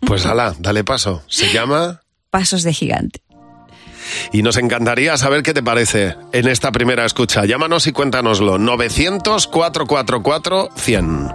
Pues 0.00 0.26
ala, 0.26 0.54
dale 0.58 0.82
paso. 0.84 1.22
Se 1.28 1.52
llama 1.52 2.00
Pasos 2.30 2.62
de 2.64 2.72
gigante. 2.72 3.20
y 4.32 4.42
nos 4.42 4.56
encantaría 4.56 5.16
saber 5.16 5.42
qué 5.42 5.52
te 5.54 5.62
parece 5.62 6.14
en 6.32 6.48
esta 6.48 6.70
primera 6.72 7.04
escucha. 7.04 7.44
Llámanos 7.44 7.86
y 7.86 7.92
cuéntanoslo. 7.92 8.58
900 8.58 9.46
444 9.46 10.68
100. 10.76 11.28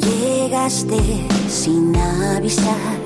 Llegaste 0.00 0.96
sin 1.48 1.94
avisar, 1.96 2.98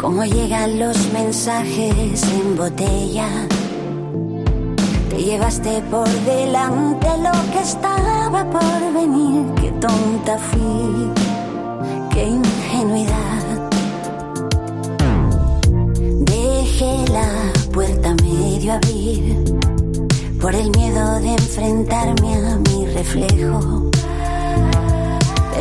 como 0.00 0.24
llegan 0.24 0.78
los 0.78 0.96
mensajes 1.12 2.22
en 2.22 2.56
botella. 2.56 3.28
Te 5.10 5.16
llevaste 5.22 5.82
por 5.90 6.08
delante 6.08 7.08
lo 7.18 7.52
que 7.52 7.60
estaba 7.60 8.44
por 8.50 8.92
venir. 8.92 9.46
Qué 9.60 9.70
tonta 9.72 10.38
fui, 10.38 11.10
qué 12.12 12.24
ingenuidad. 12.24 13.70
Dejé 16.20 17.12
la 17.12 17.28
puerta 17.72 18.14
medio 18.22 18.74
abrir 18.74 19.44
por 20.40 20.54
el 20.54 20.70
miedo 20.70 21.20
de 21.20 21.32
enfrentarme 21.32 22.34
a 22.34 22.56
mi 22.56 22.86
reflejo. 22.86 23.95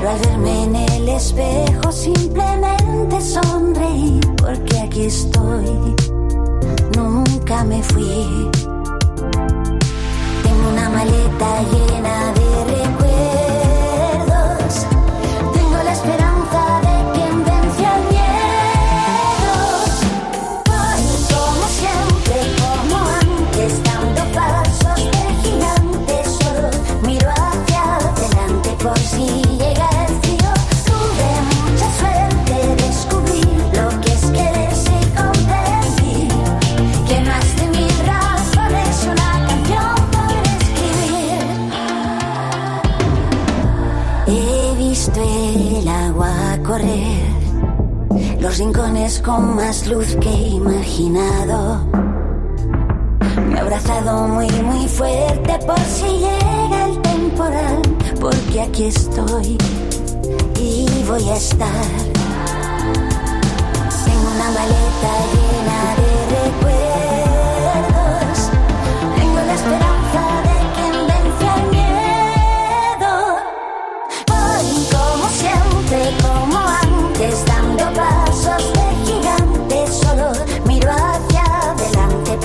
Pero 0.06 0.18
al 0.18 0.22
verme 0.22 0.64
en 0.66 0.76
el 0.76 1.10
espejo 1.10 1.92
simplemente 1.92 3.20
sonreí 3.20 4.20
porque 4.38 4.80
aquí 4.82 5.06
estoy, 5.06 5.96
nunca 6.96 7.64
me 7.64 7.82
fui. 7.82 8.52
Tengo 10.44 10.70
una 10.72 10.90
maleta 10.90 11.64
llena 11.72 12.34
de 12.34 12.66
recuerdos, 12.66 13.05
rincones 48.58 49.20
con 49.20 49.56
más 49.56 49.86
luz 49.88 50.16
que 50.22 50.30
he 50.30 50.48
imaginado. 50.50 51.82
Me 53.50 53.56
he 53.56 53.60
abrazado 53.60 54.28
muy, 54.30 54.50
muy 54.62 54.88
fuerte 54.88 55.60
por 55.66 55.80
si 55.80 56.06
llega 56.06 56.86
el 56.86 57.02
temporal, 57.02 57.82
porque 58.20 58.62
aquí 58.62 58.86
estoy 58.86 59.58
y 60.60 61.04
voy 61.08 61.30
a 61.30 61.36
estar. 61.36 61.86
Tengo 64.06 64.28
una 64.36 64.52
maleta 64.52 65.14
llena 65.34 65.96
de 66.00 66.10
recuerdos, 67.66 68.38
tengo 69.18 69.40
la 69.42 69.54
esperanza 69.54 69.95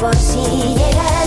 por 0.01 0.17
si 0.17 0.39
llega 0.39 1.20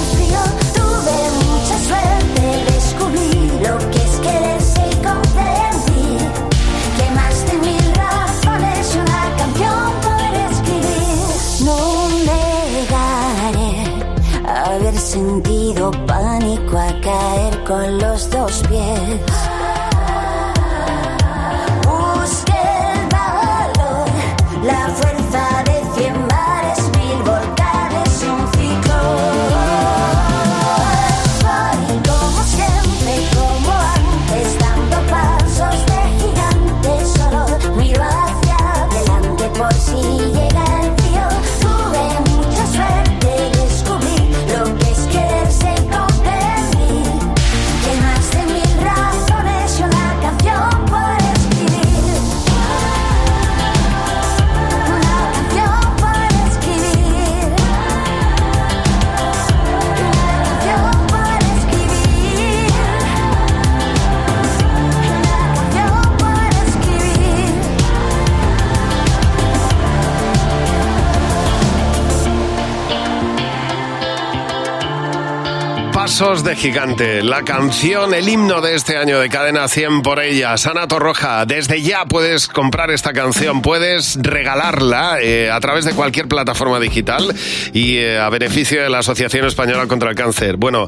Gigante, 76.56 77.24
la 77.24 77.43
canción, 77.43 78.14
el 78.14 78.28
himno 78.30 78.62
de 78.62 78.76
este 78.76 78.97
año 78.97 79.20
de 79.20 79.30
Cadena 79.30 79.68
100 79.68 80.01
por 80.01 80.22
ella. 80.22 80.58
Sana 80.58 80.88
Torroja, 80.88 81.45
desde 81.45 81.82
ya 81.82 82.06
puedes 82.06 82.47
comprar 82.47 82.91
esta 82.91 83.14
canción, 83.14 83.62
puedes 83.62 84.18
regalarla 84.22 85.22
eh, 85.22 85.49
a 85.51 85.60
través 85.60 85.86
de 85.86 85.93
cualquier 85.93 86.28
plataforma 86.28 86.80
digital 86.80 87.34
y 87.74 87.97
eh, 87.97 88.20
a 88.20 88.30
beneficio 88.30 88.82
de 88.82 88.89
la 88.89 88.99
Asociación 88.99 89.45
Española 89.45 89.88
contra 89.88 90.10
el 90.10 90.16
Cáncer. 90.16 90.58
Bueno, 90.58 90.88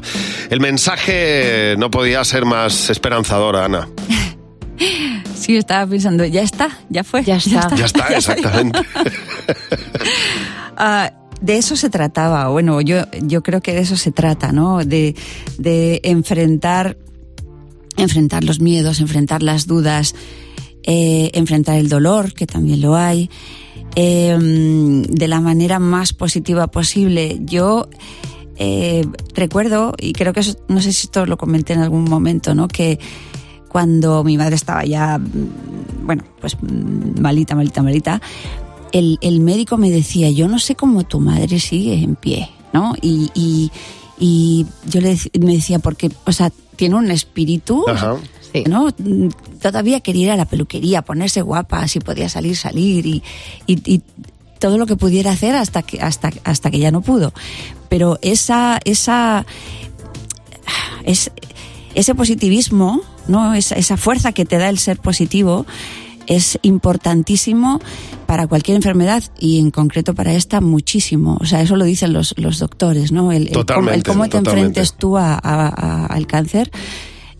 el 0.50 0.60
mensaje 0.60 1.74
no 1.78 1.90
podía 1.90 2.24
ser 2.24 2.44
más 2.44 2.90
esperanzador, 2.90 3.56
Ana. 3.56 3.88
Sí, 5.36 5.56
estaba 5.56 5.86
pensando, 5.86 6.24
ya 6.24 6.42
está, 6.42 6.70
ya 6.88 7.04
fue. 7.04 7.22
Ya 7.22 7.36
está. 7.36 7.68
Ya 7.76 7.84
está, 7.84 8.06
exactamente. 8.16 8.78
Ah, 10.78 11.10
de 11.40 11.56
eso 11.56 11.76
se 11.76 11.90
trataba, 11.90 12.48
bueno, 12.48 12.80
yo, 12.80 13.04
yo 13.22 13.42
creo 13.42 13.60
que 13.60 13.74
de 13.74 13.80
eso 13.80 13.96
se 13.96 14.12
trata, 14.12 14.52
¿no? 14.52 14.84
De, 14.84 15.14
de 15.58 16.00
enfrentar, 16.04 16.96
enfrentar 17.96 18.44
los 18.44 18.60
miedos, 18.60 19.00
enfrentar 19.00 19.42
las 19.42 19.66
dudas, 19.66 20.14
eh, 20.82 21.30
enfrentar 21.34 21.76
el 21.76 21.88
dolor, 21.88 22.32
que 22.32 22.46
también 22.46 22.80
lo 22.80 22.96
hay, 22.96 23.30
eh, 23.94 24.36
de 24.38 25.28
la 25.28 25.40
manera 25.40 25.78
más 25.78 26.12
positiva 26.12 26.68
posible. 26.68 27.38
Yo 27.42 27.88
eh, 28.56 29.04
recuerdo, 29.34 29.94
y 29.98 30.12
creo 30.12 30.32
que 30.32 30.40
eso, 30.40 30.56
no 30.68 30.80
sé 30.80 30.92
si 30.92 31.06
esto 31.06 31.26
lo 31.26 31.36
comenté 31.36 31.74
en 31.74 31.80
algún 31.80 32.04
momento, 32.04 32.54
¿no? 32.54 32.68
Que 32.68 32.98
cuando 33.68 34.24
mi 34.24 34.38
madre 34.38 34.54
estaba 34.54 34.84
ya, 34.84 35.18
mm, 35.18 36.06
bueno, 36.06 36.24
pues 36.40 36.56
mm, 36.60 37.20
malita, 37.20 37.54
malita, 37.54 37.82
malita, 37.82 38.20
el, 38.92 39.18
el 39.20 39.40
médico 39.40 39.76
me 39.76 39.90
decía, 39.90 40.30
yo 40.30 40.48
no 40.48 40.58
sé 40.58 40.74
cómo 40.74 41.04
tu 41.04 41.20
madre 41.20 41.58
sigue 41.60 41.94
en 42.02 42.16
pie, 42.16 42.48
¿no? 42.72 42.94
Y, 43.02 43.30
y, 43.34 43.70
y 44.18 44.66
yo 44.88 45.00
le 45.00 45.14
dec- 45.14 45.44
me 45.44 45.54
decía, 45.54 45.78
porque, 45.78 46.10
o 46.24 46.32
sea, 46.32 46.50
tiene 46.76 46.94
un 46.96 47.10
espíritu, 47.10 47.84
Ajá. 47.88 48.16
¿no? 48.68 48.90
Todavía 49.60 50.00
quería 50.00 50.24
ir 50.26 50.30
a 50.30 50.36
la 50.36 50.44
peluquería, 50.46 51.02
ponerse 51.02 51.42
guapa, 51.42 51.86
si 51.88 52.00
podía 52.00 52.28
salir, 52.28 52.56
salir 52.56 53.04
y, 53.06 53.22
y- 53.66 53.94
y 53.94 54.02
todo 54.58 54.78
lo 54.78 54.86
que 54.86 54.96
pudiera 54.96 55.32
hacer 55.32 55.54
hasta 55.54 55.82
que, 55.82 56.00
hasta, 56.00 56.32
hasta 56.44 56.70
que 56.70 56.78
ya 56.78 56.90
no 56.90 57.02
pudo. 57.02 57.34
Pero 57.90 58.18
esa, 58.22 58.80
esa, 58.84 59.44
es, 61.04 61.30
ese 61.94 62.14
positivismo, 62.14 63.00
¿no? 63.28 63.54
Esa, 63.54 63.74
esa 63.76 63.96
fuerza 63.96 64.32
que 64.32 64.44
te 64.44 64.56
da 64.58 64.68
el 64.68 64.78
ser 64.78 64.98
positivo 64.98 65.66
es 66.26 66.58
importantísimo 66.62 67.80
para 68.26 68.46
cualquier 68.46 68.76
enfermedad 68.76 69.22
y 69.38 69.58
en 69.60 69.70
concreto 69.70 70.14
para 70.14 70.32
esta 70.34 70.60
muchísimo. 70.60 71.38
O 71.40 71.44
sea, 71.46 71.60
eso 71.62 71.76
lo 71.76 71.84
dicen 71.84 72.12
los, 72.12 72.34
los 72.36 72.58
doctores, 72.58 73.12
¿no? 73.12 73.32
El, 73.32 73.48
el 73.48 73.52
cómo- 73.52 73.60
el 73.60 73.66
Totalmente, 73.66 74.10
cómo 74.10 74.24
te 74.24 74.30
totalmente. 74.30 74.80
enfrentes 74.80 74.94
tú 74.98 75.16
a- 75.16 75.34
a- 75.34 75.68
a- 75.68 76.06
al 76.06 76.26
cáncer 76.26 76.70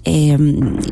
eh, 0.09 0.39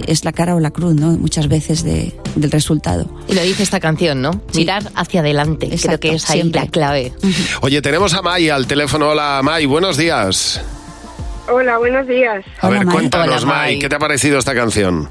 es 0.09 0.25
la 0.25 0.33
cara 0.33 0.57
o 0.57 0.61
la 0.61 0.73
cruz, 0.73 0.95
¿no? 0.97 1.13
Muchas 1.13 1.47
veces 1.47 1.85
de- 1.85 2.19
del 2.35 2.51
resultado. 2.51 3.07
Y 3.29 3.35
lo 3.35 3.43
dice 3.43 3.63
esta 3.63 3.79
canción, 3.79 4.21
¿no? 4.21 4.33
Mirar 4.57 4.91
hacia 4.97 5.21
adelante. 5.21 5.71
Creo 5.81 6.01
que 6.01 6.15
es 6.15 6.29
ahí 6.31 6.41
siempre. 6.41 6.61
la 6.63 6.67
clave. 6.67 7.13
Oye, 7.61 7.81
tenemos 7.81 8.13
a 8.15 8.23
May 8.23 8.49
al 8.49 8.67
teléfono. 8.67 9.11
Hola, 9.11 9.41
May, 9.45 9.67
buenos 9.67 9.97
días. 9.97 10.61
Hola, 11.49 11.79
buenos 11.79 12.09
días. 12.09 12.45
A 12.61 12.69
ver, 12.71 12.87
cuéntanos, 12.87 13.45
Hola, 13.45 13.55
May, 13.55 13.71
May. 13.75 13.79
¿qué 13.79 13.89
te 13.89 13.95
ha 13.95 13.99
parecido 14.01 14.37
esta 14.39 14.53
canción? 14.55 15.09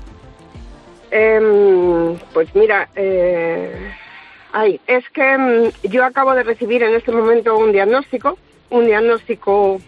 Em, 1.15 2.17
pues 2.33 2.47
mira, 2.55 2.89
eh, 2.95 3.93
ay, 4.51 4.81
es 4.87 5.07
que 5.11 5.37
mm, 5.37 5.87
yo 5.89 6.03
acabo 6.03 6.33
de 6.33 6.41
recibir 6.41 6.81
en 6.81 6.95
este 6.95 7.11
momento 7.11 7.55
un 7.55 7.71
diagnóstico, 7.71 8.37
un 8.71 8.87
diagnóstico 8.87 9.79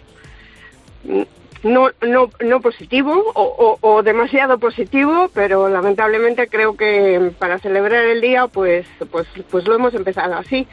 mm, 1.04 1.22
no, 1.64 1.90
no, 2.06 2.30
no 2.42 2.62
positivo 2.62 3.12
o, 3.34 3.42
o- 3.44 3.80
o 3.96 4.04
demasiado 4.04 4.60
positivo, 4.60 5.32
pero 5.34 5.68
lamentablemente 5.68 6.48
creo 6.48 6.78
que 6.78 7.32
para 7.40 7.58
celebrar 7.58 8.06
el 8.06 8.22
día, 8.22 8.46
pues, 8.46 8.86
pues, 9.12 9.26
pues 9.50 9.66
lo 9.68 9.74
hemos 9.74 9.96
empezado 9.96 10.36
así. 10.36 10.68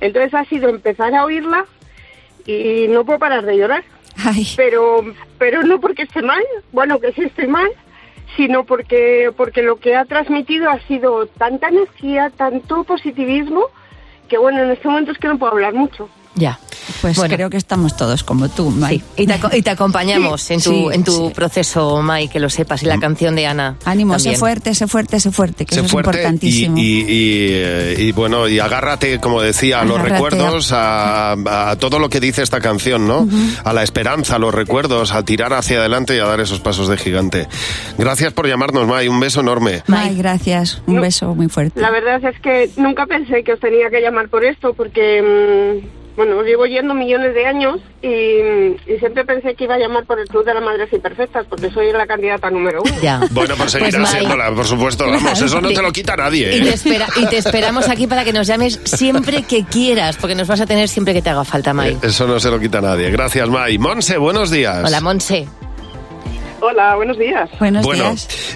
Entonces 0.00 0.32
ha 0.34 0.44
sido 0.44 0.68
empezar 0.68 1.12
a 1.16 1.24
oírla 1.24 1.66
y 2.46 2.86
no 2.88 3.04
puedo 3.04 3.18
parar 3.18 3.44
de 3.44 3.56
llorar. 3.58 3.82
Pero, 4.56 5.04
pero 5.38 5.62
no 5.64 5.80
porque 5.80 6.02
esté 6.02 6.22
mal, 6.22 6.44
bueno, 6.70 7.00
que 7.00 7.12
sí 7.12 7.22
estoy 7.24 7.48
mal, 7.48 7.68
sino 8.34 8.64
porque, 8.64 9.32
porque 9.36 9.62
lo 9.62 9.76
que 9.76 9.94
ha 9.94 10.04
transmitido 10.04 10.68
ha 10.68 10.80
sido 10.80 11.26
tanta 11.26 11.68
energía, 11.68 12.30
tanto 12.30 12.84
positivismo, 12.84 13.66
que 14.28 14.38
bueno, 14.38 14.62
en 14.62 14.70
este 14.70 14.88
momento 14.88 15.12
es 15.12 15.18
que 15.18 15.28
no 15.28 15.38
puedo 15.38 15.52
hablar 15.52 15.74
mucho. 15.74 16.08
Ya. 16.36 16.60
Pues 17.00 17.16
Bueno. 17.16 17.34
creo 17.34 17.50
que 17.50 17.56
estamos 17.56 17.96
todos 17.96 18.22
como 18.22 18.48
tú, 18.48 18.70
May. 18.70 19.02
Y 19.16 19.26
te, 19.26 19.32
aco- 19.34 19.50
y 19.56 19.62
te 19.62 19.70
acompañamos 19.70 20.48
en 20.50 20.60
tu, 20.60 20.70
Sí, 20.70 20.86
en 20.92 21.02
tu 21.02 21.28
sí. 21.28 21.32
proceso, 21.34 22.02
Mai, 22.02 22.28
que 22.28 22.38
lo 22.38 22.48
sepas, 22.50 22.82
y 22.82 22.86
la 22.86 22.98
canción 22.98 23.34
de 23.34 23.46
Ana. 23.46 23.76
Ánimo, 23.86 24.12
también. 24.14 24.34
sé 24.34 24.38
fuerte, 24.38 24.74
sé 24.74 24.86
fuerte, 24.86 25.18
sé 25.18 25.30
fuerte, 25.32 25.64
que 25.66 25.74
Sé 25.74 25.80
eso 25.80 25.86
es 25.86 25.92
fuerte 25.92 26.10
importantísimo. 26.18 26.76
y- 26.78 26.82
y, 26.82 27.48
eh, 27.54 27.94
y, 27.98 28.12
bueno, 28.12 28.46
y 28.48 28.58
agárrate, 28.60 29.18
como 29.18 29.40
decía, 29.40 29.80
a 29.80 29.84
los 29.84 30.00
recuerdos, 30.00 30.70
a, 30.72 31.32
a 31.32 31.76
todo 31.76 31.98
lo 31.98 32.08
que 32.10 32.20
dice 32.20 32.42
esta 32.42 32.60
canción, 32.60 33.08
¿no? 33.08 33.26
A 33.64 33.72
la 33.72 33.82
esperanza, 33.82 34.36
a 34.36 34.38
los 34.38 34.54
recuerdos, 34.54 35.12
a 35.12 35.24
tirar 35.24 35.54
hacia 35.54 35.78
adelante 35.78 36.14
y 36.14 36.18
a 36.20 36.24
dar 36.26 36.40
esos 36.40 36.60
pasos 36.60 36.86
de 36.88 36.98
gigante. 36.98 37.48
Gracias 37.98 38.32
por 38.34 38.46
llamarnos, 38.46 38.86
May, 38.86 39.08
un 39.08 39.18
beso 39.18 39.40
enorme. 39.40 39.82
May, 39.86 40.14
gracias. 40.16 40.82
Un 40.86 41.00
beso 41.00 41.34
muy 41.34 41.48
fuerte. 41.48 41.80
La 41.80 41.90
verdad 41.90 42.22
es 42.24 42.38
que 42.40 42.70
nunca 42.76 43.06
pensé 43.06 43.42
que 43.42 43.54
os 43.54 43.60
tenía 43.60 43.88
que 43.90 44.00
llamar 44.02 44.28
por 44.28 44.44
esto, 44.44 44.74
porque, 44.74 45.22
mm, 45.82 45.95
bueno, 46.16 46.42
llevo 46.42 46.64
yendo 46.66 46.94
millones 46.94 47.34
de 47.34 47.46
años 47.46 47.76
y, 48.02 48.08
y 48.90 48.98
siempre 48.98 49.24
pensé 49.24 49.54
que 49.54 49.64
iba 49.64 49.74
a 49.74 49.78
llamar 49.78 50.04
por 50.06 50.18
el 50.18 50.26
Club 50.28 50.44
de 50.44 50.54
las 50.54 50.62
Madres 50.62 50.90
Imperfectas, 50.92 51.46
porque 51.48 51.70
soy 51.70 51.92
la 51.92 52.06
candidata 52.06 52.48
número 52.50 52.82
uno. 52.82 52.94
Ya. 53.02 53.20
Bueno, 53.32 53.54
pues 53.56 53.72
seguirás 53.72 53.94
Pues, 53.96 54.12
May. 54.12 54.20
siéndola, 54.20 54.50
por 54.54 54.64
supuesto, 54.66 55.06
vamos, 55.10 55.40
eso 55.42 55.60
no 55.60 55.68
te 55.68 55.82
lo 55.82 55.92
quita 55.92 56.16
nadie. 56.16 56.56
Y 56.56 56.60
te, 56.62 56.68
¿eh? 56.70 56.72
espera- 56.74 57.08
y 57.16 57.26
te 57.26 57.36
esperamos 57.38 57.88
aquí 57.88 58.06
para 58.06 58.24
que 58.24 58.32
nos 58.32 58.46
llames 58.46 58.80
siempre 58.84 59.42
que 59.42 59.64
quieras, 59.64 60.16
porque 60.16 60.34
nos 60.34 60.48
vas 60.48 60.60
a 60.60 60.66
tener 60.66 60.88
siempre 60.88 61.12
que 61.14 61.20
te 61.22 61.30
haga 61.30 61.44
falta, 61.44 61.74
Mai. 61.74 61.96
Eso 62.02 62.26
no 62.26 62.40
se 62.40 62.50
lo 62.50 62.58
quita 62.58 62.80
nadie. 62.80 63.10
Gracias, 63.10 63.48
May. 63.48 63.76
Monse, 63.78 64.16
buenos 64.16 64.50
días. 64.50 64.82
Hola, 64.86 65.00
Monse. 65.00 65.46
Hola, 66.60 66.96
buenos 66.96 67.18
días. 67.18 67.50
Buenos 67.60 67.84
bueno, 67.84 68.14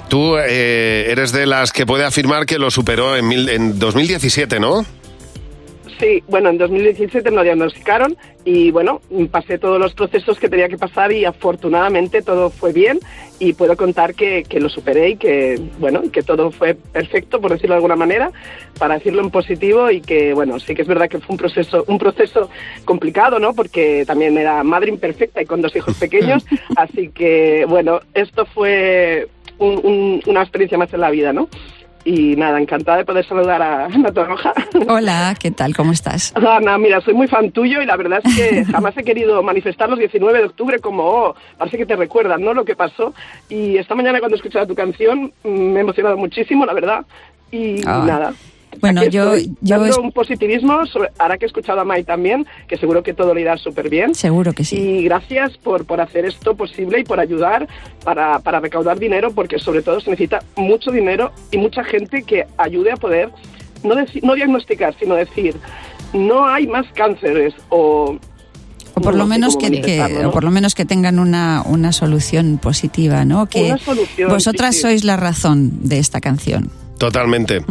tú 0.08 0.36
eh, 0.38 1.06
eres 1.11 1.32
de 1.32 1.44
las 1.46 1.70
que 1.70 1.84
puede 1.84 2.04
afirmar 2.04 2.46
que 2.46 2.58
lo 2.58 2.70
superó 2.70 3.14
en, 3.14 3.28
mil- 3.28 3.48
en 3.50 3.78
2017, 3.78 4.58
¿no? 4.58 4.84
Sí, 6.01 6.24
bueno, 6.28 6.48
en 6.48 6.57
2017 6.57 7.30
me 7.30 7.42
diagnosticaron 7.44 8.16
y 8.46 8.70
bueno, 8.70 9.03
pasé 9.30 9.59
todos 9.59 9.78
los 9.78 9.92
procesos 9.92 10.38
que 10.38 10.48
tenía 10.48 10.66
que 10.70 10.78
pasar 10.78 11.12
y 11.12 11.26
afortunadamente 11.26 12.22
todo 12.22 12.48
fue 12.48 12.72
bien 12.72 12.98
y 13.38 13.53
puedo 13.53 13.76
contar 13.76 14.14
que, 14.14 14.42
que 14.44 14.61
lo 14.61 14.70
superé 14.70 15.11
y 15.11 15.16
que 15.16 15.61
bueno, 15.78 16.01
que 16.11 16.22
todo 16.22 16.51
fue 16.53 16.74
perfecto, 16.74 17.38
por 17.38 17.51
decirlo 17.53 17.74
de 17.74 17.78
alguna 17.78 17.96
manera, 17.96 18.32
para 18.78 18.94
decirlo 18.94 19.20
en 19.20 19.30
positivo 19.30 19.90
y 19.90 20.01
que 20.01 20.32
bueno, 20.32 20.59
sí 20.59 20.74
que 20.74 20.80
es 20.82 20.88
verdad 20.88 21.09
que 21.11 21.18
fue 21.18 21.34
un 21.34 21.38
proceso, 21.38 21.84
un 21.86 21.98
proceso 21.98 22.48
complicado, 22.86 23.38
¿no? 23.38 23.53
Porque 23.53 24.05
también 24.07 24.38
era 24.38 24.64
madre 24.64 24.88
imperfecta 24.88 25.42
y 25.42 25.46
con 25.46 25.61
dos 25.61 25.76
hijos 25.76 25.98
pequeños, 25.98 26.46
así 26.76 27.11
que 27.11 27.66
bueno, 27.68 28.01
esto 28.14 28.46
fue 28.46 29.28
un- 29.59 29.80
un- 29.84 30.22
una 30.26 30.40
experiencia 30.40 30.78
más 30.78 30.92
en 30.94 31.01
la 31.03 31.11
vida, 31.11 31.34
¿no? 31.34 31.48
Y 32.05 32.34
nada, 32.36 32.59
encantada 32.61 32.98
de 32.98 33.05
poder 33.05 33.26
saludar 33.26 33.61
a 33.61 33.84
Ana 33.92 34.11
Torroja. 34.12 34.53
Hola, 34.88 35.34
¿qué 35.38 35.51
tal? 35.51 35.74
¿Cómo 35.76 35.92
estás? 35.92 36.32
Ana, 36.34 36.78
mira, 36.78 37.01
soy 37.03 37.14
muy 37.14 37.28
fan 37.28 37.51
tuyo 37.51 37.82
y 37.82 37.86
la 37.86 37.96
verdad 37.96 38.20
es 38.24 38.34
que 38.34 38.64
jamás 38.72 38.96
he 38.96 39.05
querido 39.05 39.42
manifestar 39.42 39.88
los 39.90 39.98
19 39.98 40.38
de 40.38 40.44
octubre 40.46 40.78
como, 40.78 41.03
oh, 41.05 41.34
parece 41.59 41.76
que 41.76 41.86
te 41.86 41.96
recuerdan, 41.96 42.42
¿no? 42.42 42.55
Lo 42.55 42.64
que 42.64 42.74
pasó. 42.74 43.12
Y 43.48 43.76
esta 43.76 43.94
mañana 43.94 44.18
cuando 44.18 44.36
escuchaba 44.36 44.66
tu 44.66 44.74
canción 44.74 45.32
mm, 45.44 45.48
me 45.48 45.78
he 45.78 45.82
emocionado 45.82 46.16
muchísimo, 46.16 46.64
la 46.64 46.72
verdad. 46.72 47.05
Y 47.53 47.82
Ah. 47.86 48.03
nada. 48.07 48.32
Bueno, 48.80 49.02
yo, 49.04 49.34
yo 49.60 49.84
es- 49.84 49.98
un 49.98 50.12
positivismo, 50.12 50.80
ahora 51.18 51.38
que 51.38 51.44
he 51.44 51.48
escuchado 51.48 51.80
a 51.80 51.84
Mai 51.84 52.04
también, 52.04 52.46
que 52.68 52.76
seguro 52.76 53.02
que 53.02 53.12
todo 53.14 53.34
le 53.34 53.40
irá 53.40 53.56
súper 53.56 53.88
bien. 53.90 54.14
seguro 54.14 54.52
que 54.52 54.64
sí. 54.64 54.76
Y 54.76 55.04
gracias 55.04 55.56
por, 55.58 55.84
por 55.84 56.00
hacer 56.00 56.24
esto 56.24 56.54
posible 56.54 57.00
y 57.00 57.04
por 57.04 57.18
ayudar 57.20 57.68
para, 58.04 58.38
para 58.38 58.60
recaudar 58.60 58.98
dinero, 58.98 59.32
porque 59.32 59.58
sobre 59.58 59.82
todo 59.82 60.00
se 60.00 60.10
necesita 60.10 60.42
mucho 60.56 60.90
dinero 60.92 61.32
y 61.50 61.58
mucha 61.58 61.82
gente 61.84 62.22
que 62.22 62.46
ayude 62.58 62.92
a 62.92 62.96
poder, 62.96 63.30
no, 63.82 63.94
deci- 63.94 64.22
no 64.22 64.34
diagnosticar, 64.34 64.94
sino 64.98 65.14
decir, 65.16 65.56
no 66.12 66.46
hay 66.46 66.66
más 66.66 66.86
cánceres 66.94 67.54
o... 67.70 68.16
O 68.92 69.00
por 69.02 69.12
no 69.14 69.20
lo 69.20 69.26
menos 69.26 69.56
que, 69.56 69.66
que- 69.66 69.70
manifestarlo, 69.80 70.22
¿no? 70.22 70.28
o 70.28 70.32
por 70.32 70.42
lo 70.44 70.50
menos 70.50 70.74
que 70.74 70.84
tengan 70.84 71.18
una, 71.20 71.62
una 71.64 71.92
solución 71.92 72.58
positiva, 72.58 73.24
¿no? 73.24 73.46
Que 73.46 73.76
solución, 73.78 74.28
vosotras 74.30 74.74
sí, 74.74 74.80
sí. 74.80 74.82
sois 74.82 75.04
la 75.04 75.16
razón 75.16 75.70
de 75.88 75.98
esta 76.00 76.20
canción. 76.20 76.70
Totalmente. 77.01 77.62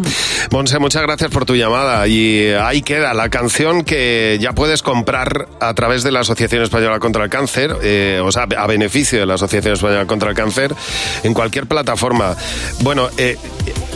Monse, 0.50 0.80
muchas 0.80 1.04
gracias 1.04 1.30
por 1.30 1.46
tu 1.46 1.56
llamada. 1.56 2.08
Y 2.08 2.48
ahí 2.50 2.82
queda 2.82 3.14
la 3.14 3.30
canción 3.30 3.84
que 3.84 4.40
ya 4.42 4.54
puedes 4.54 4.82
comprar 4.82 5.48
a 5.60 5.72
través 5.76 6.02
de 6.02 6.12
la 6.12 6.22
Asociación 6.22 6.64
Española 6.64 7.00
contra 7.00 7.26
el 7.26 7.30
Cáncer, 7.30 7.76
eh, 7.84 8.20
o 8.24 8.32
sea, 8.32 8.48
a 8.58 8.66
beneficio 8.66 9.20
de 9.20 9.28
la 9.28 9.36
Asociación 9.36 9.76
Española 9.76 10.08
contra 10.08 10.32
el 10.32 10.36
Cáncer, 10.36 10.74
en 11.22 11.36
cualquier 11.36 11.68
plataforma. 11.68 12.36
Bueno, 12.80 13.08
eh, 13.18 13.38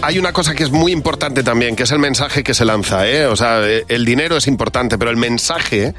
hay 0.03 0.19
una 0.19 0.33
cosa 0.33 0.53
que 0.53 0.63
es 0.63 0.71
muy 0.71 0.91
importante 0.91 1.43
también, 1.43 1.77
que 1.77 1.83
es 1.83 1.91
el 1.91 1.99
mensaje 1.99 2.43
que 2.43 2.53
se 2.53 2.65
lanza. 2.65 3.07
¿eh? 3.07 3.25
O 3.25 3.37
sea, 3.37 3.61
eh, 3.65 3.85
el 3.87 4.03
dinero 4.03 4.35
es 4.35 4.47
importante, 4.47 4.97
pero 4.97 5.09
el 5.09 5.15
mensaje, 5.15 5.93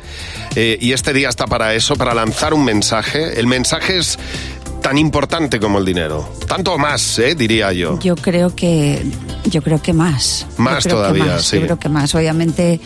eh, 0.54 0.76
y 0.78 0.92
este 0.92 1.14
día 1.14 1.30
está 1.30 1.46
para 1.46 1.72
eso, 1.74 1.96
para 1.96 2.12
lanzar 2.12 2.52
un 2.52 2.66
mensaje, 2.66 3.40
el 3.40 3.46
mensaje 3.46 3.96
es 3.96 4.18
tan 4.84 4.98
importante 4.98 5.58
como 5.58 5.78
el 5.78 5.84
dinero. 5.86 6.28
Tanto 6.46 6.76
más, 6.76 7.18
¿eh? 7.18 7.34
diría 7.34 7.72
yo. 7.72 7.98
Yo 8.00 8.14
creo 8.16 8.54
que 8.54 9.02
yo 9.50 9.62
creo 9.62 9.80
que 9.80 9.94
más. 9.94 10.46
Más 10.58 10.86
todavía, 10.86 11.24
más, 11.24 11.44
sí. 11.46 11.56
Yo 11.56 11.62
creo 11.62 11.78
que 11.78 11.88
más. 11.88 12.14
Obviamente 12.14 12.78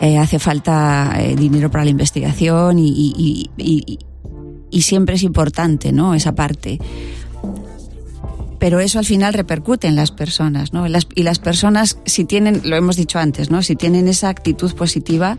eh, 0.00 0.18
hace 0.18 0.38
falta 0.38 1.12
eh, 1.18 1.34
dinero 1.34 1.72
para 1.72 1.82
la 1.84 1.90
investigación 1.90 2.78
y, 2.78 2.86
y- 2.88 3.50
y- 3.58 3.82
y- 3.84 3.98
y 4.70 4.82
siempre 4.82 5.16
es 5.16 5.24
importante, 5.24 5.90
¿no? 5.92 6.14
Esa 6.14 6.36
parte. 6.36 6.78
Pero 8.60 8.78
eso 8.80 8.98
al 8.98 9.04
final 9.04 9.34
repercute 9.34 9.88
en 9.88 9.96
las 9.96 10.10
personas, 10.12 10.72
¿no? 10.72 10.86
Las- 10.88 11.08
y 11.16 11.24
las 11.24 11.38
personas, 11.40 11.98
si 12.06 12.24
tienen, 12.24 12.62
lo 12.64 12.76
hemos 12.76 12.94
dicho 12.96 13.18
antes, 13.18 13.50
¿no? 13.50 13.62
Si 13.62 13.74
tienen 13.76 14.06
esa 14.08 14.28
actitud 14.28 14.72
positiva, 14.74 15.36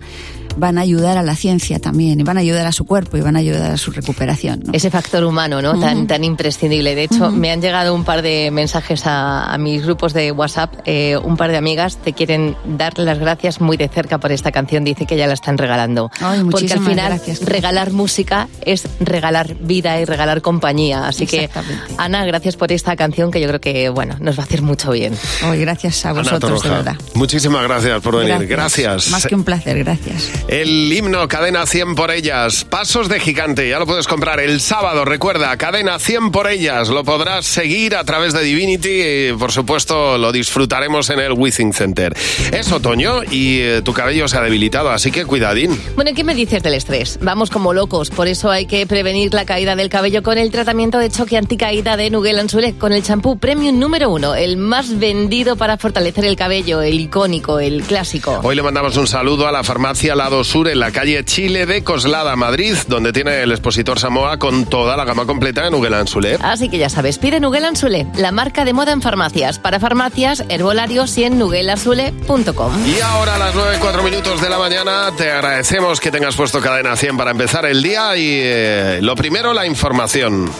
van 0.58 0.78
a 0.78 0.82
ayudar 0.82 1.18
a 1.18 1.24
la 1.24 1.36
ciencia 1.36 1.80
también, 1.80 2.20
y 2.20 2.24
van 2.24 2.38
a 2.38 2.42
ayudar 2.42 2.66
a 2.66 2.72
su 2.72 2.86
cuerpo 2.86 3.18
y 3.18 3.22
van 3.22 3.36
a 3.36 3.40
ayudar 3.40 3.72
a 3.72 3.78
su 3.78 3.92
recuperación. 3.92 4.62
¿no? 4.66 4.74
Ese 4.74 4.90
factor 4.90 5.24
humano, 5.24 5.62
¿no? 5.62 5.80
Tan, 5.80 6.08
tan 6.08 6.24
imprescindible. 6.24 6.96
De 6.96 7.04
hecho, 7.04 7.32
me 7.32 7.52
han 7.52 7.62
llegado 7.62 7.94
un 7.94 8.04
par 8.04 8.22
de 8.22 8.50
mensajes 8.52 9.06
a, 9.06 9.54
a 9.54 9.58
mis 9.58 9.84
grupos 9.84 10.14
de 10.14 10.32
WhatsApp. 10.32 10.74
Eh, 10.86 11.18
un 11.24 11.38
par 11.38 11.52
de 11.52 11.58
amigas 11.58 11.98
te 11.98 12.14
quieren 12.14 12.56
dar 12.66 12.98
las 12.98 13.20
gracias 13.20 13.62
muy 13.62 13.78
de 13.78 13.88
cerca 13.88 14.18
por 14.18 14.32
esta 14.32 14.52
canción. 14.52 14.84
Dice 14.84 15.06
que 15.06 15.18
ya 15.18 15.28
la 15.28 15.34
están 15.34 15.58
regalando. 15.58 16.12
Ay, 16.20 16.42
Porque 16.50 16.72
al 16.74 16.80
final, 16.84 17.10
gracias. 17.10 17.42
regalar 17.44 17.92
música 17.92 18.48
es 18.62 18.88
regalar 19.00 19.56
vida 19.60 20.00
y 20.00 20.06
regalar 20.06 20.42
compañía. 20.42 21.08
Así 21.08 21.26
que, 21.28 21.50
Ana, 21.98 22.26
gracias 22.26 22.56
por 22.56 22.72
esta 22.72 22.96
canción 22.96 23.32
que 23.32 23.40
yo 23.42 23.48
creo 23.48 23.62
que, 23.62 23.90
bueno, 23.90 24.16
nos 24.20 24.38
va 24.38 24.44
a 24.44 24.46
hacer 24.46 24.62
mucho 24.62 24.92
bien. 24.92 25.14
Hoy 25.48 25.60
gracias 25.60 26.06
a 26.06 26.14
vosotros, 26.14 26.64
de 26.64 26.70
verdad. 26.70 26.96
Muchísimas 27.14 27.64
gracias 27.64 28.02
por 28.02 28.18
venir. 28.18 28.48
Gracias. 28.48 29.10
Más 29.10 29.26
que 29.26 29.36
un 29.36 29.44
placer, 29.44 29.78
gracias. 29.84 30.32
El 30.48 30.94
himno 30.94 31.28
Cadena 31.28 31.66
100 31.66 31.96
por 31.96 32.12
ellas. 32.12 32.66
Pasos 32.66 33.10
de 33.10 33.20
gigante. 33.20 33.68
Ya 33.68 33.80
lo 33.80 33.88
puedes 33.88 34.08
comprar 34.08 34.40
el 34.40 34.62
sábado. 34.62 35.04
Recuerda, 35.04 35.58
Cadena 35.58 35.98
100 35.98 36.32
por 36.32 36.48
ellas. 36.48 36.90
Lo 36.90 37.04
podrás 37.04 37.48
seguir 37.48 37.96
a 37.96 38.04
través 38.04 38.32
de 38.32 38.44
Divinity 38.44 39.02
y, 39.02 39.34
por 39.34 39.52
supuesto, 39.52 40.20
lo 40.20 40.32
disfrutaremos 40.32 41.10
en 41.10 41.20
el 41.20 41.32
Withing 41.32 41.74
Center. 41.74 42.16
Es 42.52 42.72
otoño 42.72 43.24
y 43.24 43.62
eh, 43.62 43.82
tu 43.84 43.94
cabello 43.94 44.28
se 44.28 44.38
ha 44.38 44.42
debilitado, 44.42 44.92
así 44.92 45.10
que 45.10 45.26
cuidadín. 45.26 45.82
Bueno, 45.96 46.12
¿qué 46.16 46.24
me 46.24 46.36
dices 46.36 46.62
del 46.62 46.76
estrés? 46.76 47.18
Vamos 47.24 47.50
como 47.50 47.74
locos, 47.74 48.12
por 48.12 48.28
eso 48.28 48.52
hay 48.52 48.68
que 48.68 48.86
prevenir 48.86 49.34
la 49.34 49.46
caída 49.46 49.76
del 49.76 49.90
cabello 49.90 50.22
con 50.22 50.38
el 50.38 50.52
tratamiento 50.52 51.00
de 51.00 51.10
choque 51.10 51.38
anticaída 51.38 51.98
de 51.98 52.12
Nuguel 52.12 52.38
Anzulé, 52.38 52.78
con 52.78 52.94
el 52.94 53.02
champú 53.02 53.40
Premium 53.40 53.80
número 53.80 54.12
uno, 54.12 54.36
el 54.36 54.58
más 54.58 55.00
vendido 55.00 55.56
para 55.56 55.78
fortalecer 55.78 56.24
el 56.26 56.36
cabello, 56.36 56.84
el 56.84 57.00
icónico, 57.00 57.60
el 57.60 57.82
clásico. 57.82 58.42
Hoy 58.44 58.56
le 58.56 58.62
mandamos 58.62 58.96
un 58.98 59.08
saludo 59.08 59.48
a 59.48 59.52
la 59.52 59.64
farmacia 59.64 60.14
Lado 60.14 60.35
Sur 60.44 60.68
en 60.68 60.80
la 60.80 60.92
calle 60.92 61.24
Chile 61.24 61.66
de 61.66 61.84
Coslada, 61.84 62.36
Madrid, 62.36 62.76
donde 62.88 63.14
tiene 63.14 63.42
el 63.42 63.52
expositor 63.52 64.00
Samoa 64.00 64.38
con 64.38 64.66
toda 64.66 64.98
la 64.98 65.06
gama 65.06 65.26
completa 65.26 65.64
de 65.64 65.72
Nugel 65.72 65.94
Anzulé. 65.94 66.38
Así 66.42 66.70
que 66.70 66.78
ya 66.78 66.90
sabes, 66.90 67.18
pide 67.18 67.40
Nuguel 67.40 67.66
Anzulé, 67.66 68.08
la 68.16 68.32
marca 68.32 68.66
de 68.66 68.74
moda 68.74 68.92
en 68.92 69.02
farmacias, 69.02 69.60
para 69.60 69.80
farmacias, 69.80 70.44
herbolarios 70.50 71.18
y 71.18 71.24
en 71.24 71.38
nuguelanzulé.com. 71.40 72.88
Y 72.88 73.00
ahora 73.02 73.36
a 73.36 73.40
las 73.40 73.56
9, 73.56 73.78
4 73.80 74.04
minutos 74.04 74.42
de 74.42 74.50
la 74.50 74.58
mañana 74.58 75.12
te 75.18 75.32
agradecemos 75.32 76.00
que 76.00 76.12
tengas 76.12 76.36
puesto 76.36 76.60
cadena 76.62 76.96
100 76.96 77.18
para 77.18 77.32
empezar 77.32 77.66
el 77.66 77.82
día 77.82 78.16
y 78.18 78.40
eh, 78.44 79.00
lo 79.02 79.16
primero 79.16 79.54
la 79.54 79.66
información. 79.66 80.52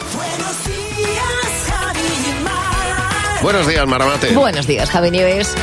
Buenos 3.42 3.66
días, 3.66 3.86
Maramate. 3.86 4.34
Buenos 4.34 4.66
días, 4.66 4.90
Javi 4.90 5.10
Nieves. 5.10 5.54